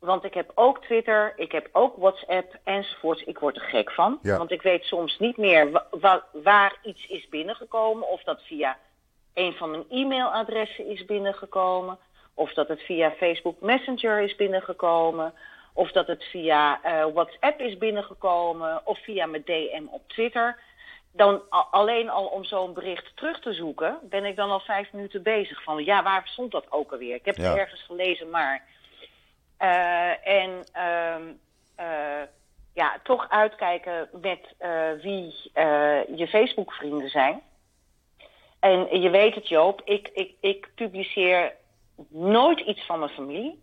Want 0.00 0.24
ik 0.24 0.34
heb 0.34 0.52
ook 0.54 0.82
Twitter, 0.82 1.32
ik 1.36 1.52
heb 1.52 1.68
ook 1.72 1.96
WhatsApp 1.96 2.58
enzovoorts. 2.64 3.22
Ik 3.22 3.38
word 3.38 3.56
er 3.56 3.62
gek 3.62 3.90
van. 3.90 4.18
Ja. 4.22 4.38
Want 4.38 4.50
ik 4.50 4.62
weet 4.62 4.84
soms 4.84 5.18
niet 5.18 5.36
meer 5.36 5.70
wa 5.70 5.86
wa 5.90 6.24
waar 6.32 6.76
iets 6.82 7.06
is 7.06 7.28
binnengekomen. 7.28 8.08
Of 8.08 8.22
dat 8.22 8.42
via 8.42 8.78
een 9.34 9.52
van 9.52 9.70
mijn 9.70 9.84
e-mailadressen 9.88 10.86
is 10.86 11.04
binnengekomen. 11.04 11.98
Of 12.34 12.52
dat 12.52 12.68
het 12.68 12.80
via 12.80 13.10
Facebook 13.10 13.60
Messenger 13.60 14.20
is 14.20 14.36
binnengekomen. 14.36 15.32
Of 15.72 15.92
dat 15.92 16.06
het 16.06 16.24
via 16.24 16.80
uh, 16.84 17.12
WhatsApp 17.14 17.60
is 17.60 17.78
binnengekomen. 17.78 18.86
Of 18.86 18.98
via 18.98 19.26
mijn 19.26 19.44
DM 19.44 19.84
op 19.90 20.02
Twitter. 20.06 20.58
Dan 21.12 21.42
alleen 21.70 22.10
al 22.10 22.26
om 22.26 22.44
zo'n 22.44 22.72
bericht 22.72 23.16
terug 23.16 23.40
te 23.40 23.52
zoeken, 23.52 23.98
ben 24.02 24.24
ik 24.24 24.36
dan 24.36 24.50
al 24.50 24.60
vijf 24.60 24.92
minuten 24.92 25.22
bezig. 25.22 25.62
Van 25.62 25.84
ja, 25.84 26.02
waar 26.02 26.22
stond 26.24 26.50
dat 26.50 26.66
ook 26.72 26.92
alweer? 26.92 27.14
Ik 27.14 27.24
heb 27.24 27.36
het 27.36 27.56
ergens 27.56 27.82
gelezen, 27.82 28.30
maar. 28.30 28.62
Uh, 29.58 30.26
en 30.26 30.64
ehm 30.72 31.22
uh, 31.80 32.22
ja, 32.74 33.00
toch 33.02 33.28
uitkijken 33.28 34.08
met 34.20 34.54
uh, 34.60 35.02
wie 35.02 35.50
je 36.16 36.26
Facebook-vrienden 36.28 37.08
zijn. 37.08 37.42
En 38.60 39.00
je 39.00 39.10
weet 39.10 39.34
het, 39.34 39.48
Joop, 39.48 39.82
ik, 39.84 40.08
ik, 40.08 40.34
ik 40.40 40.70
publiceer 40.74 41.52
nooit 42.08 42.60
iets 42.60 42.86
van 42.86 42.98
mijn 42.98 43.10
familie. 43.10 43.62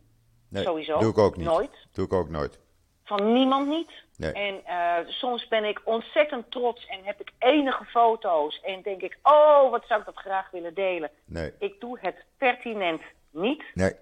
Nee, 0.49 0.63
Sowieso. 0.63 0.99
Doe 0.99 1.09
ik 1.09 1.17
ook 1.17 1.37
niet. 1.37 1.45
Nooit. 1.45 1.87
Doe 1.91 2.05
ik 2.05 2.13
ook 2.13 2.29
nooit. 2.29 2.59
Van 3.07 3.33
niemand 3.33 3.67
niet. 3.67 3.91
Nee. 4.17 4.31
En 4.31 4.61
uh, 4.67 4.93
soms 5.07 5.47
ben 5.47 5.63
ik 5.63 5.81
ontzettend 5.83 6.51
trots 6.51 6.85
en 6.85 6.99
heb 7.03 7.21
ik 7.21 7.31
enige 7.39 7.85
foto's. 7.85 8.61
En 8.61 8.81
denk 8.81 9.01
ik, 9.01 9.17
oh, 9.23 9.71
wat 9.71 9.83
zou 9.87 9.99
ik 9.99 10.05
dat 10.05 10.17
graag 10.17 10.49
willen 10.51 10.73
delen. 10.73 11.09
Nee. 11.25 11.53
Ik 11.59 11.79
doe 11.79 11.97
het 12.01 12.15
pertinent 12.37 13.01
niet. 13.31 13.63
Nee. 13.73 13.95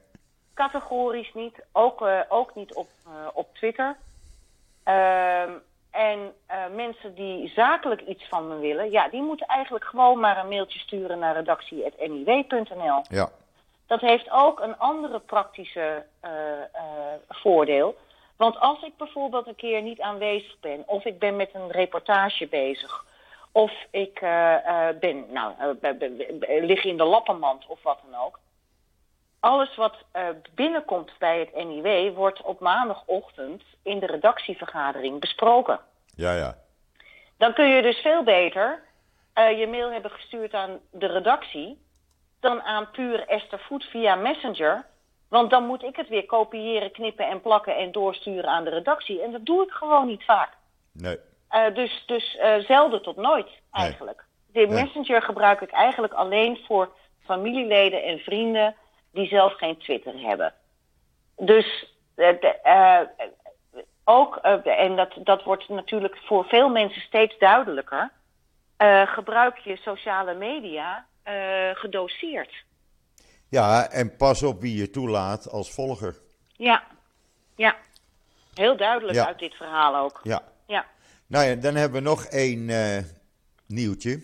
Categorisch 0.54 1.34
niet. 1.34 1.56
Ook, 1.72 2.02
uh, 2.02 2.20
ook 2.30 2.56
niet 2.56 2.74
op, 2.74 2.90
uh, 3.08 3.14
op 3.34 3.56
Twitter. 3.56 3.96
Ehm, 4.84 5.52
en 5.92 6.34
mensen 6.76 7.16
die 7.16 7.52
zakelijk 7.56 8.02
iets 8.02 8.28
van 8.28 8.48
me 8.48 8.58
willen, 8.58 8.92
ja, 8.92 9.10
die 9.10 9.22
moeten 9.22 9.48
eigenlijk 9.48 9.86
gewoon 9.86 10.20
maar 10.20 10.38
een 10.38 10.48
mailtje 10.48 10.80
sturen 10.80 11.20
naar 11.20 11.36
redactie.niw.nl. 11.36 13.02
Ja. 13.10 13.30
Dat 13.88 14.02
heeft 14.02 14.32
ook 14.32 14.60
een 14.60 14.78
andere 14.78 15.20
praktische 15.20 16.06
voordeel. 17.30 17.96
Want 18.38 18.60
als 18.60 18.84
ik 18.84 18.98
bijvoorbeeld 18.98 19.48
een 19.48 19.56
keer 19.56 19.82
niet 19.82 20.02
aanwezig 20.02 20.60
ben, 20.60 20.84
of 20.88 21.06
ik 21.06 21.20
ben 21.20 21.36
met 21.36 21.50
een 21.54 21.72
reportage 21.72 22.48
bezig, 22.48 23.06
of 23.52 23.72
ik 23.92 24.20
ben, 25.00 25.26
nou, 25.32 25.54
lig 26.46 26.84
in 26.84 26.98
de 26.98 27.04
lappenmand 27.04 27.66
of 27.68 27.84
wat 27.84 28.00
dan 28.10 28.22
ook. 28.22 28.40
Alles 29.40 29.76
wat 29.76 29.96
binnenkomt 30.56 31.12
bij 31.18 31.40
het 31.40 31.66
NIW 31.66 32.16
wordt 32.16 32.42
op 32.42 32.60
maandagochtend 32.60 33.64
in 33.84 34.00
de 34.00 34.06
redactievergadering 34.06 35.20
besproken. 35.20 35.80
Ja, 36.16 36.34
ja. 36.34 36.58
Dan 37.38 37.54
kun 37.54 37.68
je 37.68 37.82
dus 37.82 37.98
veel 37.98 38.24
beter 38.24 38.84
je 39.36 39.68
mail 39.68 39.92
hebben 39.92 40.12
gestuurd 40.12 40.54
aan 40.54 40.80
de 40.92 41.08
redactie 41.08 41.84
dan 42.40 42.62
aan 42.62 42.92
puur 42.92 43.28
Esther 43.28 43.60
Voet 43.60 43.84
via 43.84 44.16
Messenger. 44.16 44.86
Want 45.36 45.50
dan 45.50 45.66
moet 45.66 45.84
ik 45.84 45.96
het 45.96 46.08
weer 46.08 46.26
kopiëren, 46.26 46.92
knippen 46.92 47.28
en 47.28 47.42
plakken 47.42 47.76
en 47.78 47.92
doorsturen 47.92 48.50
aan 48.50 48.64
de 48.64 48.70
redactie. 48.70 49.22
En 49.22 49.32
dat 49.32 49.46
doe 49.46 49.64
ik 49.64 49.72
gewoon 49.72 50.08
niet 50.08 50.24
vaak. 50.24 50.50
Nee. 50.92 51.20
Uh, 51.52 51.74
dus 51.74 52.04
dus 52.06 52.36
uh, 52.36 52.56
zelden 52.56 53.02
tot 53.02 53.16
nooit 53.16 53.50
eigenlijk. 53.72 54.26
Nee. 54.54 54.68
De. 54.68 54.74
Messenger 54.74 55.22
gebruik 55.22 55.62
ik 55.62 55.72
eigenlijk 55.72 56.14
alleen 56.14 56.60
voor 56.68 56.90
familieleden 57.24 58.04
en 58.04 58.20
vrienden 58.20 58.76
die 59.12 59.28
zelf 59.28 59.54
geen 59.54 59.78
Twitter 59.78 60.20
hebben. 60.20 60.54
Dus 61.38 61.96
de, 62.16 62.56
ook, 64.04 64.36
en 64.64 64.96
dat, 64.96 65.14
dat 65.24 65.44
wordt 65.44 65.70
natuurlijk 65.70 66.18
voor 66.18 66.46
veel 66.46 66.70
mensen 66.70 67.02
steeds 67.02 67.38
duidelijker, 67.38 68.12
gebruik 69.06 69.58
je 69.58 69.76
sociale 69.76 70.34
media 70.34 71.06
gedoseerd. 71.74 72.65
Ja, 73.56 73.90
en 73.90 74.16
pas 74.16 74.44
op 74.44 74.62
wie 74.62 74.78
je 74.78 74.90
toelaat 74.90 75.50
als 75.50 75.72
volger. 75.72 76.20
Ja, 76.54 76.84
ja. 77.56 77.76
Heel 78.54 78.78
duidelijk 78.78 79.18
ja. 79.18 79.26
uit 79.26 79.40
dit 79.40 79.54
verhaal 79.54 79.96
ook. 79.96 80.20
Ja. 80.24 80.44
ja. 80.68 80.86
Nou 81.28 81.46
ja, 81.46 81.56
dan 81.56 81.76
hebben 81.76 82.04
we 82.04 82.10
nog 82.10 82.26
één 82.26 82.66
nieuwtje. 83.66 84.22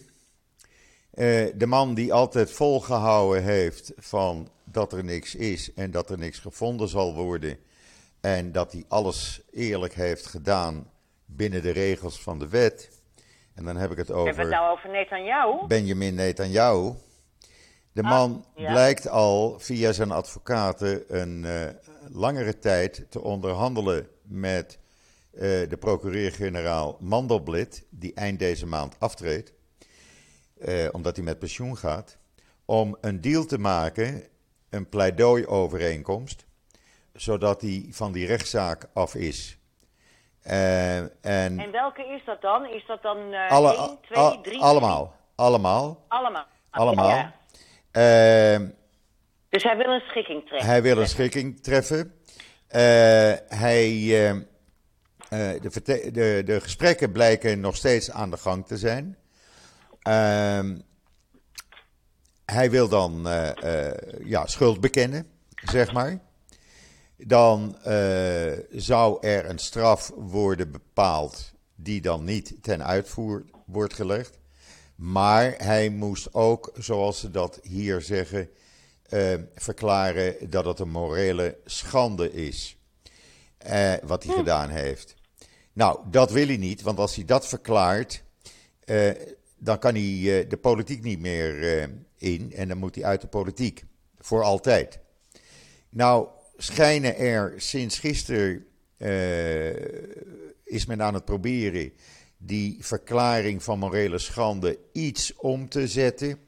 de 1.56 1.66
man 1.68 1.94
die 1.94 2.14
altijd 2.14 2.52
volgehouden 2.52 3.44
heeft 3.44 3.92
van 3.98 4.50
dat 4.64 4.94
er 4.94 5.04
niks 5.04 5.36
is 5.36 5.74
en 5.74 5.92
dat 5.92 6.10
er 6.10 6.18
niks 6.18 6.40
gevonden 6.40 6.88
zal 6.88 7.14
worden 7.14 7.58
en 8.22 8.52
dat 8.52 8.72
hij 8.72 8.86
alles 8.88 9.42
eerlijk 9.52 9.94
heeft 9.94 10.26
gedaan 10.26 10.92
binnen 11.26 11.62
de 11.62 11.72
regels 11.72 12.22
van 12.22 12.40
de 12.40 12.50
wet. 12.50 13.02
En 13.56 13.64
dan 13.64 13.76
heb 13.76 13.92
ik 13.92 13.98
het 13.98 14.12
over. 14.12 14.26
Hebben 14.26 14.46
we 14.46 14.52
het 14.52 14.62
nou 14.62 14.78
over 14.78 14.90
Netanyahu? 14.90 15.68
Benjamin 15.68 16.16
Netanyahu. 16.16 16.94
De 17.94 18.04
man 18.04 18.46
ah, 18.56 18.62
ja. 18.62 18.72
blijkt 18.72 19.08
al 19.08 19.60
via 19.60 19.92
zijn 19.92 20.12
advocaten 20.12 21.20
een 21.22 21.44
uh, 21.44 21.64
langere 22.10 22.60
tijd 22.60 23.06
te 23.10 23.22
onderhandelen 23.22 24.08
met 24.22 24.80
uh, 25.34 25.42
de 25.42 25.78
procureur-generaal 25.80 26.98
Mandelblit, 27.00 27.86
die 27.90 28.14
eind 28.14 28.40
deze 28.40 28.66
maand 28.66 28.96
aftreedt, 29.00 29.54
uh, 30.58 30.88
omdat 30.92 31.16
hij 31.16 31.26
met 31.26 31.40
pensioen 31.40 31.78
gaat, 31.78 32.18
om 32.66 32.98
een 33.02 33.22
deal 33.22 33.46
te 33.46 33.58
maken, 33.58 34.24
een 34.70 34.90
pleidooi-overeenkomst 34.90 36.46
zodat 37.14 37.62
hij 37.62 37.86
van 37.90 38.12
die 38.12 38.28
rechtszaak 38.28 38.90
af 38.94 39.16
is. 39.16 39.58
En, 40.42 41.12
en 41.22 41.72
welke 41.72 42.06
is 42.06 42.26
dat 42.26 42.42
dan? 42.42 42.66
Is 42.66 42.86
dat 42.86 43.02
dan 43.02 43.34
alle, 43.34 43.76
1, 43.76 43.98
2, 44.02 44.42
3? 44.42 44.62
Allemaal. 44.62 45.16
Allemaal. 45.36 46.06
Allemaal. 46.08 46.46
Allemaal. 46.70 47.32
Uh, 47.94 48.70
dus 49.50 49.64
hij 49.64 49.78
wil 49.78 49.88
een 49.88 50.02
schikking 50.02 50.48
treffen. 50.48 50.70
Hij 50.70 50.82
wil 50.82 50.98
een 50.98 51.08
schikking 51.08 51.64
treffen. 51.64 52.14
Uh, 52.70 52.78
hij, 53.48 53.90
de, 55.30 55.82
de, 56.12 56.42
de, 56.46 56.62
gesprekken 56.62 57.12
blijken 57.12 57.60
nog 57.60 57.76
steeds 57.76 58.12
aan 58.12 58.30
de 58.30 58.38
gang 58.38 58.68
te 58.68 58.78
zijn. 58.78 59.18
Ehm, 60.02 60.80
hij 62.46 62.72
wil 62.72 62.90
dan 62.90 63.28
ja, 64.24 64.46
schuld 64.46 64.82
bekennen, 64.82 65.28
zeg 65.64 65.94
maar 65.94 66.20
dan 67.28 67.78
uh, 67.88 68.52
zou 68.70 69.28
er 69.28 69.50
een 69.50 69.60
straf 69.60 70.12
worden 70.16 70.72
bepaald 70.72 71.54
die 71.76 72.02
dan 72.02 72.24
niet 72.24 72.56
ten 72.62 72.86
uitvoer 72.86 73.46
wordt 73.66 73.94
gelegd. 73.94 74.40
Maar 75.02 75.54
hij 75.58 75.90
moest 75.90 76.34
ook, 76.34 76.72
zoals 76.78 77.20
ze 77.20 77.32
dat 77.32 77.60
hier 77.64 78.02
zeggen, 78.02 78.50
uh, 79.10 79.34
verklaren 79.56 80.50
dat 80.50 80.66
het 80.66 80.80
een 80.80 80.90
morele 80.90 81.58
schande 81.66 82.34
is. 82.34 82.78
Uh, 83.68 83.94
wat 84.04 84.24
hij 84.24 84.34
hm. 84.34 84.40
gedaan 84.40 84.70
heeft. 84.70 85.16
Nou, 85.74 86.00
dat 86.10 86.32
wil 86.32 86.48
hij 86.48 86.58
niet, 86.58 86.82
want 86.82 87.00
als 87.00 87.16
hij 87.16 87.26
dat 87.26 87.48
verklaart, 87.48 88.24
dan 89.58 89.80
kan 89.80 89.96
hij 89.96 90.48
de 90.48 90.58
politiek 90.62 91.04
niet 91.04 91.20
meer 91.20 91.90
in 92.18 92.54
en 92.54 92.68
dan 92.68 92.78
moet 92.78 92.96
hij 92.96 93.04
uit 93.04 93.22
de 93.22 93.28
politiek. 93.28 93.84
Voor 94.20 94.44
altijd. 94.44 95.00
Nou, 95.90 96.28
schijnen 96.58 97.18
er 97.18 97.54
sinds 97.58 98.00
gisteren 98.00 98.66
is 100.64 100.86
men 100.86 101.02
aan 101.02 101.14
het 101.14 101.26
proberen 101.26 101.94
die 102.46 102.78
verklaring 102.80 103.64
van 103.64 103.80
morele 103.80 104.18
schande 104.18 104.78
iets 104.94 105.36
om 105.36 105.70
te 105.70 105.88
zetten, 105.88 106.40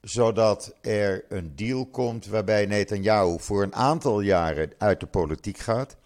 zodat 0.00 0.74
er 0.82 1.24
een 1.28 1.52
deal 1.56 1.86
komt 1.86 2.26
waarbij 2.26 2.66
Netanyahu 2.66 3.36
voor 3.38 3.62
een 3.62 3.74
aantal 3.74 4.20
jaren 4.20 4.72
uit 4.78 5.00
de 5.00 5.06
politiek 5.06 5.58
gaat. 5.58 5.96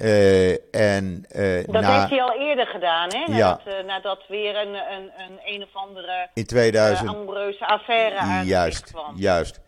Uh, 0.00 0.74
en, 0.74 1.24
uh, 1.36 1.64
dat 1.66 1.84
heeft 1.84 2.10
hij 2.10 2.22
al 2.22 2.32
eerder 2.38 2.66
gedaan, 2.66 3.08
hè? 3.08 3.32
Nadat, 3.32 3.62
ja. 3.64 3.78
uh, 3.78 3.86
nadat 3.86 4.24
weer 4.28 4.56
een, 4.56 4.74
een, 4.74 5.10
een, 5.16 5.38
een 5.44 5.62
of 5.62 5.68
andere 5.72 6.28
in 6.34 6.46
2000, 6.46 7.08
ambreuze 7.08 7.66
affaire 7.66 8.16
uit 8.16 8.46
juist, 8.46 8.90
kwam. 8.90 9.16
Juist, 9.16 9.60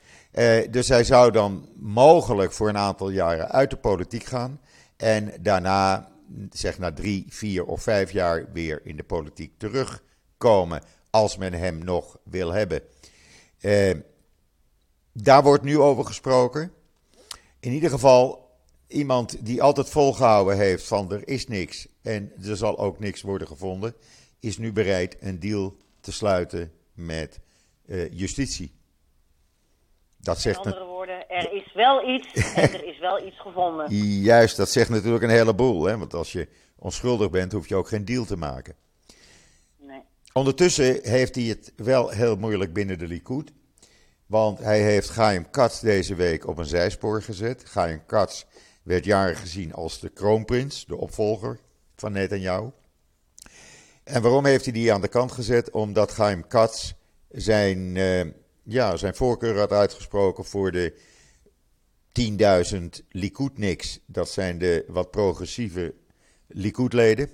dus 0.70 0.88
hij 0.88 1.04
zou 1.04 1.30
dan 1.30 1.68
mogelijk 1.76 2.52
voor 2.52 2.68
een 2.68 2.76
aantal 2.76 3.10
jaren 3.10 3.48
uit 3.48 3.70
de 3.70 3.76
politiek 3.76 4.24
gaan. 4.24 4.60
En 4.96 5.32
daarna, 5.40 6.08
zeg 6.50 6.78
na 6.78 6.92
drie, 6.92 7.24
vier 7.28 7.64
of 7.64 7.82
vijf 7.82 8.10
jaar, 8.10 8.52
weer 8.52 8.80
in 8.84 8.96
de 8.96 9.04
politiek 9.04 9.58
terugkomen. 9.58 10.82
Als 11.10 11.36
men 11.36 11.52
hem 11.52 11.84
nog 11.84 12.18
wil 12.22 12.52
hebben. 12.52 12.82
daar 15.12 15.42
wordt 15.42 15.64
nu 15.64 15.78
over 15.78 16.04
gesproken. 16.04 16.72
In 17.60 17.72
ieder 17.72 17.90
geval 17.90 18.48
iemand 18.86 19.46
die 19.46 19.62
altijd 19.62 19.88
volgehouden 19.88 20.56
heeft 20.56 20.86
van 20.86 21.12
er 21.12 21.28
is 21.28 21.46
niks 21.46 21.88
en 22.02 22.32
er 22.42 22.56
zal 22.56 22.78
ook 22.78 22.98
niks 22.98 23.22
worden 23.22 23.48
gevonden, 23.48 23.94
is 24.40 24.58
nu 24.58 24.72
bereid 24.72 25.16
een 25.20 25.38
deal 25.38 25.76
te 26.00 26.12
sluiten 26.12 26.72
met 26.92 27.40
uh, 27.86 28.12
justitie. 28.12 28.72
Dat 30.16 30.40
zegt 30.40 30.64
er 31.38 31.52
is 31.52 31.72
wel 31.74 32.08
iets 32.08 32.54
en 32.54 32.72
er 32.72 32.84
is 32.84 32.98
wel 32.98 33.26
iets 33.26 33.40
gevonden. 33.40 33.94
Juist, 34.30 34.56
dat 34.56 34.70
zegt 34.70 34.88
natuurlijk 34.88 35.22
een 35.22 35.30
heleboel. 35.30 35.84
Hè? 35.84 35.98
Want 35.98 36.14
als 36.14 36.32
je 36.32 36.48
onschuldig 36.78 37.30
bent, 37.30 37.52
hoef 37.52 37.68
je 37.68 37.76
ook 37.76 37.88
geen 37.88 38.04
deal 38.04 38.24
te 38.24 38.36
maken. 38.36 38.74
Nee. 39.76 40.02
Ondertussen 40.32 40.98
heeft 41.02 41.34
hij 41.34 41.44
het 41.44 41.72
wel 41.76 42.08
heel 42.08 42.36
moeilijk 42.36 42.72
binnen 42.72 42.98
de 42.98 43.06
Likud. 43.06 43.52
Want 44.26 44.58
hij 44.58 44.82
heeft 44.82 45.08
Chaim 45.08 45.50
Katz 45.50 45.80
deze 45.80 46.14
week 46.14 46.46
op 46.46 46.58
een 46.58 46.64
zijspoor 46.64 47.22
gezet. 47.22 47.62
Chaim 47.66 48.06
Katz 48.06 48.44
werd 48.82 49.04
jaren 49.04 49.36
gezien 49.36 49.72
als 49.72 50.00
de 50.00 50.08
kroonprins, 50.08 50.86
de 50.86 50.96
opvolger 50.96 51.60
van 51.96 52.12
Netanyahu. 52.12 52.70
En 54.04 54.22
waarom 54.22 54.44
heeft 54.44 54.64
hij 54.64 54.72
die 54.72 54.92
aan 54.92 55.00
de 55.00 55.08
kant 55.08 55.32
gezet? 55.32 55.70
Omdat 55.70 56.10
Chaim 56.10 56.46
Katz 56.46 56.92
zijn, 57.28 57.78
uh, 57.94 58.24
ja, 58.62 58.96
zijn 58.96 59.14
voorkeur 59.14 59.58
had 59.58 59.72
uitgesproken 59.72 60.44
voor 60.44 60.72
de 60.72 60.98
10.000 62.18 63.04
Likudniks. 63.08 64.00
Dat 64.06 64.30
zijn 64.30 64.58
de 64.58 64.84
wat 64.88 65.10
progressieve 65.10 65.94
Likudleden. 66.46 67.30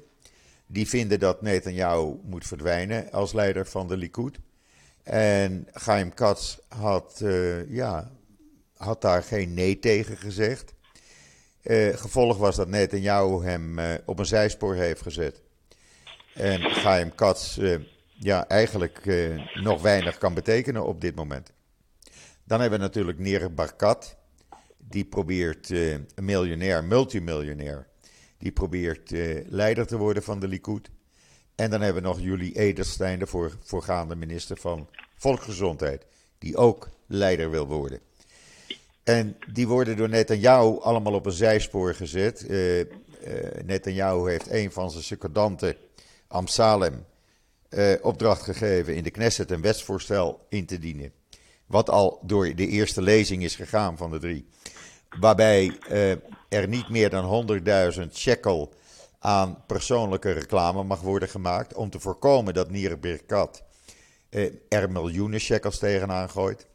Die 0.66 0.88
vinden 0.88 1.18
dat 1.18 1.42
Netanyahu 1.42 2.16
moet 2.22 2.46
verdwijnen 2.46 3.10
als 3.12 3.32
leider 3.32 3.66
van 3.66 3.88
de 3.88 3.96
Likud. 3.96 4.38
En 5.02 5.68
Chaim 5.72 6.14
Katz 6.14 6.56
had, 6.68 7.20
uh, 7.22 7.70
ja, 7.70 8.10
had 8.76 9.00
daar 9.00 9.22
geen 9.22 9.54
nee 9.54 9.78
tegen 9.78 10.16
gezegd. 10.16 10.74
Uh, 11.62 11.96
gevolg 11.96 12.36
was 12.36 12.56
dat 12.56 12.68
Netanyahu 12.68 13.44
hem 13.44 13.78
uh, 13.78 13.94
op 14.04 14.18
een 14.18 14.26
zijspoor 14.26 14.74
heeft 14.74 15.02
gezet. 15.02 15.42
En 16.34 16.60
Chaim 16.60 17.14
Katz 17.14 17.58
ja, 18.18 18.48
eigenlijk 18.48 19.00
nog 19.54 19.82
weinig 19.82 20.18
kan 20.18 20.34
betekenen 20.34 20.86
op 20.86 21.00
dit 21.00 21.14
moment. 21.14 21.52
Dan 22.44 22.60
hebben 22.60 22.78
we 22.78 22.84
natuurlijk 22.84 23.18
Nir 23.18 23.54
Barkat. 23.54 24.16
Die 24.88 25.04
probeert 25.04 25.70
een 25.70 26.06
miljonair, 26.20 26.84
multimiljonair. 26.84 27.86
Die 28.38 28.52
probeert 28.52 29.10
leider 29.46 29.86
te 29.86 29.96
worden 29.96 30.22
van 30.22 30.40
de 30.40 30.48
Likud. 30.48 30.90
En 31.54 31.70
dan 31.70 31.80
hebben 31.80 32.02
we 32.02 32.08
nog 32.08 32.20
Julie 32.20 32.58
Ederstein, 32.58 33.18
de 33.18 33.26
voor, 33.26 33.56
voorgaande 33.62 34.16
minister 34.16 34.56
van 34.56 34.88
Volksgezondheid. 35.16 36.06
Die 36.38 36.56
ook 36.56 36.88
leider 37.06 37.50
wil 37.50 37.66
worden. 37.66 38.00
En 39.04 39.36
die 39.52 39.68
worden 39.68 39.96
door 39.96 40.08
Netanyahu 40.08 40.80
allemaal 40.80 41.14
op 41.14 41.26
een 41.26 41.32
zijspoor 41.32 41.94
gezet. 41.94 42.44
Uh, 42.48 42.78
uh, 42.78 42.86
Netanyahu 43.64 44.30
heeft 44.30 44.50
een 44.50 44.72
van 44.72 44.90
zijn 44.90 45.04
secondanten, 45.04 45.76
Amsalem, 46.26 47.04
uh, 47.70 47.92
opdracht 48.02 48.42
gegeven 48.42 48.94
in 48.94 49.02
de 49.02 49.10
Knesset 49.10 49.50
een 49.50 49.60
wetsvoorstel 49.60 50.46
in 50.48 50.66
te 50.66 50.78
dienen. 50.78 51.12
Wat 51.66 51.90
al 51.90 52.20
door 52.22 52.54
de 52.54 52.66
eerste 52.66 53.02
lezing 53.02 53.42
is 53.42 53.56
gegaan 53.56 53.96
van 53.96 54.10
de 54.10 54.18
drie. 54.18 54.46
Waarbij 55.20 55.78
er 56.48 56.68
niet 56.68 56.88
meer 56.88 57.10
dan 57.10 57.48
100.000 57.96 58.12
shekel 58.12 58.74
aan 59.18 59.62
persoonlijke 59.66 60.30
reclame 60.30 60.82
mag 60.82 61.00
worden 61.00 61.28
gemaakt. 61.28 61.74
Om 61.74 61.90
te 61.90 62.00
voorkomen 62.00 62.54
dat 62.54 62.70
Nir 62.70 62.98
Birkat 62.98 63.62
er 64.68 64.90
miljoenen 64.90 65.40
shekels 65.40 65.78
tegenaan 65.78 66.30
gooit. 66.30 66.66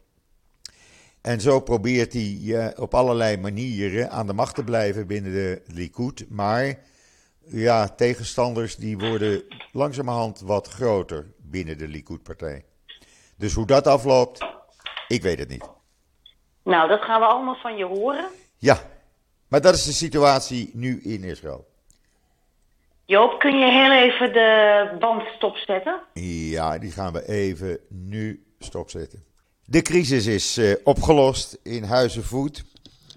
En 1.20 1.40
zo 1.40 1.60
probeert 1.60 2.12
hij 2.12 2.38
uh, 2.42 2.68
op 2.76 2.94
allerlei 2.94 3.36
manieren 3.36 4.10
aan 4.10 4.26
de 4.26 4.32
macht 4.32 4.54
te 4.54 4.64
blijven 4.64 5.06
binnen 5.06 5.32
de 5.32 5.62
Likud. 5.66 6.26
Maar 6.28 6.78
ja, 7.46 7.88
tegenstanders 7.88 8.76
die 8.76 8.98
worden 8.98 9.42
langzamerhand 9.72 10.40
wat 10.40 10.68
groter 10.68 11.32
binnen 11.36 11.78
de 11.78 11.88
Likud-partij. 11.88 12.64
Dus 13.36 13.54
hoe 13.54 13.66
dat 13.66 13.86
afloopt, 13.86 14.46
ik 15.08 15.22
weet 15.22 15.38
het 15.38 15.48
niet. 15.48 15.79
Nou, 16.62 16.88
dat 16.88 17.00
gaan 17.00 17.20
we 17.20 17.26
allemaal 17.26 17.54
van 17.54 17.76
je 17.76 17.84
horen. 17.84 18.24
Ja, 18.58 18.78
maar 19.48 19.60
dat 19.60 19.74
is 19.74 19.84
de 19.84 19.92
situatie 19.92 20.70
nu 20.74 21.00
in 21.02 21.24
Israël. 21.24 21.68
Joop, 23.04 23.38
kun 23.38 23.58
je 23.58 23.70
heel 23.70 23.92
even 23.92 24.32
de 24.32 24.96
band 24.98 25.22
stopzetten? 25.36 26.00
Ja, 26.14 26.78
die 26.78 26.90
gaan 26.90 27.12
we 27.12 27.28
even 27.28 27.78
nu 27.88 28.44
stopzetten. 28.58 29.24
De 29.64 29.82
crisis 29.82 30.26
is 30.26 30.58
uh, 30.58 30.74
opgelost 30.84 31.58
in 31.62 31.82
Huizenvoet. 31.84 32.64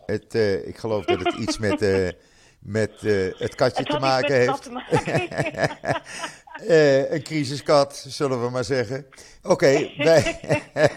Het, 0.06 0.36
uh, 0.36 0.68
ik 0.68 0.78
geloof 0.78 1.06
dat 1.06 1.20
het 1.20 1.34
iets 1.34 1.58
met, 1.58 1.82
uh, 1.82 2.10
met 2.60 3.02
het 3.38 3.56
katje 3.56 3.84
het 3.84 3.90
te 3.90 4.00
maken 4.00 4.36
heeft. 4.36 4.64
Te 4.64 4.72
maken. 4.72 5.78
een 7.10 7.24
crisiskat, 7.24 8.06
zullen 8.08 8.44
we 8.44 8.50
maar 8.50 8.64
zeggen. 8.64 9.06
Oké. 9.44 9.90
wij... 9.98 10.40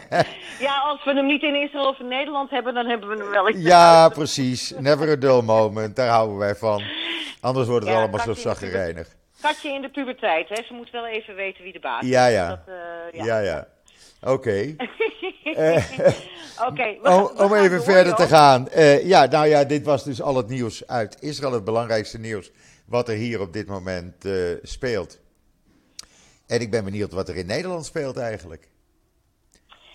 ja, 0.66 0.78
als 0.78 1.04
we 1.04 1.14
hem 1.14 1.26
niet 1.26 1.42
in 1.42 1.62
Israël 1.62 1.88
of 1.88 1.98
in 1.98 2.08
Nederland 2.08 2.50
hebben, 2.50 2.74
dan 2.74 2.86
hebben 2.86 3.08
we 3.08 3.16
hem 3.16 3.30
wel 3.30 3.48
Ja, 3.48 4.08
precies. 4.08 4.72
Never 4.78 5.08
a 5.10 5.16
dull 5.16 5.42
moment. 5.42 5.96
Daar 5.96 6.08
houden 6.08 6.36
wij 6.36 6.54
van. 6.54 6.82
Anders 7.40 7.68
wordt 7.68 7.84
het 7.84 7.94
ja, 7.94 8.00
allemaal 8.00 8.20
zo 8.20 8.34
zaggerijnig. 8.34 9.08
Katje 9.40 9.68
in 9.68 9.82
de 9.82 9.90
puberteit, 9.90 10.48
hè? 10.48 10.62
Ze 10.62 10.72
moet 10.72 10.90
wel 10.90 11.06
even 11.06 11.34
weten 11.34 11.62
wie 11.62 11.72
de 11.72 11.80
baas 11.80 12.02
is. 12.02 12.08
Ja, 12.08 12.26
ja. 12.26 12.48
Dat, 12.48 12.58
ja. 13.12 13.24
ja, 13.24 13.38
ja. 13.38 13.66
Oké. 14.22 14.74
Oké. 16.68 16.96
om, 17.02 17.30
om 17.36 17.54
even 17.54 17.82
verder 17.82 18.14
te 18.14 18.26
gaan. 18.26 18.68
Ja, 19.02 19.26
nou 19.26 19.46
ja, 19.46 19.64
dit 19.64 19.84
was 19.84 20.04
dus 20.04 20.22
al 20.22 20.36
het 20.36 20.48
nieuws 20.48 20.86
uit 20.86 21.16
Israël. 21.20 21.52
Het 21.52 21.64
belangrijkste 21.64 22.18
nieuws 22.18 22.50
wat 22.86 23.08
er 23.08 23.14
hier 23.14 23.40
op 23.40 23.52
dit 23.52 23.66
moment 23.66 24.28
speelt. 24.62 25.18
En 26.46 26.60
ik 26.60 26.70
ben 26.70 26.84
benieuwd 26.84 27.12
wat 27.12 27.28
er 27.28 27.36
in 27.36 27.46
Nederland 27.46 27.84
speelt 27.84 28.16
eigenlijk. 28.18 28.68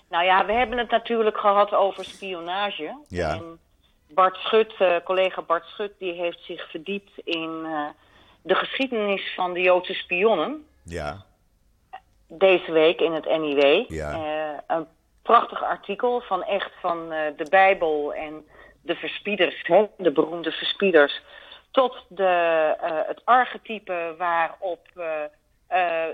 Nou 0.09 0.23
ja, 0.25 0.45
we 0.45 0.53
hebben 0.53 0.77
het 0.77 0.89
natuurlijk 0.89 1.37
gehad 1.37 1.73
over 1.73 2.05
spionage. 2.05 2.97
Ja. 3.07 3.33
En 3.33 3.59
Bart 4.09 4.35
Schut, 4.35 4.73
uh, 4.79 4.95
collega 5.03 5.41
Bart 5.41 5.65
Schut, 5.65 5.93
die 5.99 6.13
heeft 6.13 6.39
zich 6.43 6.69
verdiept 6.69 7.11
in 7.23 7.65
de 8.41 8.55
geschiedenis 8.55 9.33
van 9.35 9.53
de 9.53 9.61
Joodse 9.61 9.93
spionnen. 9.93 10.65
Ja 10.83 11.25
deze 12.37 12.71
week 12.71 13.01
in 13.01 13.13
het 13.13 13.25
NIW. 13.25 13.85
Ja. 13.87 14.13
Uh, 14.13 14.57
een 14.67 14.87
prachtig 15.21 15.63
artikel 15.63 16.21
van 16.21 16.43
echt 16.43 16.71
van 16.79 17.09
de 17.09 17.45
Bijbel 17.49 18.13
en 18.13 18.45
de 18.81 18.95
verspieders, 18.95 19.61
hè, 19.63 19.85
de 19.97 20.11
beroemde 20.11 20.51
verspieders, 20.51 21.21
tot 21.71 22.05
de, 22.07 22.73
het 23.07 23.21
archetype 23.23 24.15
waarop 24.17 24.87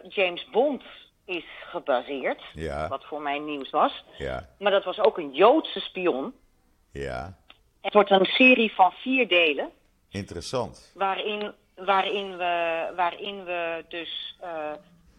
James 0.08 0.50
Bond 0.52 0.84
is 1.26 1.46
gebaseerd. 1.65 2.41
Ja. 2.54 2.88
Wat 2.88 3.06
voor 3.06 3.22
mij 3.22 3.39
nieuws 3.39 3.70
was. 3.70 4.04
Ja. 4.17 4.50
Maar 4.60 4.72
dat 4.72 4.84
was 4.84 5.00
ook 5.00 5.17
een 5.17 5.34
Joodse 5.34 5.80
spion. 5.80 6.34
Ja. 6.91 7.38
Het 7.82 7.93
wordt 7.93 8.10
een 8.10 8.26
serie 8.26 8.74
van 8.74 8.91
vier 8.91 9.28
delen. 9.28 9.72
Interessant. 10.10 10.91
Waarin, 10.96 11.54
waarin, 11.76 12.38
we, 12.38 12.88
waarin 12.96 13.43
we 13.43 13.86
dus 13.88 14.38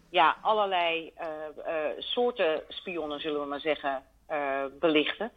ja, 0.09 0.37
allerlei 0.41 1.13
uh, 1.19 1.25
uh, 1.67 1.73
soorten 1.97 2.61
spionnen, 2.67 3.19
zullen 3.19 3.41
we 3.41 3.47
maar 3.47 3.59
zeggen, 3.59 4.03
belichten. 4.79 5.31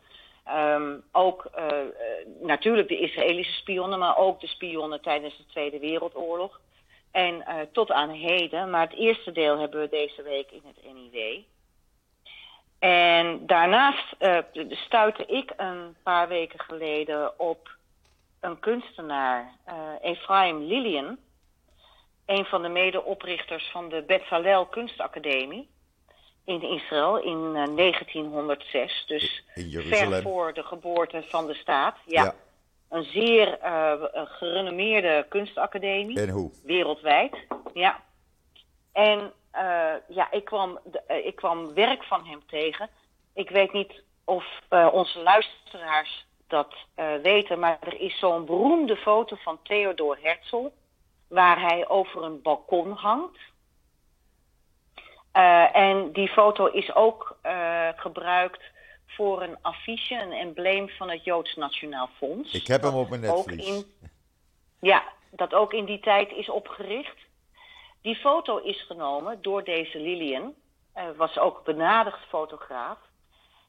Um, 0.49 1.03
ook 1.13 1.51
natuurlijk 2.41 2.89
de 2.89 2.99
Israëlische 2.99 3.53
spionnen, 3.53 3.99
maar 3.99 4.17
ook 4.17 4.41
de 4.41 4.47
spionnen 4.47 5.01
tijdens 5.01 5.37
de 5.37 5.47
Tweede 5.47 5.79
Wereldoorlog. 5.79 6.61
En 7.13 7.45
tot 7.73 7.91
aan 7.91 8.11
heden, 8.11 8.71
maar 8.71 8.89
het 8.89 8.99
eerste 8.99 9.33
deel 9.33 9.59
hebben 9.59 9.81
we 9.81 9.89
deze 9.89 10.23
week 10.23 10.51
in 10.51 10.63
het 10.65 10.95
NIW. 10.95 11.39
En 12.79 13.47
daarnaast 13.47 14.17
stuitte 14.69 15.27
ik 15.27 15.53
een 15.57 15.97
paar 16.03 16.29
weken 16.29 16.61
geleden 16.61 17.39
op 17.39 17.69
een 18.41 18.59
kunstenaar, 18.59 19.57
Ephraim 20.01 20.63
Lillian 20.63 21.19
een 22.27 22.45
van 22.45 22.63
de 22.63 22.69
medeoprichters 22.69 23.71
van 23.71 23.89
de 23.89 24.03
Bezalel 24.07 24.67
Kunstacademie 24.67 25.69
in 26.45 26.63
Israël 26.63 27.19
in 27.19 27.53
1906. 27.77 29.05
Dus 29.07 29.45
ver 29.67 30.23
voor 30.23 30.55
de 30.55 30.63
geboorte 30.63 31.23
van 31.29 31.47
de 31.47 31.55
staat. 31.55 31.97
Ja. 32.07 32.35
Een 32.93 33.05
zeer 33.05 33.59
gerenommeerde 34.15 35.27
kunstacademie. 35.29 36.21
En 36.21 36.29
hoe? 36.29 36.51
Wereldwijd, 36.65 37.37
ja. 37.75 38.01
En 38.93 39.33
ja, 40.09 40.31
ik 40.31 40.45
kwam, 40.45 40.79
ik 41.07 41.37
kwam 41.37 41.75
werk 41.75 42.05
van 42.05 42.27
hem 42.27 42.41
tegen. 42.47 42.89
Ik 43.35 43.51
weet 43.51 43.73
niet 43.73 44.03
of 44.25 44.45
onze 44.93 45.19
luisteraars 45.19 46.27
dat 46.49 46.75
weten, 47.23 47.59
maar 47.59 47.79
er 47.81 48.01
is 48.01 48.19
zo'n 48.19 48.45
beroemde 48.45 48.97
foto 48.97 49.37
van 49.37 49.59
Theodor 49.63 50.19
Herzl, 50.21 50.67
waar 51.29 51.61
hij 51.61 51.89
over 51.89 52.23
een 52.23 52.43
balkon 52.43 52.93
hangt. 52.93 53.39
Uh, 55.37 55.77
en 55.77 56.13
die 56.13 56.29
foto 56.29 56.67
is 56.67 56.95
ook 56.95 57.39
uh, 57.47 57.89
gebruikt 57.97 58.63
voor 59.17 59.43
een 59.43 59.57
affiche, 59.63 60.15
een 60.15 60.33
embleem 60.33 60.89
van 60.89 61.11
het 61.11 61.25
Joods 61.25 61.55
Nationaal 61.55 62.09
Fonds. 62.17 62.53
Ik 62.53 62.67
heb 62.67 62.83
hem 62.83 62.95
op 62.95 63.09
mijn 63.09 63.21
netvlies. 63.21 63.67
In, 63.67 63.85
ja, 64.81 65.05
dat 65.31 65.55
ook 65.55 65.73
in 65.73 65.85
die 65.85 66.01
tijd 66.01 66.33
is 66.33 66.49
opgericht. 66.49 67.17
Die 68.03 68.17
foto 68.17 68.59
is 68.59 68.83
genomen 68.87 69.43
door 69.43 69.65
deze 69.65 69.99
Lilian, 69.99 70.55
was 71.17 71.39
ook 71.39 71.57
een 71.57 71.75
benadigd 71.75 72.21
fotograaf. 72.29 72.99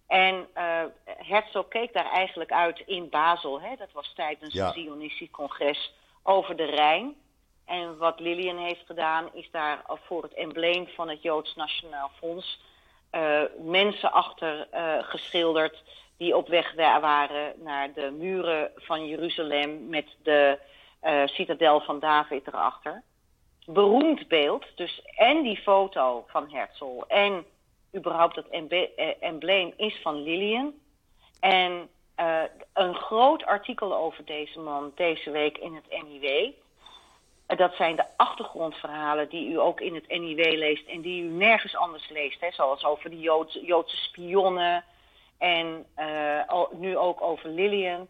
En 0.08 0.48
uh, 0.58 0.84
Herzog 1.06 1.68
keek 1.68 1.94
daar 1.94 2.12
eigenlijk 2.12 2.52
uit 2.52 2.84
in 2.86 3.10
Basel. 3.10 3.62
Hè? 3.62 3.76
Dat 3.76 3.92
was 3.92 4.14
tijdens 4.16 4.54
ja. 4.54 4.68
een 4.68 4.74
Zionistisch 4.74 5.32
congres 5.32 5.94
over 6.24 6.56
de 6.56 6.66
Rijn. 6.66 7.16
En 7.66 7.98
wat 7.98 8.20
Lillian 8.20 8.58
heeft 8.58 8.86
gedaan, 8.86 9.30
is 9.34 9.50
daar 9.52 9.82
voor 9.86 10.24
het 10.24 10.34
embleem 10.34 10.88
van 10.88 11.10
het 11.10 11.22
Joods 11.22 11.56
Nationaal 11.56 12.12
Fonds 12.20 12.60
uh, 12.60 12.73
mensen 13.58 14.12
achter 14.12 14.68
uh, 14.74 14.94
geschilderd 15.00 15.84
die 16.18 16.38
op 16.38 16.48
weg 16.48 16.74
waren 16.76 17.54
naar 17.64 17.94
de 17.94 18.12
muren 18.12 18.72
van 18.76 19.08
Jeruzalem 19.08 19.90
met 19.90 20.06
de 20.24 20.60
citadel 21.26 21.82
van 21.82 22.00
David 22.00 22.48
erachter. 22.48 23.04
Beroemd 23.66 24.28
beeld, 24.28 24.66
dus 24.76 25.02
en 25.16 25.44
die 25.44 25.58
foto 25.58 26.24
van 26.28 26.50
Herzl 26.52 27.02
en 27.08 27.46
überhaupt 27.96 28.36
dat 28.36 28.48
embleem 29.20 29.74
is 29.78 30.00
van 30.02 30.24
Lillian. 30.24 30.74
En 31.40 31.90
een 32.74 32.96
groot 32.96 33.46
artikel 33.46 33.96
over 33.96 34.26
deze 34.26 34.60
man 34.60 34.92
deze 34.96 35.32
week 35.32 35.58
in 35.58 35.76
het 35.76 36.04
NIW. 36.04 36.52
Dat 37.48 37.74
zijn 37.76 37.96
de 37.96 38.06
achtergrondverhalen 38.18 39.30
die 39.30 39.50
u 39.50 39.60
ook 39.60 39.82
in 39.82 39.96
het 39.96 40.08
NIW 40.08 40.54
leest 40.54 40.88
en 40.88 41.02
die 41.02 41.24
u 41.24 41.28
nergens 41.28 41.76
anders 41.76 42.10
leest. 42.10 42.42
Hè, 42.42 42.52
zoals 42.52 42.84
over 42.84 43.10
de 43.10 43.20
Joodse, 43.20 43.66
Joodse 43.66 43.98
spionnen 43.98 44.84
en 45.38 45.86
uh, 45.98 46.64
nu 46.72 46.98
ook 46.98 47.22
over 47.22 47.50
Lillian. 47.50 48.08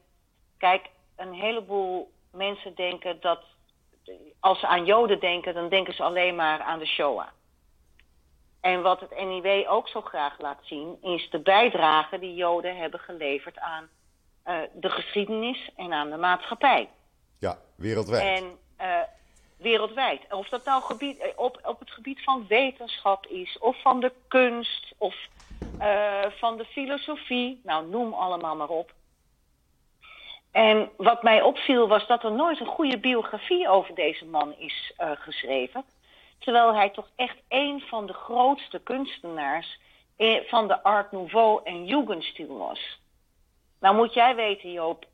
Kijk, 0.57 0.89
een 1.15 1.33
heleboel 1.33 2.11
mensen 2.31 2.75
denken 2.75 3.21
dat 3.21 3.43
als 4.39 4.59
ze 4.59 4.67
aan 4.67 4.85
Joden 4.85 5.19
denken, 5.19 5.53
dan 5.53 5.69
denken 5.69 5.93
ze 5.93 6.03
alleen 6.03 6.35
maar 6.35 6.61
aan 6.61 6.79
de 6.79 6.85
Shoah. 6.85 7.27
En 8.61 8.81
wat 8.81 8.99
het 8.99 9.09
NIW 9.09 9.69
ook 9.69 9.87
zo 9.87 10.01
graag 10.01 10.39
laat 10.39 10.59
zien, 10.61 10.97
is 11.01 11.29
de 11.29 11.39
bijdrage 11.39 12.19
die 12.19 12.35
Joden 12.35 12.77
hebben 12.77 12.99
geleverd 12.99 13.59
aan 13.59 13.89
uh, 14.45 14.57
de 14.73 14.89
geschiedenis 14.89 15.69
en 15.75 15.93
aan 15.93 16.09
de 16.09 16.17
maatschappij. 16.17 16.89
Ja, 17.39 17.57
wereldwijd. 17.75 18.39
En 18.39 18.57
uh, 18.81 19.01
wereldwijd. 19.57 20.33
Of 20.33 20.49
dat 20.49 20.65
nou 20.65 20.83
gebied, 20.83 21.17
eh, 21.17 21.29
op, 21.35 21.59
op 21.63 21.79
het 21.79 21.91
gebied 21.91 22.23
van 22.23 22.45
wetenschap 22.47 23.25
is, 23.25 23.57
of 23.59 23.81
van 23.81 23.99
de 23.99 24.11
kunst, 24.27 24.93
of 24.97 25.15
uh, 25.79 26.25
van 26.29 26.57
de 26.57 26.65
filosofie. 26.65 27.61
Nou, 27.63 27.87
noem 27.87 28.13
allemaal 28.13 28.55
maar 28.55 28.69
op. 28.69 28.93
En 30.51 30.89
wat 30.97 31.23
mij 31.23 31.41
opviel 31.41 31.87
was 31.87 32.07
dat 32.07 32.23
er 32.23 32.31
nooit 32.31 32.59
een 32.59 32.65
goede 32.65 32.97
biografie 32.97 33.69
over 33.69 33.95
deze 33.95 34.25
man 34.25 34.55
is 34.57 34.93
uh, 34.99 35.11
geschreven. 35.15 35.83
Terwijl 36.39 36.75
hij 36.75 36.89
toch 36.89 37.09
echt 37.15 37.37
een 37.47 37.83
van 37.87 38.05
de 38.05 38.13
grootste 38.13 38.79
kunstenaars 38.79 39.79
van 40.45 40.67
de 40.67 40.83
Art 40.83 41.11
Nouveau 41.11 41.61
en 41.63 41.85
Jugendstil 41.85 42.57
was. 42.57 42.99
Nou 43.79 43.95
moet 43.95 44.13
jij 44.13 44.35
weten, 44.35 44.71
Joop, 44.71 45.05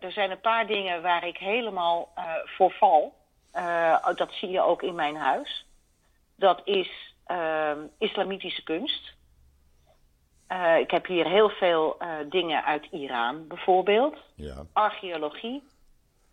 er 0.00 0.12
zijn 0.12 0.30
een 0.30 0.40
paar 0.40 0.66
dingen 0.66 1.02
waar 1.02 1.26
ik 1.26 1.36
helemaal 1.36 2.12
uh, 2.18 2.24
voor 2.44 2.70
val. 2.70 3.14
Uh, 3.56 4.14
dat 4.14 4.32
zie 4.32 4.48
je 4.48 4.60
ook 4.60 4.82
in 4.82 4.94
mijn 4.94 5.16
huis. 5.16 5.66
Dat 6.36 6.60
is 6.64 7.14
islamitische 7.98 8.62
kunst. 8.62 9.14
ik 10.78 10.90
heb 10.90 11.06
hier 11.06 11.26
heel 11.26 11.48
veel 11.48 11.96
dingen 12.28 12.64
uit 12.64 12.86
Iran, 12.90 13.46
bijvoorbeeld. 13.46 14.16
Ja. 14.34 14.66
Archeologie, 14.72 15.62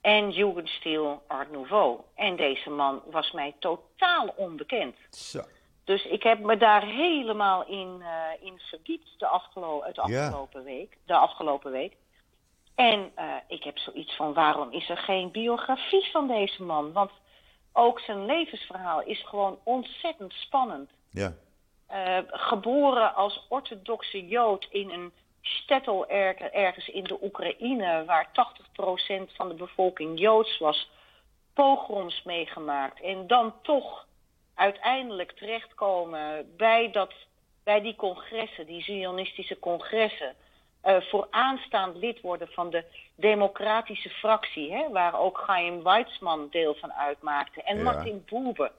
en 0.01 0.31
Jugendstil 0.31 1.23
Art 1.27 1.51
Nouveau. 1.51 1.99
En 2.15 2.35
deze 2.35 2.69
man 2.69 3.01
was 3.05 3.31
mij 3.31 3.55
totaal 3.59 4.33
onbekend. 4.35 4.95
Zo. 5.09 5.41
Dus 5.83 6.05
ik 6.05 6.23
heb 6.23 6.39
me 6.39 6.57
daar 6.57 6.85
helemaal 6.85 7.65
in, 7.65 8.03
in 8.39 8.59
verdiept 8.59 9.09
de, 9.17 9.27
afgelo 9.27 9.83
de 9.93 10.01
afgelopen 10.01 10.59
ja. 10.59 10.65
week. 10.65 10.97
De 11.05 11.13
afgelopen 11.15 11.71
week. 11.71 11.95
En 12.75 13.11
uh, 13.17 13.35
ik 13.47 13.63
heb 13.63 13.77
zoiets 13.77 14.15
van, 14.15 14.33
waarom 14.33 14.71
is 14.71 14.89
er 14.89 14.97
geen 14.97 15.31
biografie 15.31 16.09
van 16.11 16.27
deze 16.27 16.63
man? 16.63 16.91
Want 16.91 17.11
ook 17.73 17.99
zijn 17.99 18.25
levensverhaal 18.25 19.03
is 19.03 19.23
gewoon 19.25 19.59
ontzettend 19.63 20.33
spannend. 20.33 20.89
Ja. 21.11 21.33
Uh, 21.91 22.17
geboren 22.27 23.15
als 23.15 23.45
orthodoxe 23.49 24.27
Jood 24.27 24.67
in 24.69 24.89
een 24.89 25.11
Stettel 25.45 26.07
ergens 26.07 26.87
in 26.87 27.03
de 27.03 27.17
Oekraïne, 27.21 28.05
waar 28.05 28.27
80% 28.27 28.31
van 29.35 29.47
de 29.47 29.53
bevolking 29.53 30.19
Joods 30.19 30.57
was, 30.57 30.89
pogroms 31.53 32.23
meegemaakt. 32.23 33.01
En 33.01 33.27
dan 33.27 33.53
toch 33.61 34.07
uiteindelijk 34.55 35.31
terechtkomen 35.31 36.53
bij, 36.57 36.91
dat, 36.91 37.13
bij 37.63 37.81
die 37.81 37.95
congressen, 37.95 38.65
die 38.65 38.83
Zionistische 38.83 39.59
congressen. 39.59 40.35
Uh, 40.85 41.01
vooraanstaand 41.01 41.95
lid 41.95 42.21
worden 42.21 42.47
van 42.47 42.69
de 42.69 42.83
democratische 43.15 44.09
fractie, 44.09 44.73
hè, 44.73 44.89
waar 44.89 45.19
ook 45.19 45.37
Chaim 45.37 45.83
Weizmann 45.83 46.47
deel 46.51 46.75
van 46.75 46.93
uitmaakte. 46.93 47.61
En 47.63 47.77
ja. 47.77 47.83
Martin 47.83 48.25
Buber, 48.25 48.71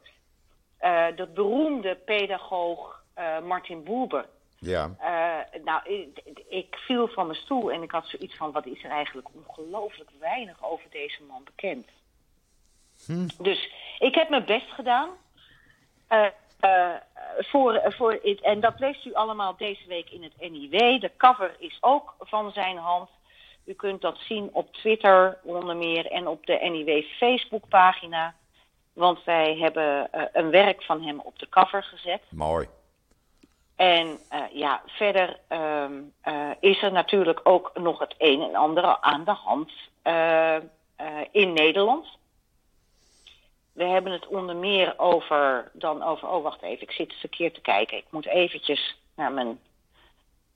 uh, 0.80 1.06
de 1.16 1.26
beroemde 1.26 1.94
pedagoog 1.94 3.02
uh, 3.18 3.40
Martin 3.40 3.84
Buber. 3.84 4.26
Ja. 4.58 4.90
Nou, 5.64 5.80
ik, 5.84 6.20
ik, 6.48 6.76
viel 6.76 7.08
van 7.08 7.26
mijn 7.26 7.38
stoel 7.38 7.72
en 7.72 7.82
ik 7.82 7.90
had 7.90 8.06
zoiets 8.06 8.36
van: 8.36 8.52
wat 8.52 8.66
is 8.66 8.84
er 8.84 8.90
eigenlijk 8.90 9.28
ongelooflijk 9.32 10.10
weinig 10.18 10.64
over 10.64 10.90
deze 10.90 11.22
man 11.28 11.44
bekend? 11.44 11.88
Hm. 13.06 13.28
Dus 13.38 13.70
ik 13.98 14.14
heb 14.14 14.28
mijn 14.28 14.44
best 14.44 14.70
gedaan. 14.70 15.08
Uh, 16.64 16.90
voor, 17.38 17.82
voor, 17.84 18.12
en 18.42 18.60
dat 18.60 18.78
leest 18.78 19.04
u 19.04 19.14
allemaal 19.14 19.56
deze 19.56 19.86
week 19.88 20.10
in 20.10 20.22
het 20.22 20.50
NIW. 20.50 21.00
De 21.00 21.10
cover 21.16 21.54
is 21.58 21.78
ook 21.80 22.14
van 22.18 22.52
zijn 22.52 22.76
hand. 22.76 23.08
U 23.64 23.72
kunt 23.72 24.00
dat 24.00 24.18
zien 24.18 24.50
op 24.52 24.72
Twitter 24.72 25.38
onder 25.42 25.76
meer 25.76 26.06
en 26.06 26.26
op 26.26 26.46
de 26.46 26.58
NIW 26.62 27.04
Facebookpagina. 27.04 28.34
Want 28.92 29.24
wij 29.24 29.56
hebben 29.56 30.08
een 30.32 30.50
werk 30.50 30.82
van 30.82 31.02
hem 31.02 31.20
op 31.20 31.38
de 31.38 31.48
cover 31.48 31.82
gezet. 31.82 32.22
Mooi. 32.28 32.68
En 33.76 34.06
uh, 34.06 34.42
ja, 34.52 34.82
verder 34.86 35.38
um, 35.48 36.12
uh, 36.24 36.50
is 36.60 36.82
er 36.82 36.92
natuurlijk 36.92 37.40
ook 37.42 37.70
nog 37.74 37.98
het 37.98 38.14
een 38.18 38.42
en 38.42 38.54
ander 38.54 38.96
aan 39.00 39.24
de 39.24 39.30
hand 39.30 39.70
in 41.30 41.52
Nederland. 41.52 42.06
We 43.74 43.84
hebben 43.84 44.12
het 44.12 44.26
onder 44.26 44.56
meer 44.56 44.98
over, 44.98 45.70
dan 45.72 46.02
over, 46.02 46.28
oh 46.28 46.42
wacht 46.42 46.62
even, 46.62 46.82
ik 46.82 46.90
zit 46.90 47.12
verkeerd 47.12 47.54
te 47.54 47.60
kijken. 47.60 47.96
Ik 47.96 48.06
moet 48.10 48.26
eventjes 48.26 48.96
naar 49.16 49.32
mijn 49.32 49.60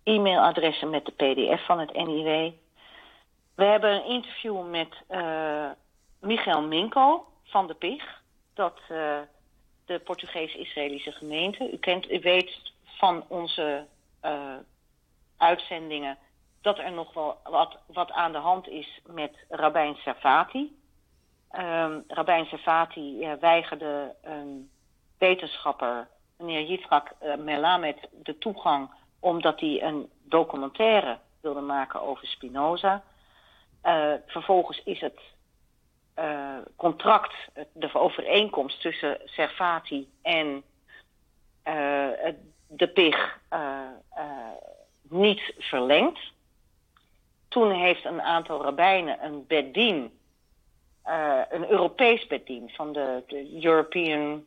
e-mailadressen 0.02 0.90
met 0.90 1.04
de 1.04 1.12
pdf 1.12 1.66
van 1.66 1.78
het 1.78 1.92
NIW. 1.92 2.52
We 3.54 3.64
hebben 3.64 3.92
een 3.92 4.04
interview 4.04 4.68
met 4.70 5.02
Michael 6.20 6.62
Minko 6.62 7.26
van 7.44 7.66
de 7.66 7.74
PIG. 7.74 8.20
Dat 8.54 8.80
de 9.88 9.98
Portugees-Israëlische 9.98 11.12
gemeente. 11.12 11.72
U, 11.72 11.76
kent, 11.76 12.10
u 12.10 12.20
weet 12.20 12.72
van 12.84 13.24
onze 13.28 13.86
uh, 14.24 14.56
uitzendingen 15.36 16.18
dat 16.60 16.78
er 16.78 16.92
nog 16.92 17.12
wel 17.12 17.38
wat, 17.44 17.78
wat 17.86 18.10
aan 18.10 18.32
de 18.32 18.38
hand 18.38 18.68
is 18.68 19.00
met 19.06 19.44
Rabijn 19.48 19.94
Servati. 19.94 20.77
Um, 21.56 22.04
Rabijn 22.08 22.46
Servati 22.46 23.20
uh, 23.20 23.32
weigerde 23.40 24.14
een 24.22 24.70
wetenschapper, 25.18 26.08
meneer 26.36 26.62
Yitzhak 26.62 27.12
uh, 27.22 27.36
Melamed, 27.36 28.08
de 28.22 28.38
toegang 28.38 28.90
omdat 29.20 29.60
hij 29.60 29.82
een 29.82 30.10
documentaire 30.22 31.18
wilde 31.40 31.60
maken 31.60 32.00
over 32.00 32.26
Spinoza. 32.26 33.02
vervolgens 34.26 34.82
is 34.84 35.00
het 35.00 35.20
contract, 36.76 37.34
de 37.72 37.94
overeenkomst 37.94 38.80
tussen 38.80 39.18
Servati 39.24 40.10
en 40.22 40.62
de 42.66 42.88
PIG 42.88 43.38
niet 45.08 45.54
verlengd. 45.58 46.20
Toen 47.48 47.72
heeft 47.72 48.04
een 48.04 48.22
aantal 48.22 48.62
rabbijnen 48.62 49.24
een 49.24 49.46
bedien, 51.08 51.40
een 51.50 51.70
Europees 51.70 52.26
bedien 52.26 52.70
van 52.70 52.92
de, 52.92 53.22
de 53.26 53.64
European 53.64 54.44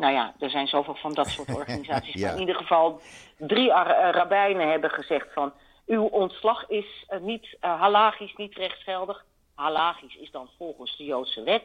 nou 0.00 0.12
ja, 0.12 0.34
er 0.38 0.50
zijn 0.50 0.68
zoveel 0.68 0.94
van 0.94 1.14
dat 1.14 1.26
soort 1.26 1.54
organisaties. 1.60 2.22
Maar 2.22 2.34
in 2.34 2.40
ieder 2.40 2.54
geval, 2.54 3.00
drie 3.36 3.70
rabbijnen 4.10 4.70
hebben 4.70 4.90
gezegd 4.90 5.32
van... 5.32 5.52
uw 5.86 6.04
ontslag 6.04 6.68
is 6.68 7.06
uh, 7.10 7.20
niet, 7.20 7.44
uh, 7.44 7.80
halagisch 7.80 8.34
niet 8.36 8.54
rechtsgeldig. 8.56 9.24
Halagisch 9.54 10.16
is 10.16 10.30
dan 10.30 10.48
volgens 10.58 10.96
de 10.96 11.04
Joodse 11.04 11.42
wet. 11.42 11.64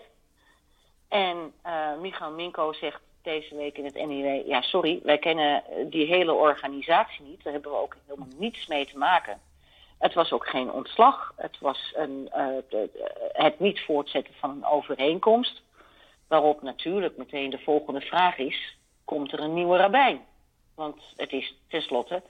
En 1.08 1.54
Michael 2.02 2.32
Minko 2.32 2.74
zegt 2.74 3.02
deze 3.22 3.56
week 3.56 3.78
in 3.78 3.86
het 3.86 4.06
NIW... 4.08 4.48
ja, 4.48 4.62
sorry, 4.62 5.00
wij 5.04 5.18
kennen 5.18 5.64
die 5.90 6.06
hele 6.06 6.34
organisatie 6.34 7.26
niet. 7.26 7.44
Daar 7.44 7.54
hebben 7.54 7.72
we 7.72 7.78
ook 7.78 7.96
helemaal 8.06 8.38
niets 8.38 8.68
mee 8.68 8.86
te 8.86 8.98
maken. 8.98 9.40
Het 10.00 10.14
was 10.14 10.32
ook 10.32 10.48
geen 10.48 10.72
ontslag. 10.72 11.34
Het 11.36 11.60
was 11.60 11.94
een, 11.96 12.30
het 13.34 13.60
niet 13.60 13.82
voortzetten 13.82 14.34
van 14.34 14.50
een 14.50 14.66
overeenkomst... 14.66 15.64
Waarop 16.28 16.62
natuurlijk 16.62 17.18
meteen 17.18 17.50
de 17.50 17.60
volgende 17.60 18.02
vraag 18.02 18.38
is: 18.38 18.78
komt 19.04 19.32
er 19.32 19.40
een 19.40 19.54
nieuwe 19.54 19.78
rabbijn? 19.78 20.26
Want 20.76 21.02
het 21.16 21.32
is 21.32 21.56
tenslotte 21.68 22.24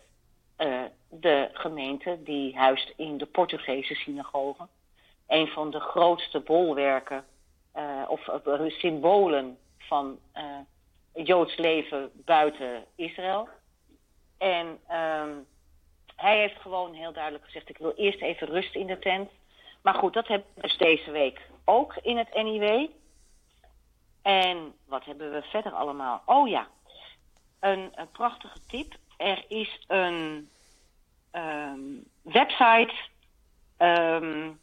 uh, 0.57 0.82
de 1.09 1.49
gemeente 1.53 2.24
die 2.24 2.57
huist 2.57 2.93
in 2.97 3.18
de 3.18 3.26
Portugese 3.26 3.95
synagoge. 3.95 4.68
Een 5.28 5.47
van 5.47 5.72
de 5.72 5.80
grootste 5.80 6.39
bolwerken 6.39 7.26
uh, 7.76 8.03
of 8.07 8.30
symbolen 8.68 9.57
van 9.78 10.20
Joods 11.13 11.57
leven 11.57 12.11
buiten 12.13 12.86
Israël. 12.95 13.47
En 14.38 14.80
um, 14.91 15.45
hij 16.16 16.39
heeft 16.39 16.61
gewoon 16.61 16.93
heel 16.93 17.13
duidelijk 17.13 17.43
gezegd: 17.43 17.70
ik 17.70 17.78
wil 17.78 17.93
eerst 17.95 18.22
even 18.22 18.47
rust 18.47 18.76
in 18.76 18.88
de 18.88 18.99
tent. 18.99 19.30
Maar 19.82 19.93
goed, 19.93 20.13
dat 20.13 20.28
hebben 20.28 20.47
we 20.55 20.61
dus 20.61 20.78
deze 20.78 21.11
week 21.11 21.41
ook 21.66 21.95
in 22.01 22.18
het 22.18 22.34
NIW. 22.34 22.88
En 24.22 24.74
wat 24.86 25.05
hebben 25.05 25.32
we 25.32 25.41
verder 25.41 25.72
allemaal? 25.72 26.22
Oh 26.26 26.47
ja, 26.47 26.68
een, 27.59 27.91
een 27.95 28.11
prachtige 28.11 28.59
tip. 28.68 28.93
Er 29.18 29.45
is 29.47 29.84
een 29.88 30.49
um, 31.32 32.03
website 32.22 32.93
um, 33.78 34.59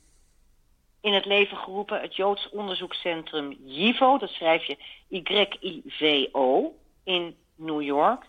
in 1.01 1.13
het 1.13 1.25
leven 1.25 1.57
geroepen, 1.57 2.01
het 2.01 2.17
Joods 2.17 2.49
onderzoekscentrum 2.51 3.57
JIVO, 3.65 4.19
dat 4.19 4.31
schrijf 4.31 4.65
je 4.65 4.77
Y-I-V-O, 5.09 6.75
in 7.05 7.37
New 7.55 7.83
York. 7.83 8.25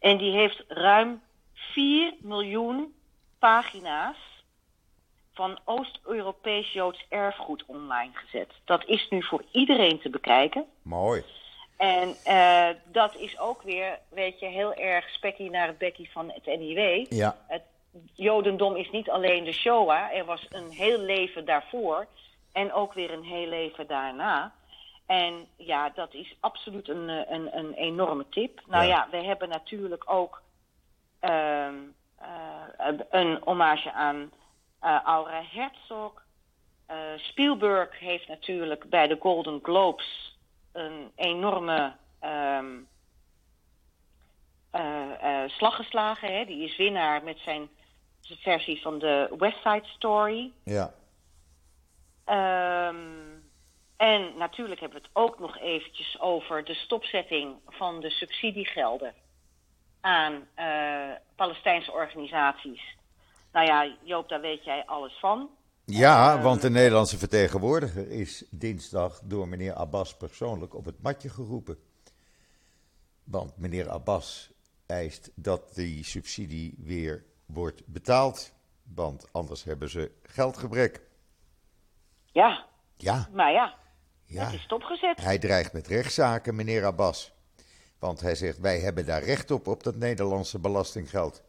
En 0.00 0.18
die 0.18 0.32
heeft 0.32 0.64
ruim 0.68 1.22
4 1.72 2.14
miljoen 2.20 2.94
pagina's 3.38 4.16
van 5.32 5.58
Oost-Europees 5.64 6.72
Joods 6.72 7.06
erfgoed 7.08 7.64
online 7.66 8.10
gezet. 8.12 8.52
Dat 8.64 8.84
is 8.84 9.06
nu 9.10 9.22
voor 9.22 9.44
iedereen 9.50 10.00
te 10.00 10.10
bekijken. 10.10 10.64
Mooi. 10.82 11.22
En 11.76 12.16
uh, 12.26 12.68
dat 12.92 13.16
is 13.16 13.38
ook 13.38 13.62
weer, 13.62 13.98
weet 14.08 14.40
je, 14.40 14.46
heel 14.46 14.74
erg 14.74 15.08
spekkie 15.08 15.50
naar 15.50 15.66
het 15.66 15.78
bekkie 15.78 16.10
van 16.10 16.30
het 16.30 16.46
NIW. 16.46 17.06
Ja. 17.12 17.36
Het 17.46 17.62
Jodendom 18.14 18.76
is 18.76 18.90
niet 18.90 19.10
alleen 19.10 19.44
de 19.44 19.52
Shoah, 19.52 20.14
er 20.14 20.24
was 20.24 20.46
een 20.48 20.70
heel 20.70 20.98
leven 20.98 21.44
daarvoor 21.44 22.06
en 22.52 22.72
ook 22.72 22.92
weer 22.92 23.12
een 23.12 23.24
heel 23.24 23.46
leven 23.46 23.86
daarna. 23.86 24.52
En 25.06 25.46
ja, 25.56 25.90
dat 25.94 26.14
is 26.14 26.36
absoluut 26.40 26.88
een, 26.88 27.08
eh, 27.08 27.30
een, 27.30 27.56
een 27.56 27.74
enorme 27.74 28.24
tip. 28.30 28.60
Nou 28.66 28.84
ja, 28.84 28.88
ja 28.88 29.08
we 29.10 29.26
hebben 29.26 29.48
natuurlijk 29.48 30.10
ook 30.10 30.42
een 33.10 33.38
hommage 33.44 33.92
aan 33.92 34.30
uh, 34.82 35.00
Aura 35.04 35.42
Herzog. 35.52 36.22
Uh, 36.90 36.96
Spielberg 37.16 37.98
heeft 37.98 38.28
natuurlijk 38.28 38.90
bij 38.90 39.06
de 39.06 39.16
Golden 39.20 39.60
Globes 39.62 40.38
een 40.72 41.12
enorme 41.16 41.92
um, 42.24 42.88
slag 45.46 45.76
geslagen. 45.76 46.36
Hè? 46.36 46.44
Die 46.44 46.64
is 46.64 46.76
winnaar 46.76 47.24
met 47.24 47.38
zijn 47.38 47.68
versie 48.20 48.80
van 48.80 48.98
de 48.98 49.34
West 49.38 49.58
Side 49.62 49.86
Story. 49.86 50.52
Ja. 50.64 50.92
Um, 52.88 53.50
en 53.96 54.36
natuurlijk 54.36 54.80
hebben 54.80 54.98
we 55.00 55.06
het 55.06 55.16
ook 55.16 55.38
nog 55.38 55.58
eventjes 55.58 56.20
over 56.20 56.64
de 56.64 56.74
stopzetting 56.74 57.56
van 57.66 58.00
de 58.00 58.10
subsidiegelden 58.10 59.14
aan 60.00 60.46
Palestijnse 61.36 61.92
organisaties 61.92 62.98
nou 63.52 63.66
ja, 63.66 63.96
Joop, 64.02 64.28
daar 64.28 64.40
weet 64.40 64.64
jij 64.64 64.86
alles 64.86 65.18
van. 65.18 65.50
Ja, 65.84 66.36
uh, 66.36 66.42
want 66.42 66.62
de 66.62 66.70
Nederlandse 66.70 67.18
vertegenwoordiger 67.18 68.10
is 68.10 68.44
dinsdag 68.50 69.20
door 69.24 69.48
meneer 69.48 69.74
Abbas 69.74 70.16
persoonlijk 70.16 70.74
op 70.74 70.84
het 70.84 71.02
matje 71.02 71.28
geroepen. 71.28 71.78
Want 73.24 73.56
meneer 73.56 73.90
Abbas 73.90 74.50
eist 74.86 75.30
dat 75.34 75.74
die 75.74 76.04
subsidie 76.04 76.74
weer 76.78 77.24
wordt 77.46 77.86
betaald. 77.86 78.52
Want 78.94 79.28
anders 79.32 79.64
hebben 79.64 79.88
ze 79.88 80.12
geldgebrek. 80.22 81.00
Ja. 82.32 82.66
Ja. 82.96 83.28
Maar 83.32 83.52
ja, 83.52 83.74
ja. 84.24 84.44
het 84.44 84.52
is 84.52 84.62
stopgezet. 84.62 85.20
Hij 85.20 85.38
dreigt 85.38 85.72
met 85.72 85.86
rechtszaken, 85.86 86.54
meneer 86.54 86.84
Abbas. 86.84 87.32
Want 88.00 88.20
hij 88.20 88.34
zegt, 88.34 88.58
wij 88.58 88.78
hebben 88.78 89.06
daar 89.06 89.22
recht 89.22 89.50
op, 89.50 89.66
op 89.66 89.82
dat 89.82 89.96
Nederlandse 89.96 90.58
belastinggeld. 90.58 91.42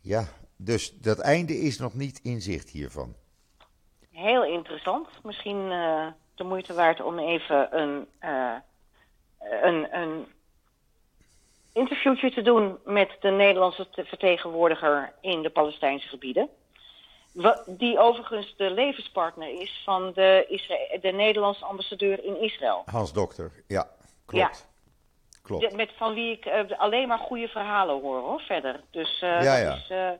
Ja, 0.00 0.24
dus 0.56 0.98
dat 1.00 1.18
einde 1.18 1.58
is 1.58 1.78
nog 1.78 1.94
niet 1.94 2.20
in 2.22 2.40
zicht 2.40 2.70
hiervan. 2.70 3.14
Heel 4.10 4.44
interessant. 4.44 5.08
Misschien 5.22 5.70
uh, 5.70 6.06
de 6.34 6.44
moeite 6.44 6.74
waard 6.74 7.00
om 7.02 7.18
even 7.18 7.78
een, 7.78 8.06
uh, 8.24 8.54
een, 9.62 9.96
een 9.96 10.26
interviewtje 11.72 12.30
te 12.30 12.42
doen 12.42 12.78
met 12.84 13.16
de 13.20 13.30
Nederlandse 13.30 13.86
vertegenwoordiger 13.92 15.12
in 15.20 15.42
de 15.42 15.50
Palestijnse 15.50 16.08
gebieden. 16.08 16.48
Die 17.66 17.98
overigens 17.98 18.54
de 18.56 18.70
levenspartner 18.70 19.60
is 19.60 19.82
van 19.84 20.12
de, 20.12 20.46
Isra 20.48 20.76
de 21.00 21.12
Nederlandse 21.12 21.64
ambassadeur 21.64 22.24
in 22.24 22.40
Israël. 22.40 22.82
Hans 22.84 23.12
Dokter, 23.12 23.52
ja, 23.66 23.90
klopt. 24.24 24.58
Ja. 24.58 24.69
Klopt. 25.42 25.76
Met 25.76 25.90
van 25.96 26.14
wie 26.14 26.32
ik 26.32 26.46
uh, 26.46 26.78
alleen 26.78 27.08
maar 27.08 27.18
goede 27.18 27.48
verhalen 27.48 28.00
hoor, 28.00 28.20
hoor, 28.20 28.40
verder. 28.40 28.80
Dus 28.90 29.18
ja, 29.18 29.56
ja. 29.56 29.74
Is, 29.74 30.18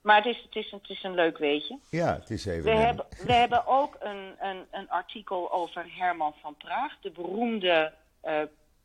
maar 0.00 0.16
het 0.16 0.26
is, 0.26 0.42
het, 0.42 0.56
is, 0.56 0.70
het 0.70 0.88
is 0.90 1.02
een 1.02 1.14
leuk 1.14 1.38
weetje. 1.38 1.78
Ja, 1.90 2.14
het 2.14 2.30
is 2.30 2.46
even. 2.46 2.64
We, 2.64 2.70
hebben, 2.70 3.06
we 3.26 3.32
hebben 3.42 3.66
ook 3.66 3.96
een, 4.00 4.34
een, 4.40 4.66
een 4.70 4.90
artikel 4.90 5.52
over 5.52 5.86
Herman 5.88 6.34
van 6.42 6.56
Praag, 6.56 6.96
de 7.00 7.10
beroemde 7.10 7.92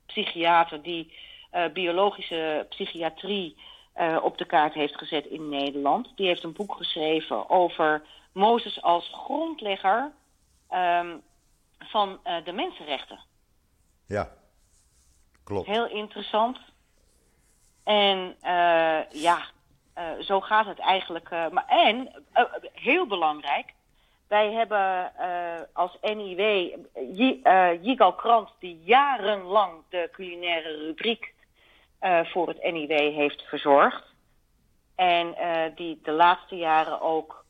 psychiater 0.05 0.81
die 0.81 1.13
biologische 1.73 2.65
psychiatrie 2.69 3.57
op 4.21 4.37
de 4.37 4.45
kaart 4.45 4.73
heeft 4.73 4.97
gezet 4.97 5.25
in 5.25 5.49
Nederland. 5.49 6.11
Die 6.15 6.27
heeft 6.27 6.43
een 6.43 6.53
boek 6.53 6.75
geschreven 6.75 7.49
over 7.49 8.03
Mozes 8.31 8.81
als 8.81 9.11
grondlegger 9.13 10.11
um, 10.71 11.21
van 11.79 12.19
de 12.43 12.51
mensenrechten. 12.51 13.19
Ja, 14.05 14.31
Heel 15.65 15.89
interessant. 15.89 16.59
En 17.83 18.35
ja, 19.11 19.41
uh, 19.97 20.23
zo 20.23 20.41
gaat 20.41 20.65
het 20.65 20.79
eigenlijk. 20.79 21.29
Uh, 21.29 21.49
maar, 21.49 21.65
en, 21.67 22.11
heel 22.73 23.07
belangrijk, 23.07 23.73
wij 24.27 24.51
hebben 24.51 25.11
als 25.73 25.97
NIW 26.01 26.69
Jigal 27.81 28.13
Krant, 28.13 28.49
die 28.59 28.81
jarenlang 28.83 29.83
de 29.89 30.09
culinaire 30.11 30.77
rubriek 30.77 31.33
voor 32.23 32.47
het 32.47 32.71
NIW 32.71 33.13
heeft 33.13 33.41
verzorgd. 33.41 34.03
En 34.95 35.35
die 35.75 35.99
de 36.03 36.11
laatste 36.11 36.55
jaren 36.55 37.01
ook 37.01 37.45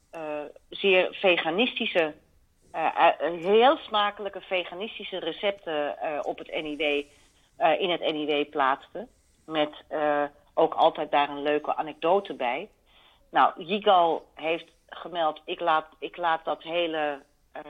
zeer 0.70 1.08
veganistische, 1.12 2.14
heel 3.41 3.78
smakelijke 3.78 4.41
veganistische 4.41 5.18
recepten 5.20 5.95
op 6.26 6.38
het 6.38 6.62
NIW, 6.62 7.06
in 7.80 7.89
het 7.89 8.01
NIW 8.01 8.49
plaatste. 8.49 9.07
Met 9.45 9.84
ook 10.53 10.74
altijd 10.74 11.12
daar 11.12 11.30
een 11.30 11.41
leuke 11.41 11.76
anekdote 11.76 12.34
bij. 12.34 12.70
Nou, 13.30 13.64
Yigal 13.64 14.26
heeft 14.34 14.72
gemeld, 14.88 15.41
ik 15.45 15.59
laat, 15.59 15.88
ik 15.99 16.18
laat 16.18 16.45
dat 16.45 16.64
hele 16.64 17.22
uh, 17.57 17.62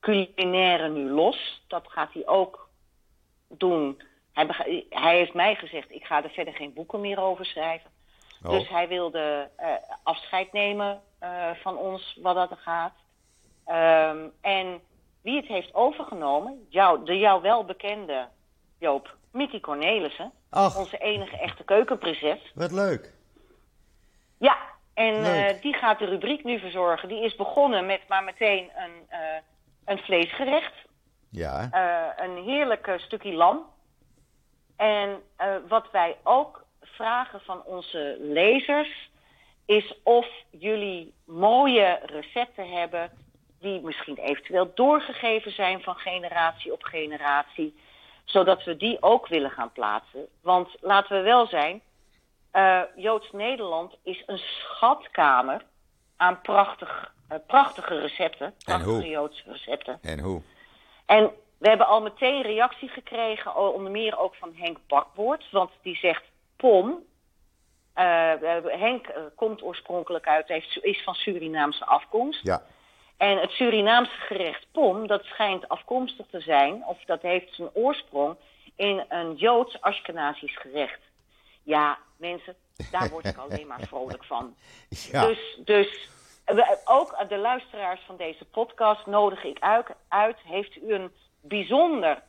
culinaire 0.00 0.88
nu 0.88 1.10
los. 1.10 1.62
Dat 1.66 1.84
gaat 1.88 2.12
hij 2.12 2.26
ook 2.26 2.68
doen. 3.48 4.02
Hij, 4.32 4.46
hij, 4.90 5.16
heeft 5.16 5.34
mij 5.34 5.54
gezegd, 5.54 5.90
ik 5.90 6.04
ga 6.04 6.22
er 6.22 6.30
verder 6.30 6.54
geen 6.54 6.72
boeken 6.72 7.00
meer 7.00 7.20
over 7.20 7.46
schrijven. 7.46 7.90
Oh. 8.42 8.50
Dus 8.50 8.68
hij 8.68 8.88
wilde 8.88 9.50
uh, 9.60 9.66
afscheid 10.02 10.52
nemen 10.52 11.02
uh, 11.22 11.50
van 11.54 11.76
ons, 11.76 12.18
wat 12.22 12.34
dat 12.34 12.50
er 12.50 12.56
gaat. 12.56 12.94
Um, 13.66 14.32
en 14.40 14.80
wie 15.22 15.36
het 15.36 15.46
heeft 15.46 15.74
overgenomen, 15.74 16.66
jou, 16.68 17.04
de 17.04 17.18
jou 17.18 17.42
wel 17.42 17.64
bekende 17.64 18.28
Joop, 18.78 19.16
Mickey 19.32 19.60
Cornelissen, 19.60 20.32
Ach, 20.50 20.76
onze 20.78 20.98
enige 20.98 21.36
echte 21.38 21.64
keukenprinses. 21.64 22.52
wat 22.54 22.72
leuk. 22.72 23.12
Ja, 24.38 24.56
en 24.94 25.14
eh, 25.24 25.60
die 25.62 25.74
gaat 25.74 25.98
de 25.98 26.04
rubriek 26.04 26.44
nu 26.44 26.58
verzorgen. 26.58 27.08
Die 27.08 27.24
is 27.24 27.34
begonnen 27.36 27.86
met 27.86 28.00
maar 28.08 28.24
meteen 28.24 28.70
een, 28.76 28.92
eh, 29.08 29.18
een 29.84 29.98
vleesgerecht. 29.98 30.72
Ja, 31.30 31.68
Eh, 31.70 32.24
een 32.26 32.42
heerlijk 32.44 32.94
stukje 32.96 33.32
lam. 33.32 33.66
En 34.76 35.22
wat 35.68 35.90
wij 35.90 36.16
ook 36.22 36.64
vragen 36.80 37.40
van 37.40 37.62
onze 37.64 38.16
lezers 38.20 39.10
is 39.66 39.94
of 40.02 40.26
jullie 40.50 41.14
mooie 41.24 42.00
recepten 42.04 42.70
hebben 42.70 43.10
die 43.60 43.80
misschien 43.80 44.16
eventueel 44.16 44.70
doorgegeven 44.74 45.52
zijn 45.52 45.82
van 45.82 45.94
generatie 45.94 46.72
op 46.72 46.82
generatie, 46.82 47.76
zodat 48.24 48.64
we 48.64 48.76
die 48.76 49.02
ook 49.02 49.26
willen 49.26 49.50
gaan 49.50 49.72
plaatsen. 49.72 50.26
Want 50.42 50.68
laten 50.80 51.16
we 51.16 51.22
wel 51.22 51.46
zijn, 51.46 51.80
eh, 52.50 52.80
Joods 52.96 53.32
Nederland 53.32 53.94
is 54.02 54.22
een 54.26 54.38
schatkamer 54.38 55.62
aan 56.16 56.40
prachtig, 56.40 57.12
eh, 57.28 57.38
prachtige 57.46 57.98
recepten, 57.98 58.54
prachtige 58.64 58.90
hoe? 58.90 59.08
Joodse 59.08 59.42
recepten. 59.46 59.98
en 60.02 60.18
hoe? 60.18 60.42
En 61.06 61.30
we 61.58 61.68
hebben 61.68 61.86
al 61.86 62.02
meteen 62.02 62.42
reactie 62.42 62.88
gekregen, 62.88 63.56
onder 63.74 63.90
meer 63.92 64.18
ook 64.18 64.34
van 64.34 64.52
Henk 64.54 64.78
Bakboord. 64.86 65.50
Want 65.50 65.70
die 65.82 65.96
zegt, 65.96 66.22
pom. 66.56 67.02
eh, 67.94 68.32
Henk 68.64 69.12
komt 69.36 69.62
oorspronkelijk 69.62 70.26
uit, 70.28 70.48
heeft, 70.48 70.78
is 70.84 71.02
van 71.02 71.14
Surinaamse 71.14 71.84
afkomst. 71.84 72.40
Ja, 72.42 72.62
En 73.16 73.40
het 73.40 73.50
Surinaamse 73.50 74.16
gerecht 74.16 74.66
pom, 74.72 75.06
dat 75.06 75.24
schijnt 75.24 75.68
afkomstig 75.68 76.26
te 76.30 76.40
zijn, 76.40 76.84
of 76.86 76.98
dat 77.04 77.22
heeft 77.22 77.54
zijn 77.54 77.70
oorsprong 77.72 78.36
in 78.76 79.04
een 79.08 79.34
Joods 79.34 79.80
Ashkenazisch 79.80 80.56
gerecht. 80.56 81.00
Ja, 81.62 81.98
mensen, 82.16 82.54
daar 82.90 83.10
word 83.10 83.26
ik 83.26 83.36
alleen 83.36 83.66
maar 83.66 83.80
vrolijk 83.80 84.24
van. 84.24 84.54
ja. 85.12 85.26
Dus, 85.26 85.60
dus 85.64 86.08
ook 86.84 87.28
de 87.28 87.38
luisteraars 87.38 88.00
van 88.06 88.16
deze 88.16 88.44
podcast 88.44 89.06
nodig 89.06 89.44
ik 89.44 89.58
uit. 90.08 90.36
Heeft 90.44 90.76
u 90.76 90.92
een 90.92 91.12
bijzonder 91.40 92.22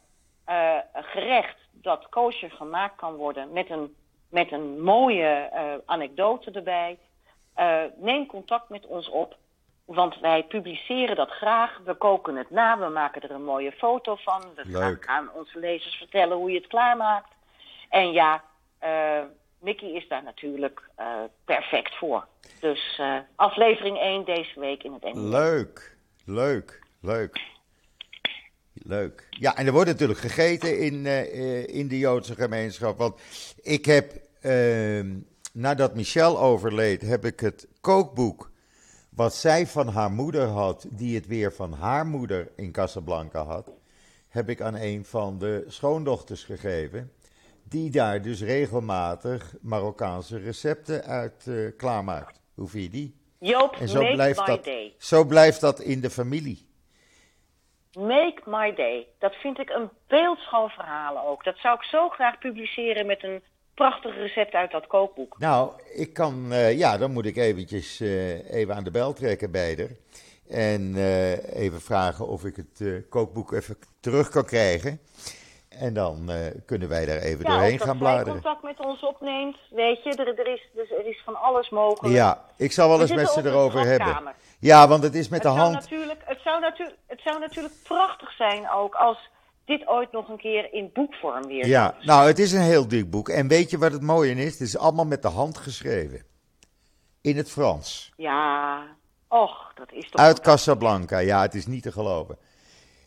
eh, 0.46 0.78
gerecht 0.94 1.58
dat 1.72 2.10
kosher 2.10 2.52
gemaakt 2.52 2.96
kan 2.96 3.16
worden 3.16 3.52
met 3.52 3.70
een, 3.70 3.96
met 4.30 4.52
een 4.52 4.82
mooie 4.82 5.28
eh, 5.28 5.74
anekdote 5.86 6.52
erbij? 6.52 6.98
eh, 7.56 7.84
neem 7.98 8.26
contact 8.26 8.70
met 8.70 8.86
ons 8.86 9.10
op. 9.10 9.38
Want 9.86 10.20
wij 10.20 10.44
publiceren 10.44 11.16
dat 11.16 11.30
graag. 11.30 11.80
We 11.86 11.94
koken 11.94 12.36
het 12.36 12.50
na. 12.50 12.80
We 12.80 12.90
maken 12.90 13.22
er 13.22 13.32
een 13.32 13.44
mooie 13.44 13.72
foto 13.72 14.16
van. 14.16 14.42
We 14.56 14.64
gaan 14.72 14.98
aan 15.06 15.30
onze 15.34 15.60
lezers 15.60 15.96
vertellen 15.96 16.38
hoe 16.38 16.52
je 16.52 16.58
het 16.58 16.68
klaarmaakt. 16.68 17.30
En 17.90 18.12
ja, 18.12 18.44
eh 18.80 19.22
Mickey 19.66 19.90
is 19.90 20.08
daar 20.08 20.24
natuurlijk 20.24 20.90
eh, 20.96 21.08
perfect 21.46 21.96
voor. 21.96 22.28
Dus 22.60 22.96
eh, 23.00 23.18
aflevering 23.36 23.98
1 23.98 24.26
deze 24.26 24.60
week 24.60 24.84
in 24.84 24.94
het 24.94 25.04
Engels. 25.04 25.30
Leuk, 25.30 25.98
leuk, 26.26 26.80
leuk. 27.02 27.54
Leuk. 28.74 29.28
Ja, 29.30 29.56
en 29.56 29.66
er 29.66 29.72
wordt 29.72 29.90
natuurlijk 29.90 30.20
gegeten 30.20 30.80
in, 30.80 31.06
in 31.68 31.88
de 31.88 31.98
Joodse 31.98 32.36
gemeenschap. 32.36 32.98
Want 32.98 33.22
ik 33.62 33.86
heb, 33.86 34.12
ehm, 34.42 35.16
nadat 35.54 35.96
Michel 35.96 36.40
overleed, 36.40 37.02
heb 37.02 37.26
ik 37.26 37.40
het 37.40 37.68
kookboek 37.82 38.52
wat 39.16 39.34
zij 39.34 39.68
van 39.68 39.88
haar 39.88 40.12
moeder 40.12 40.48
had, 40.48 40.88
die 40.90 41.16
het 41.16 41.28
weer 41.28 41.54
van 41.54 41.74
haar 41.74 42.06
moeder 42.06 42.52
in 42.56 42.72
Casablanca 42.72 43.44
had, 43.44 43.72
heb 44.30 44.50
ik 44.50 44.62
aan 44.62 44.76
een 44.76 45.06
van 45.06 45.38
de 45.40 45.64
schoondochters 45.68 46.44
gegeven. 46.44 47.12
Die 47.64 47.92
daar 47.92 48.22
dus 48.22 48.42
regelmatig 48.42 49.54
Marokkaanse 49.62 50.38
recepten 50.38 51.04
uit 51.04 51.48
eh, 51.48 51.78
klaarmaakt. 51.78 52.42
Hoe 52.56 52.68
vind 52.68 52.84
je 52.84 52.90
die? 52.90 53.16
Joop, 53.40 53.76
En 53.76 53.88
zo 53.88 54.02
make 54.02 54.14
blijft, 54.14 54.40
my 54.40 54.46
dat, 54.46 54.64
day. 54.64 54.94
zo 54.98 55.26
blijft 55.26 55.62
dat 55.62 55.80
in 55.80 56.02
de 56.02 56.10
familie. 56.10 56.68
Make 57.94 58.42
my 58.46 58.74
day. 58.76 59.08
Dat 59.20 59.36
vind 59.36 59.60
ik 59.60 59.70
een 59.70 59.90
beeldschoon 60.08 60.70
verhaal 60.70 61.28
ook. 61.28 61.44
Dat 61.44 61.58
zou 61.58 61.76
ik 61.76 61.84
zo 61.84 62.10
graag 62.10 62.38
publiceren 62.38 63.06
met 63.06 63.24
een 63.24 63.44
prachtig 63.76 64.16
recept 64.16 64.54
uit 64.54 64.72
dat 64.72 64.88
kookboek. 64.88 65.36
Nou, 65.40 65.70
ik 65.94 66.14
kan, 66.14 66.52
eh, 66.52 66.78
ja, 66.78 66.98
dan 66.98 67.12
moet 67.12 67.26
ik 67.26 67.38
eventjes 67.38 68.00
eh, 68.00 68.54
even 68.54 68.76
aan 68.76 68.84
de 68.84 68.92
bel 68.92 69.14
trekken 69.14 69.52
bij 69.52 69.76
haar. 69.78 69.90
En 70.50 70.94
eh, 70.96 71.56
even 71.62 71.82
vragen 71.82 72.28
of 72.28 72.46
ik 72.46 72.56
het 72.56 73.08
kookboek 73.10 73.52
even 73.52 73.78
terug 74.00 74.30
kan 74.30 74.46
krijgen. 74.46 75.00
En 75.70 75.94
dan 75.94 76.30
kunnen 76.66 76.90
wij 76.90 77.06
daar 77.06 77.18
even 77.18 77.46
Ja, 77.46 77.52
doorheen 77.52 77.80
gaan 77.80 77.98
bladeren. 77.98 78.34
contact 78.34 78.64
met 78.64 78.80
ons 78.80 79.02
opneemt. 79.02 79.58
Weet 79.70 80.04
je, 80.04 80.10
er, 80.10 80.40
er, 80.40 80.48
is, 80.48 80.68
dus 80.74 80.92
er 80.92 81.06
is 81.08 81.22
van 81.26 81.36
alles 81.42 81.70
mogelijk. 81.70 82.16
Ja, 82.16 82.46
ik 82.58 82.72
zal 82.72 82.88
wel 82.88 82.98
We 82.98 83.04
eens 83.04 83.14
met 83.14 83.30
ze 83.30 83.50
erover 83.50 83.80
hebben. 83.80 84.34
Ja, 84.60 84.88
want 84.88 85.04
het 85.04 85.16
is 85.16 85.30
met 85.30 85.44
Het 85.44 85.54
de 85.54 85.60
hand. 85.60 85.74
natuurlijk, 85.74 86.22
het, 86.26 86.40
zou 86.44 86.60
natuurlijk, 86.62 86.98
het 87.08 87.22
zou 87.22 87.40
natuurlijk 87.40 87.74
prachtig 87.84 88.32
zijn 88.32 88.70
ook 88.70 88.96
als 88.96 89.30
dit 89.66 89.88
ooit 89.88 90.12
nog 90.12 90.30
een 90.30 90.38
keer 90.38 90.74
in 90.74 90.90
boekvorm 90.94 91.48
weer 91.48 91.68
Ja, 91.68 91.96
nou, 92.02 92.28
het 92.28 92.40
is 92.40 92.52
een 92.52 92.62
heel 92.62 92.88
dik 92.88 93.10
boek. 93.10 93.30
En 93.30 93.48
weet 93.48 93.70
je 93.70 93.78
wat 93.78 93.92
het 93.92 94.02
mooie 94.02 94.32
in 94.32 94.38
is? 94.38 94.52
Het 94.52 94.62
is 94.62 94.78
allemaal 94.78 95.06
met 95.06 95.22
de 95.22 95.28
hand 95.28 95.58
geschreven. 95.58 96.22
In 97.22 97.38
het 97.38 97.52
Frans. 97.52 98.12
Ja, 98.18 98.82
och, 99.28 99.72
dat 99.76 99.92
is 99.92 100.10
toch... 100.10 100.22
Uit 100.22 100.40
Casablanca, 100.40 101.18
ja, 101.18 101.42
het 101.42 101.56
is 101.56 101.66
niet 101.68 101.84
te 101.84 101.92
geloven. 101.92 102.38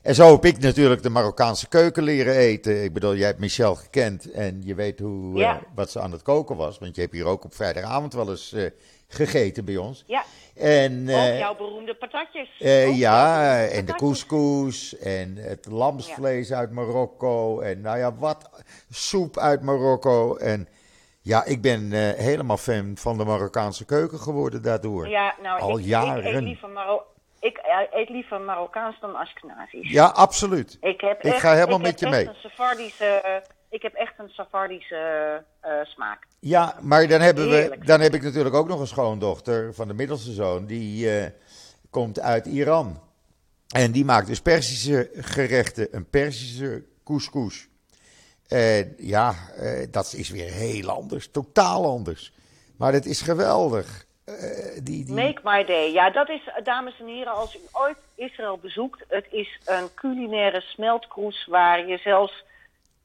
En 0.02 0.14
zo 0.14 0.32
heb 0.32 0.44
ik 0.44 0.59
natuurlijk 0.59 1.02
de 1.02 1.11
Marokkaanse 1.11 1.68
keuken 1.68 2.02
leren 2.02 2.34
eten. 2.34 2.84
Ik 2.84 2.92
bedoel, 2.92 3.14
jij 3.16 3.26
hebt 3.26 3.38
Michel 3.40 3.74
gekend 3.74 4.30
en 4.30 4.61
je 4.64 4.74
weet 4.74 4.98
hoe, 4.98 5.36
Ja. 5.38 5.56
eh, 5.56 5.62
wat 5.74 5.90
ze 5.90 6.00
aan 6.00 6.12
het 6.12 6.22
koken 6.22 6.56
was. 6.56 6.78
Want 6.78 6.94
je 6.94 7.00
hebt 7.00 7.12
hier 7.12 7.24
ook 7.26 7.44
op 7.44 7.54
vrijdagavond 7.54 8.12
wel 8.14 8.30
eens 8.30 8.52
eh, 8.52 8.70
gegeten 9.09 9.64
bij 9.64 9.76
ons. 9.76 10.04
Ja, 10.06 10.24
En, 10.59 11.02
ook 11.02 11.14
eh, 11.14 11.38
jouw 11.38 11.56
beroemde 11.56 11.94
patatjes. 11.94 12.48
eh, 12.59 12.98
ja, 12.98 13.52
beroemde 13.52 13.74
en 13.74 13.84
de 13.84 13.94
couscous 13.94 14.98
en 14.98 15.36
het 15.36 15.66
lamsvlees 15.66 16.52
uit 16.52 16.70
Marokko. 16.70 17.61
En 17.61 17.80
nou 17.80 17.98
ja, 17.98 18.14
wat 18.14 18.50
soep 18.90 19.36
uit 19.36 19.62
Marokko. 19.62 20.36
En 20.36 20.68
ja, 21.22 21.44
ik 21.44 21.62
ben 21.62 21.92
eh, 21.92 22.24
helemaal 22.24 22.56
fan 22.56 22.96
van 22.96 23.18
de 23.18 23.24
Marokkaanse 23.24 23.84
keuken 23.84 24.18
geworden 24.18 24.62
daardoor. 24.62 25.09
Ja, 25.09 25.34
nou, 25.42 25.61
Al 25.61 25.78
ik, 25.78 25.84
jaren. 25.84 26.24
Ik 26.24 26.34
eet 26.34 26.42
liever, 26.42 26.68
Maro 26.68 27.02
ik 27.40 27.61
eet 27.92 28.09
liever 28.09 28.40
Marokkaans 28.40 29.00
dan 29.00 29.16
Ashkenazisch. 29.16 29.90
Ja, 29.90 30.04
absoluut. 30.06 30.76
Ik, 30.80 31.00
heb 31.00 31.22
Ik 31.22 31.34
ga 31.34 31.54
helemaal 31.54 31.78
ik 31.78 31.84
met 31.84 32.00
je 32.00 32.09
mee. 32.09 32.26
Een 32.26 32.34
Sephardische, 32.34 33.42
ik 33.68 33.82
heb 33.82 33.94
echt 33.94 34.12
een 34.18 34.28
Sephardische 34.28 35.44
eh, 35.60 35.72
smaak. 35.82 36.26
Ja, 36.40 36.74
maar 36.80 37.08
dan, 37.08 37.20
hebben 37.20 37.50
we, 37.50 37.78
dan 37.84 38.00
heb 38.00 38.14
ik 38.14 38.22
natuurlijk 38.22 38.54
ook 38.54 38.68
nog 38.68 38.80
een 38.80 38.86
schoondochter 38.86 39.74
van 39.74 39.88
de 39.88 39.94
middelste 39.94 40.32
zoon. 40.32 40.66
Die 40.66 41.18
eh, 41.18 41.30
komt 41.90 42.20
uit 42.20 42.46
Iran. 42.46 43.00
En 43.68 43.92
die 43.92 44.04
maakt 44.04 44.26
dus 44.26 44.40
Persische 44.40 45.10
gerechten. 45.14 45.88
Een 45.90 46.10
Persische 46.10 46.84
couscous. 47.04 47.68
En 48.48 48.94
ja, 48.98 49.34
eh, 49.56 49.86
dat 49.90 50.12
is 50.16 50.30
weer 50.30 50.50
heel 50.50 50.90
anders. 50.90 51.30
Totaal 51.30 51.86
anders. 51.86 52.32
Maar 52.76 52.92
het 52.92 53.06
is 53.06 53.20
geweldig. 53.20 54.06
Eh, 54.24 54.34
die, 54.82 55.04
die... 55.04 55.14
Make 55.14 55.40
my 55.42 55.64
day. 55.64 55.92
Ja, 55.92 56.10
dat 56.10 56.28
is, 56.28 56.40
eh, 56.46 56.64
dames 56.64 57.00
en 57.00 57.06
heren, 57.06 57.32
als 57.32 57.54
u 57.54 57.58
ooit 57.72 57.96
Israël 58.14 58.58
bezoekt, 58.58 59.04
het 59.08 59.26
is 59.30 59.60
een 59.64 59.94
culinaire 59.94 60.60
smeltkroes 60.60 61.46
waar 61.46 61.86
je 61.86 61.98
zelfs 61.98 62.44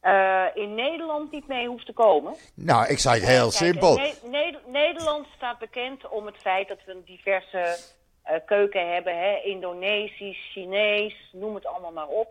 eh, 0.04 0.45
in 0.54 0.76
Nederland 0.76 1.32
niet 1.32 1.47
mee 1.47 1.68
hoeft 1.68 1.86
te 1.86 1.93
komen. 1.93 2.34
Nou, 2.54 2.88
ik 2.88 2.99
zei 2.99 3.20
het 3.20 3.30
heel 3.30 3.49
Kijk, 3.49 3.51
simpel. 3.51 3.95
Ne- 3.95 4.14
Ne- 4.30 4.60
Nederland 4.66 5.28
staat 5.36 5.60
bekend 5.60 6.10
om 6.10 6.26
het 6.26 6.38
feit 6.38 6.68
dat 6.68 6.78
we 6.86 6.91
een 6.91 7.04
diverse 7.06 7.78
eh, 8.24 8.36
keuken 8.45 8.93
hebben. 8.93 9.18
Hè? 9.18 9.41
Indonesisch, 9.43 10.49
Chinees, 10.51 11.30
noem 11.32 11.56
het 11.56 11.66
allemaal 11.66 11.91
maar 11.91 12.08
op. 12.08 12.28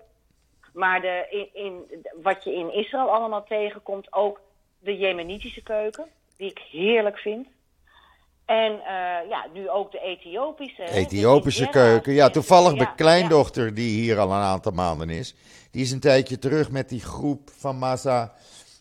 Maar 0.73 1.01
de, 1.01 1.27
in, 1.31 1.63
in, 1.65 2.07
wat 2.23 2.45
je 2.45 2.55
in 2.55 2.73
Israël 2.73 3.11
allemaal 3.11 3.45
tegenkomt, 3.45 4.13
ook 4.13 4.41
de 4.79 4.97
Jemenitische 4.97 5.63
keuken, 5.63 6.07
die 6.37 6.51
ik 6.51 6.59
heerlijk 6.71 7.19
vind. 7.19 7.47
En 8.53 8.73
eh, 8.73 9.29
ja, 9.29 9.47
nu 9.53 9.71
ook 9.71 9.93
de 9.93 10.01
Ethiopische. 10.01 10.85
Ethiopische 10.91 11.69
keuken. 11.69 12.13
Ja, 12.13 12.31
toevallig 12.31 12.71
Ja, 12.71 12.77
mijn 12.77 12.95
kleindochter, 12.97 13.75
die 13.75 14.01
hier 14.01 14.19
al 14.19 14.31
een 14.33 14.41
aantal 14.41 14.73
maanden 14.73 15.11
is, 15.11 15.35
die 15.71 15.83
is 15.83 15.91
een 15.91 16.01
tijdje 16.01 16.39
terug 16.39 16.71
met 16.71 16.89
die 16.89 17.01
groep 17.01 17.51
van 17.59 17.77
Massa 17.77 18.33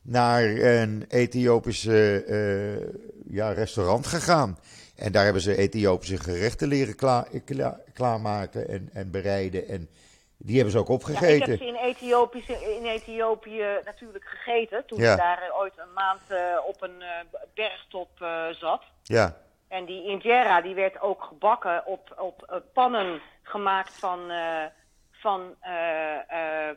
naar 0.04 0.44
een 0.44 1.06
Ethiopische 1.10 2.24
eh, 2.24 3.36
ja, 3.36 3.52
restaurant 3.52 4.08
gegaan. 4.08 4.58
En 4.96 5.12
daar 5.12 5.24
hebben 5.24 5.42
ze 5.42 5.58
Ethiopische 5.58 6.18
gerechten 6.18 6.68
leren 6.68 6.96
klaar, 6.96 7.28
klaar- 7.46 7.80
klaarmaken 7.94 8.68
en, 8.70 8.90
en 8.94 9.12
bereiden. 9.12 9.68
En 9.68 9.90
die 10.38 10.56
hebben 10.56 10.72
ze 10.74 10.80
ook 10.80 10.88
Ja, 10.88 10.94
ik 10.96 11.00
opgegeten. 11.02 11.50
heb 11.50 11.60
ze 11.60 11.66
in, 11.66 11.76
Ethiopische, 11.76 12.76
in 12.78 12.86
Ethiopië 12.86 13.64
natuurlijk 13.86 14.24
gegeten. 14.26 14.84
Toen 14.86 15.00
Ja. 15.00 15.12
ik 15.12 15.18
daar 15.18 15.42
eh, 15.42 15.60
ooit 15.60 15.74
een 15.78 15.94
maand 15.94 16.22
op 16.68 16.82
een 16.82 17.04
bergtop 17.54 18.10
zat. 18.60 18.82
Ja, 19.04 19.38
En 19.72 19.86
die 19.86 20.08
injera 20.08 20.62
die 20.62 20.76
werd 20.76 21.02
ook 21.02 21.24
gebakken 21.24 21.86
op, 21.86 22.14
op 22.18 22.44
eh, 22.48 22.58
pannen 22.74 23.22
gemaakt 23.44 23.94
van, 23.94 24.30
eh, 24.30 24.66
van 25.12 25.56
eh, 25.60 26.70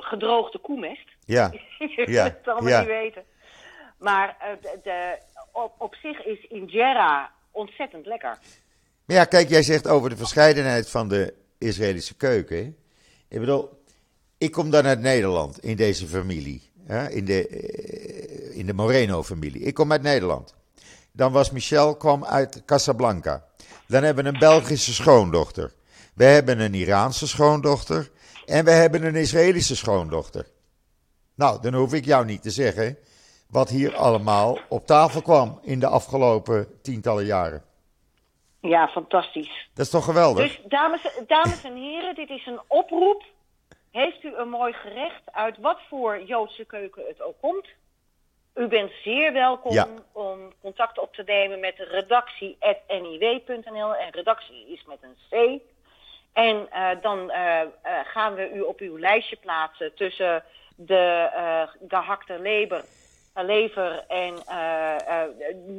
gedroogde 0.00 0.58
koemest. 0.58 1.08
Ja, 1.24 1.50
Je 1.78 2.04
Ja, 2.06 2.22
wil 2.22 2.32
het 2.32 2.48
allemaal 2.48 2.68
ja. 2.70 2.78
niet 2.78 2.88
weten. 2.88 3.22
Maar 3.98 4.36
de, 4.60 4.78
de- 4.82 5.18
op, 5.52 5.74
op 5.78 5.94
zich 5.94 6.24
is 6.24 6.44
injera 6.48 7.30
ontzettend 7.50 8.06
lekker. 8.06 8.38
Maar 9.04 9.16
ja, 9.16 9.24
kijk, 9.24 9.48
jij 9.48 9.62
zegt 9.62 9.88
over 9.88 10.10
de 10.10 10.16
verscheidenheid 10.16 10.90
van 10.90 11.08
de 11.08 11.34
Israëlische 11.58 12.16
keuken. 12.16 12.56
hè. 12.56 12.62
Ik 13.28 13.40
bedoel, 13.40 13.82
ik 14.38 14.52
kom 14.52 14.70
dan 14.70 14.86
uit 14.86 15.00
Nederland 15.00 15.58
in 15.58 15.76
deze 15.76 16.06
familie. 16.06 16.70
Hè, 16.86 17.08
in 17.10 17.24
de, 17.24 17.48
in 18.54 18.66
de 18.66 18.72
Moreno-familie. 18.74 19.60
Ik 19.62 19.74
kom 19.74 19.92
uit 19.92 20.02
Nederland. 20.02 20.54
Dan 21.16 21.32
was 21.32 21.50
Michel, 21.50 21.96
kwam 21.96 22.24
uit 22.24 22.62
Casablanca. 22.64 23.44
Dan 23.86 24.02
hebben 24.02 24.24
we 24.24 24.30
een 24.30 24.38
Belgische 24.38 24.94
schoondochter. 24.94 25.72
We 26.14 26.24
hebben 26.24 26.60
een 26.60 26.74
Iraanse 26.74 27.28
schoondochter. 27.28 28.10
En 28.46 28.64
we 28.64 28.70
hebben 28.70 29.04
een 29.04 29.14
Israëlische 29.14 29.76
schoondochter. 29.76 30.46
Nou, 31.34 31.60
dan 31.60 31.74
hoef 31.74 31.92
ik 31.94 32.04
jou 32.04 32.24
niet 32.24 32.42
te 32.42 32.50
zeggen 32.50 32.98
wat 33.50 33.68
hier 33.68 33.94
allemaal 33.94 34.58
op 34.68 34.86
tafel 34.86 35.22
kwam 35.22 35.58
in 35.62 35.80
de 35.80 35.86
afgelopen 35.86 36.80
tientallen 36.82 37.24
jaren. 37.24 37.64
Ja, 38.60 38.88
fantastisch. 38.88 39.68
Dat 39.74 39.84
is 39.84 39.90
toch 39.90 40.04
geweldig? 40.04 40.46
Dus 40.46 40.60
dames, 40.68 41.00
dames 41.26 41.64
en 41.64 41.74
heren, 41.74 42.14
dit 42.14 42.28
is 42.28 42.46
een 42.46 42.60
oproep. 42.66 43.24
Heeft 43.90 44.22
u 44.22 44.34
een 44.36 44.48
mooi 44.48 44.72
gerecht 44.72 45.22
uit 45.32 45.58
wat 45.58 45.78
voor 45.88 46.22
Joodse 46.22 46.64
keuken 46.64 47.02
het 47.06 47.22
ook 47.22 47.40
komt? 47.40 47.66
U 48.56 48.66
bent 48.66 48.90
zeer 49.04 49.32
welkom 49.32 49.72
Ja. 49.72 49.86
om 50.12 50.52
contact 50.60 50.98
op 50.98 51.14
te 51.14 51.22
nemen 51.26 51.60
met 51.60 51.74
redactie.niw.nl. 51.78 53.94
En 53.96 54.10
redactie 54.10 54.66
is 54.72 54.84
met 54.86 54.98
een 55.00 55.16
C. 55.30 55.34
En 56.32 56.70
eh, 56.70 56.90
dan 57.00 57.30
eh, 57.30 57.60
gaan 58.04 58.34
we 58.34 58.50
u 58.50 58.60
op 58.60 58.80
uw 58.80 58.98
lijstje 58.98 59.36
plaatsen 59.36 59.94
tussen 59.94 60.44
de 60.76 61.30
eh, 61.34 61.62
gehakte 61.88 62.38
leber, 62.38 62.84
eh, 63.34 63.44
lever 63.44 64.04
en 64.08 64.34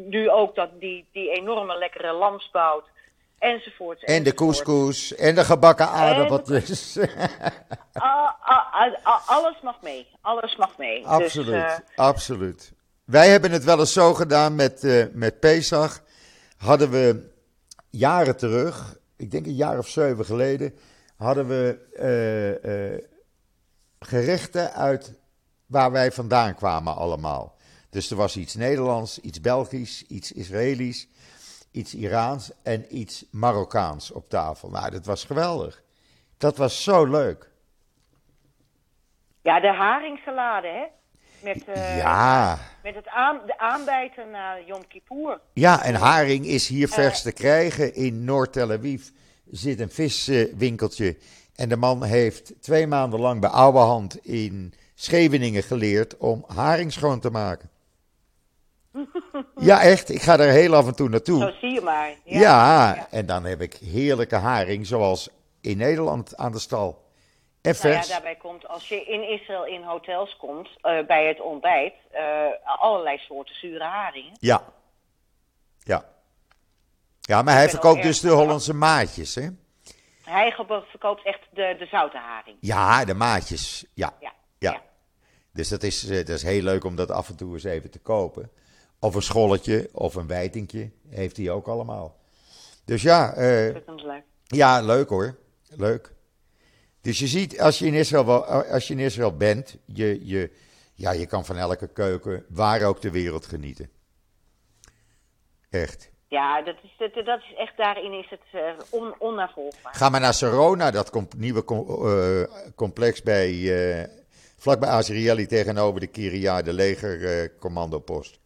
nu 0.09 0.29
ook 0.29 0.55
dat, 0.55 0.69
die, 0.79 1.05
die 1.11 1.31
enorme 1.31 1.77
lekkere 1.77 2.11
lamsbout. 2.11 2.83
Enzovoort. 3.39 4.03
En 4.03 4.23
de 4.23 4.33
couscous 4.33 5.15
en 5.15 5.35
de 5.35 5.43
gebakken 5.43 5.89
aardappeltjes. 5.89 6.97
Ah, 7.93 8.31
ah, 8.41 8.93
ah, 9.03 9.29
alles 9.29 9.61
mag 9.61 9.81
mee. 9.81 10.07
Alles 10.21 10.55
mag 10.55 10.77
mee. 10.77 11.07
absoluut, 11.07 11.45
Dus, 11.45 11.63
eh, 11.63 11.77
absoluut. 11.95 12.73
Wij 13.05 13.29
hebben 13.29 13.51
het 13.51 13.63
wel 13.63 13.79
eens 13.79 13.93
zo 13.93 14.13
gedaan 14.13 14.55
met, 14.55 14.83
eh, 14.83 15.05
met 15.13 15.39
Pesach. 15.39 16.03
Hadden 16.57 16.89
we 16.89 17.31
jaren 17.89 18.37
terug, 18.37 18.97
ik 19.15 19.31
denk 19.31 19.45
een 19.45 19.55
jaar 19.55 19.77
of 19.77 19.87
zeven 19.87 20.25
geleden, 20.25 20.77
hadden 21.15 21.47
we 21.47 21.79
eh, 21.93 23.05
gerechten 23.99 24.73
uit 24.73 25.13
waar 25.65 25.91
wij 25.91 26.11
vandaan 26.11 26.55
kwamen 26.55 26.95
allemaal. 26.95 27.55
Dus 27.89 28.09
er 28.09 28.17
was 28.17 28.37
iets 28.37 28.55
Nederlands, 28.55 29.19
iets 29.19 29.41
Belgisch, 29.41 30.03
iets 30.07 30.31
Israëlisch, 30.31 31.07
iets 31.77 31.93
Iraans 31.93 32.51
en 32.63 32.97
iets 32.97 33.25
Marokkaans 33.31 34.11
op 34.11 34.29
tafel. 34.29 34.69
Nou, 34.69 34.91
dat 34.91 35.05
was 35.05 35.23
geweldig. 35.23 35.81
Dat 36.37 36.57
was 36.57 36.83
zo 36.83 37.05
leuk. 37.05 37.49
ja, 39.41 39.59
de 39.59 39.73
haringsalade, 39.73 40.67
hè? 40.67 40.83
Met, 41.43 41.65
eh, 41.67 41.97
Ja. 41.97 42.57
met 42.83 42.95
het 42.95 43.07
aan, 43.07 43.39
de 43.45 43.59
aanbijten 43.59 44.31
naar 44.31 44.63
Yom 44.65 44.87
Kippur. 44.87 45.39
Ja, 45.53 45.83
en 45.83 45.95
haring 45.95 46.45
is 46.45 46.67
hier 46.67 46.87
vers 46.87 47.21
te 47.21 47.31
krijgen. 47.31 47.95
In 47.95 48.23
Noord-Tel 48.23 48.71
Aviv 48.71 49.09
zit 49.51 49.79
een 49.79 49.89
viswinkeltje. 49.89 51.17
En 51.55 51.69
de 51.69 51.75
man 51.75 52.03
heeft 52.03 52.61
twee 52.61 52.87
maanden 52.87 53.19
lang 53.19 53.41
bij 53.41 53.49
oude 53.49 53.79
hand 53.79 54.25
in 54.25 54.73
Scheveningen 54.95 55.63
geleerd 55.63 56.17
om 56.17 56.43
haring 56.47 56.91
schoon 56.93 57.19
te 57.19 57.29
maken. 57.29 57.69
Ja, 59.55 59.81
echt. 59.81 60.09
Ik 60.09 60.21
ga 60.21 60.39
er 60.39 60.49
heel 60.51 60.75
af 60.75 60.87
en 60.87 60.95
toe 60.95 61.05
Zo 61.05 61.11
naartoe. 61.11 61.53
zie 61.59 61.71
je 61.73 61.81
maar. 61.81 62.09
Ja, 62.23 62.39
Ja. 62.39 63.07
en 63.09 63.25
dan 63.25 63.43
heb 63.45 63.61
ik 63.61 63.73
heerlijke 63.73 64.35
haring 64.35 64.85
zoals 64.87 65.29
in 65.61 65.77
Nederland 65.77 66.37
aan 66.37 66.51
de 66.51 66.59
stal. 66.59 67.05
En 67.61 67.75
Nou 67.81 67.93
ja, 67.93 68.01
daarbij 68.07 68.35
komt, 68.35 68.67
als 68.67 68.87
je 68.89 69.03
in 69.05 69.29
Israël 69.29 69.65
in 69.65 69.83
hotels 69.83 70.35
komt, 70.37 70.69
eh, 70.81 71.05
bij 71.07 71.27
het 71.27 71.41
ontbijt, 71.41 71.93
eh, 72.11 72.21
allerlei 72.63 73.17
soorten 73.17 73.55
zure 73.55 73.83
haringen. 73.83 74.31
Ja. 74.39 74.63
Ja. 75.79 76.05
Ja, 77.21 77.41
maar 77.41 77.53
hij 77.53 77.69
verkoopt 77.69 78.03
dus 78.03 78.19
de 78.19 78.29
Hollandse 78.29 78.73
maatjes, 78.73 79.35
hè? 79.35 79.47
Hij 80.23 80.51
verkoopt 80.89 81.25
echt 81.25 81.39
de, 81.53 81.75
de 81.79 81.85
zoute 81.85 82.17
haring. 82.17 82.57
Ja, 82.59 83.05
de 83.05 83.13
maatjes. 83.13 83.85
Ja. 83.93 84.13
Ja. 84.19 84.33
Ja. 84.59 84.71
Ja. 84.71 84.81
Dus 85.53 85.69
dat 85.69 85.83
is, 85.83 86.09
eh, 86.09 86.17
dat 86.17 86.29
is 86.29 86.43
heel 86.43 86.61
leuk 86.61 86.83
om 86.83 86.95
dat 86.95 87.11
af 87.11 87.29
en 87.29 87.35
toe 87.35 87.53
eens 87.53 87.63
even 87.63 87.91
te 87.91 87.99
kopen. 87.99 88.51
Of 88.99 89.15
een 89.15 89.21
scholletje 89.21 89.89
of 89.91 90.15
een 90.15 90.27
wijtingje. 90.27 90.89
Heeft 91.09 91.37
hij 91.37 91.49
ook 91.49 91.67
allemaal. 91.67 92.15
Dus 92.85 93.01
ja, 93.01 93.27
Ontzettend 93.27 94.03
leuk. 94.03 94.23
ja, 94.43 94.81
leuk 94.81 95.09
hoor. 95.09 95.37
Leuk. 95.69 96.13
Dus 97.01 97.19
je 97.19 97.27
ziet, 97.27 97.59
als 97.61 97.79
je 97.79 97.85
in 97.85 97.93
Israël, 97.93 98.45
als 98.45 98.87
je 98.87 98.93
in 98.93 98.99
Israël 98.99 99.37
bent, 99.37 99.77
je, 99.85 100.25
je, 100.27 100.51
ja, 100.93 101.11
je 101.11 101.25
kan 101.25 101.45
van 101.45 101.57
elke 101.57 101.87
keuken, 101.87 102.45
waar 102.49 102.83
ook 102.83 102.99
ter 102.99 103.11
wereld, 103.11 103.45
genieten. 103.45 103.89
Echt. 105.69 106.09
Ja, 106.27 106.61
dat 106.61 106.75
is, 106.83 106.95
dat, 106.97 107.25
dat 107.25 107.39
is 107.39 107.53
echt, 107.57 107.77
daarin 107.77 108.11
is 108.13 108.29
het 108.29 108.75
on, 108.89 109.15
onnavolgbaar. 109.19 109.93
Ga 109.95 110.09
maar 110.09 110.19
naar 110.19 110.33
Sarona, 110.33 110.91
dat 110.91 111.11
nieuwe 111.37 111.63
com- 111.63 112.05
eh, 112.05 112.43
complex 112.75 113.21
bij, 113.23 114.09
vlakbij 114.57 114.89
Azrieli 114.89 115.45
tegenover 115.45 115.99
de 115.99 116.07
Kiria, 116.07 116.61
de 116.61 116.73
legercommandopost. 116.73 118.39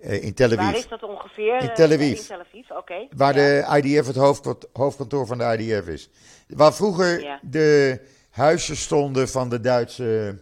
Eh 0.00 0.22
in 0.24 0.34
Tel 0.34 0.48
Waar 0.48 0.58
Aviv. 0.58 0.78
is 0.78 0.88
dat 0.88 1.02
ongeveer? 1.02 1.60
In 1.62 1.68
Eh, 1.68 1.74
Tel 1.74 1.90
Aviv. 1.92 2.20
Tel 2.26 2.40
Aviv, 2.40 2.70
oké. 2.70 3.06
Waar 3.16 3.38
Ja. 3.38 3.80
de 3.80 3.88
IDF 3.88 4.06
het 4.06 4.16
hoofdkant- 4.16 4.66
hoofdkantoor 4.72 5.26
van 5.26 5.38
de 5.38 5.44
IDF 5.58 5.88
is. 5.88 6.08
Waar 6.48 6.74
vroeger 6.74 7.20
Ja. 7.22 7.40
de 7.42 8.00
huizen 8.30 8.76
stonden 8.76 9.28
van 9.28 9.48
de 9.48 9.60
Duitse. 9.60 10.38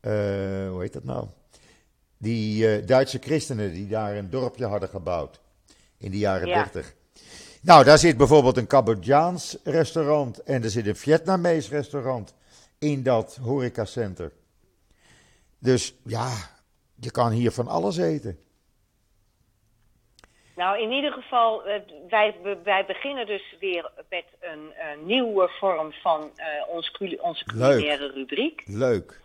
eh, 0.00 0.12
hoe 0.70 0.76
heet 0.80 0.92
dat 0.92 1.04
nou? 1.04 1.26
Die 2.18 2.68
eh, 2.76 2.86
Duitse 2.86 3.18
christenen 3.18 3.72
die 3.72 3.88
daar 3.88 4.16
een 4.16 4.30
dorpje 4.30 4.66
hadden 4.66 4.88
gebouwd. 4.88 5.40
In 5.98 6.10
de 6.10 6.18
jaren 6.18 6.48
Ja. 6.48 6.54
30. 6.62 6.94
Nou, 7.62 7.84
daar 7.84 7.98
zit 7.98 8.16
bijvoorbeeld 8.16 8.56
een 8.56 8.66
Cambodjaans 8.66 9.56
restaurant. 9.64 10.42
En 10.42 10.62
er 10.62 10.70
zit 10.70 10.86
een 10.86 10.96
Vietnamees 10.96 11.68
restaurant 11.68 12.34
in 12.78 13.02
dat 13.02 13.38
horecacenter. 13.42 14.32
Dus 15.58 15.94
ja, 16.04 16.32
je 16.94 17.10
kan 17.10 17.30
hier 17.30 17.50
van 17.50 17.68
alles 17.68 17.96
eten. 17.96 18.38
Nou, 20.56 20.80
in 20.80 20.92
ieder 20.92 21.12
geval, 21.12 21.64
eh, 21.64 21.80
wij, 22.08 22.34
wij 22.62 22.84
beginnen 22.86 23.26
dus 23.26 23.56
weer 23.60 23.90
met 24.08 24.24
een, 24.40 24.72
nieuwe 25.04 25.48
vorm 25.48 25.92
van 25.92 26.30
eh, 26.36 26.46
ons, 26.68 26.90
onze 27.20 27.44
Leuk. 27.54 27.68
culinaire 27.68 28.10
rubriek. 28.12 28.62
Leuk. 28.66 29.20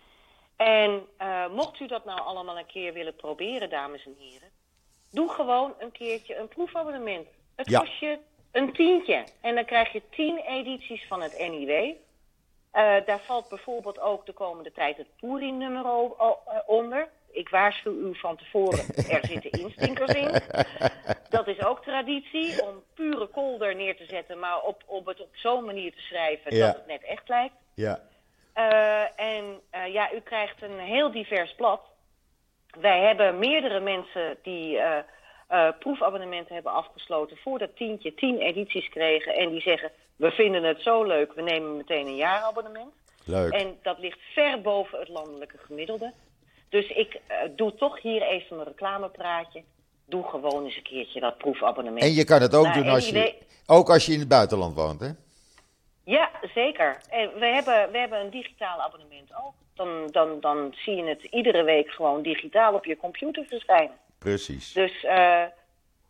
En 0.55 1.07
eh, 1.17 1.47
mocht 1.49 1.79
u 1.79 1.88
dat 1.88 2.05
nou 2.05 2.19
allemaal 2.19 2.57
een 2.57 2.65
keer 2.65 2.93
willen 2.93 3.15
proberen, 3.15 3.69
dames 3.69 4.05
en 4.05 4.15
heren, 4.19 4.49
doe 5.11 5.29
gewoon 5.29 5.73
een 5.79 5.91
keertje 5.91 6.36
een 6.36 6.47
proefabonnement. 6.47 7.27
Het 7.55 7.69
Ja. 7.69 7.79
kost 7.79 7.99
je 7.99 8.17
een 8.51 8.73
tientje. 8.73 9.23
En 9.41 9.55
dan 9.55 9.65
krijg 9.65 9.91
je 9.91 10.01
tien 10.09 10.38
edities 10.38 11.05
van 11.07 11.21
het 11.21 11.39
NIW. 11.39 11.93
Daar 13.05 13.21
valt 13.25 13.49
bijvoorbeeld 13.49 13.99
ook 13.99 14.25
de 14.25 14.34
komende 14.34 14.71
tijd 14.71 14.97
het 14.97 15.07
Poerin-nummer 15.19 15.86
onder. 16.65 17.09
Ik 17.32 17.49
waarschuw 17.49 17.93
u 17.93 18.15
van 18.15 18.38
tevoren, 18.38 18.86
er 18.95 19.25
zitten 19.25 19.51
instinkers 19.51 20.13
in. 20.13 20.32
Dat 21.29 21.47
is 21.47 21.65
ook 21.65 21.84
traditie, 21.84 22.63
om 22.63 22.84
pure 22.93 23.27
kolder 23.27 23.75
neer 23.75 23.95
te 23.95 24.05
zetten, 24.07 24.39
maar 24.39 24.61
op, 24.61 24.84
op 24.86 25.05
het 25.05 25.21
op 25.21 25.29
zo'n 25.32 25.65
manier 25.65 25.91
te 25.91 26.01
schrijven 26.01 26.55
Ja. 26.55 26.65
dat 26.65 26.75
het 26.75 26.88
net 26.88 27.03
echt 27.03 27.29
lijkt. 27.29 27.55
Ja. 27.73 27.99
Eh, 28.53 29.19
en 29.19 29.59
eh, 29.69 29.93
ja, 29.93 30.13
u 30.13 30.19
krijgt 30.19 30.61
een 30.61 30.79
heel 30.79 31.11
divers 31.11 31.55
blad. 31.55 31.82
Wij 32.79 32.99
hebben 32.99 33.39
meerdere 33.39 33.79
mensen 33.79 34.38
die 34.43 34.79
eh, 34.79 35.67
proefabonnementen 35.79 36.53
hebben 36.53 36.71
afgesloten 36.71 37.38
voor 37.38 37.59
dat 37.59 37.75
tientje, 37.75 38.13
tien 38.13 38.39
edities 38.39 38.89
kregen. 38.89 39.36
En 39.36 39.49
die 39.49 39.61
zeggen, 39.61 39.91
we 40.15 40.32
vinden 40.32 40.63
het 40.63 40.82
zo 40.82 41.03
leuk, 41.03 41.34
we 41.34 41.41
nemen 41.41 41.77
meteen 41.77 42.07
een 42.07 42.15
jaarabonnement. 42.15 42.93
Leuk. 43.25 43.53
En 43.53 43.77
dat 43.82 43.99
ligt 43.99 44.19
ver 44.34 44.61
boven 44.61 44.99
het 44.99 45.07
landelijke 45.07 45.57
gemiddelde. 45.57 46.13
Dus 46.72 46.88
ik 46.88 47.19
eh, 47.28 47.38
doe 47.55 47.76
toch 47.76 48.01
hier 48.01 48.22
even 48.22 48.59
een 48.59 48.63
reclamepraatje. 48.63 49.63
Doe 50.05 50.24
gewoon 50.24 50.65
eens 50.65 50.76
een 50.76 50.84
keertje 50.84 51.19
dat 51.19 51.38
proefabonnement. 51.38 52.03
En 52.03 52.13
je 52.13 52.24
kan 52.24 52.41
het 52.41 52.55
ook 52.55 52.63
Nou, 52.63 52.76
doen 52.76 52.86
en 52.86 52.93
als 52.93 53.09
je, 53.09 53.36
ook 53.65 53.89
als 53.89 54.05
je 54.05 54.13
in 54.13 54.19
het 54.19 54.28
buitenland 54.28 54.76
woont, 54.76 54.99
hè? 54.99 55.09
Ja, 56.03 56.30
zeker. 56.53 57.01
En 57.09 57.30
we 57.39 57.45
hebben, 57.45 57.91
we 57.91 57.97
hebben 57.97 58.19
een 58.19 58.30
digitaal 58.30 58.82
abonnement 58.82 59.30
ook. 59.43 59.53
Dan, 59.74 60.07
dan, 60.11 60.39
dan 60.39 60.74
zie 60.76 60.95
je 60.95 61.03
het 61.03 61.24
iedere 61.24 61.63
week 61.63 61.89
gewoon 61.89 62.22
digitaal 62.22 62.74
op 62.74 62.86
je 62.86 62.97
computer 62.97 63.45
verschijnen. 63.45 63.95
Precies. 64.19 64.74
Dus 64.74 65.03
eh, 65.03 65.41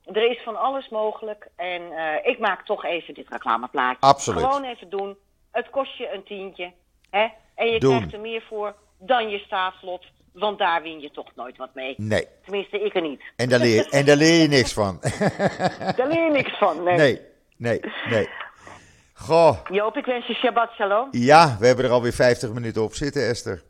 er 0.05 0.29
is 0.31 0.41
van 0.43 0.55
alles 0.59 0.89
mogelijk. 0.89 1.47
En 1.55 1.91
eh, 1.91 2.31
ik 2.31 2.39
maak 2.39 2.65
toch 2.65 2.85
even 2.85 3.13
dit 3.13 3.29
reclameplaatje. 3.29 4.07
Absoluut. 4.07 4.43
Gewoon 4.43 4.63
even 4.63 4.89
doen. 4.89 5.17
Het 5.51 5.69
kost 5.69 5.97
je 5.97 6.13
een 6.13 6.23
tientje. 6.23 6.71
Hè? 7.09 7.27
En 7.55 7.67
je 7.67 7.79
Doen. 7.79 7.95
krijgt 7.95 8.13
er 8.13 8.19
meer 8.19 8.41
voor 8.41 8.75
dan 8.97 9.29
je 9.29 9.39
staatslot. 9.39 10.05
Want 10.33 10.57
daar 10.59 10.81
win 10.81 10.99
je 10.99 11.11
toch 11.11 11.35
nooit 11.35 11.57
wat 11.57 11.69
mee. 11.73 11.93
Nee. 11.97 12.27
Tenminste, 12.43 12.79
ik 12.79 12.95
er 12.95 13.01
niet. 13.01 13.21
En 13.35 13.49
daar 13.49 13.59
leer, 13.59 13.87
en 13.89 14.05
daar 14.05 14.15
leer 14.15 14.41
je 14.41 14.47
niks 14.47 14.73
van. 14.73 14.99
Daar 15.97 16.07
leer 16.07 16.23
je 16.25 16.31
niks 16.31 16.57
van. 16.57 16.83
Nee. 16.83 16.97
Nee, 16.97 17.19
nee, 17.57 17.79
nee. 18.09 18.29
Goh, 19.13 19.57
Joop, 19.71 19.97
ik 19.97 20.05
wens 20.05 20.27
je 20.27 20.33
Shabbat 20.33 20.69
Shalom. 20.71 21.07
ja, 21.11 21.57
we 21.59 21.67
hebben 21.67 21.85
er 21.85 21.91
alweer 21.91 22.13
50 22.13 22.51
minuten 22.51 22.83
op 22.83 22.95
zitten, 22.95 23.27
Esther. 23.27 23.63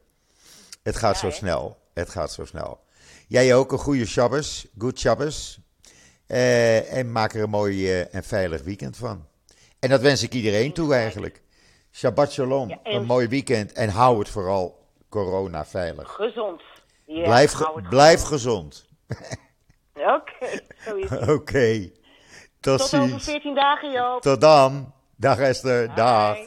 Het 0.84 0.96
gaat 0.96 1.14
Ja, 1.14 1.20
zo 1.20 1.30
snel. 1.30 1.78
Het 1.94 2.10
gaat 2.10 2.32
zo 2.32 2.46
snel. 2.46 2.80
Jij 3.28 3.56
ook 3.56 3.72
een 3.72 3.78
goede 3.78 4.06
Shabbos. 4.06 4.68
Good 4.78 5.00
Shabbos. 5.00 5.60
Eh, 6.28 6.94
en 6.98 7.12
maak 7.12 7.34
er 7.34 7.44
een 7.44 7.50
mooi 7.50 7.88
eh, 7.92 8.16
en 8.16 8.24
veilig 8.24 8.62
weekend 8.64 8.98
van. 8.98 9.28
En 9.80 9.90
dat 9.90 10.02
wens 10.02 10.24
ik 10.24 10.34
iedereen 10.34 10.74
toe 10.74 10.94
eigenlijk. 10.94 11.42
Shabbat 11.92 12.32
Shalom. 12.32 12.70
Ja, 12.70 12.80
en- 12.84 12.96
Een 12.96 13.06
mooi 13.06 13.28
weekend. 13.28 13.72
En 13.74 13.90
hou 13.90 14.20
het 14.20 14.30
vooral 14.30 14.81
corona 15.12 15.66
veilig. 15.66 16.12
Gezond. 16.14 16.62
Ja, 17.06 17.24
blijf, 17.24 17.52
ge- 17.52 17.82
blijf 17.90 18.22
gezond. 18.24 18.86
Oké. 20.18 20.60
Oké. 21.34 21.90
Tot, 22.60 22.80
Tot 22.80 22.94
over 22.94 23.08
ziens. 23.10 23.24
14 23.24 23.56
dagen, 23.56 23.92
Joop. 23.92 24.22
Tot 24.22 24.42
dan. 24.42 24.94
Dag 25.16 25.38
Esther. 25.40 25.96
Dag. 25.96 26.38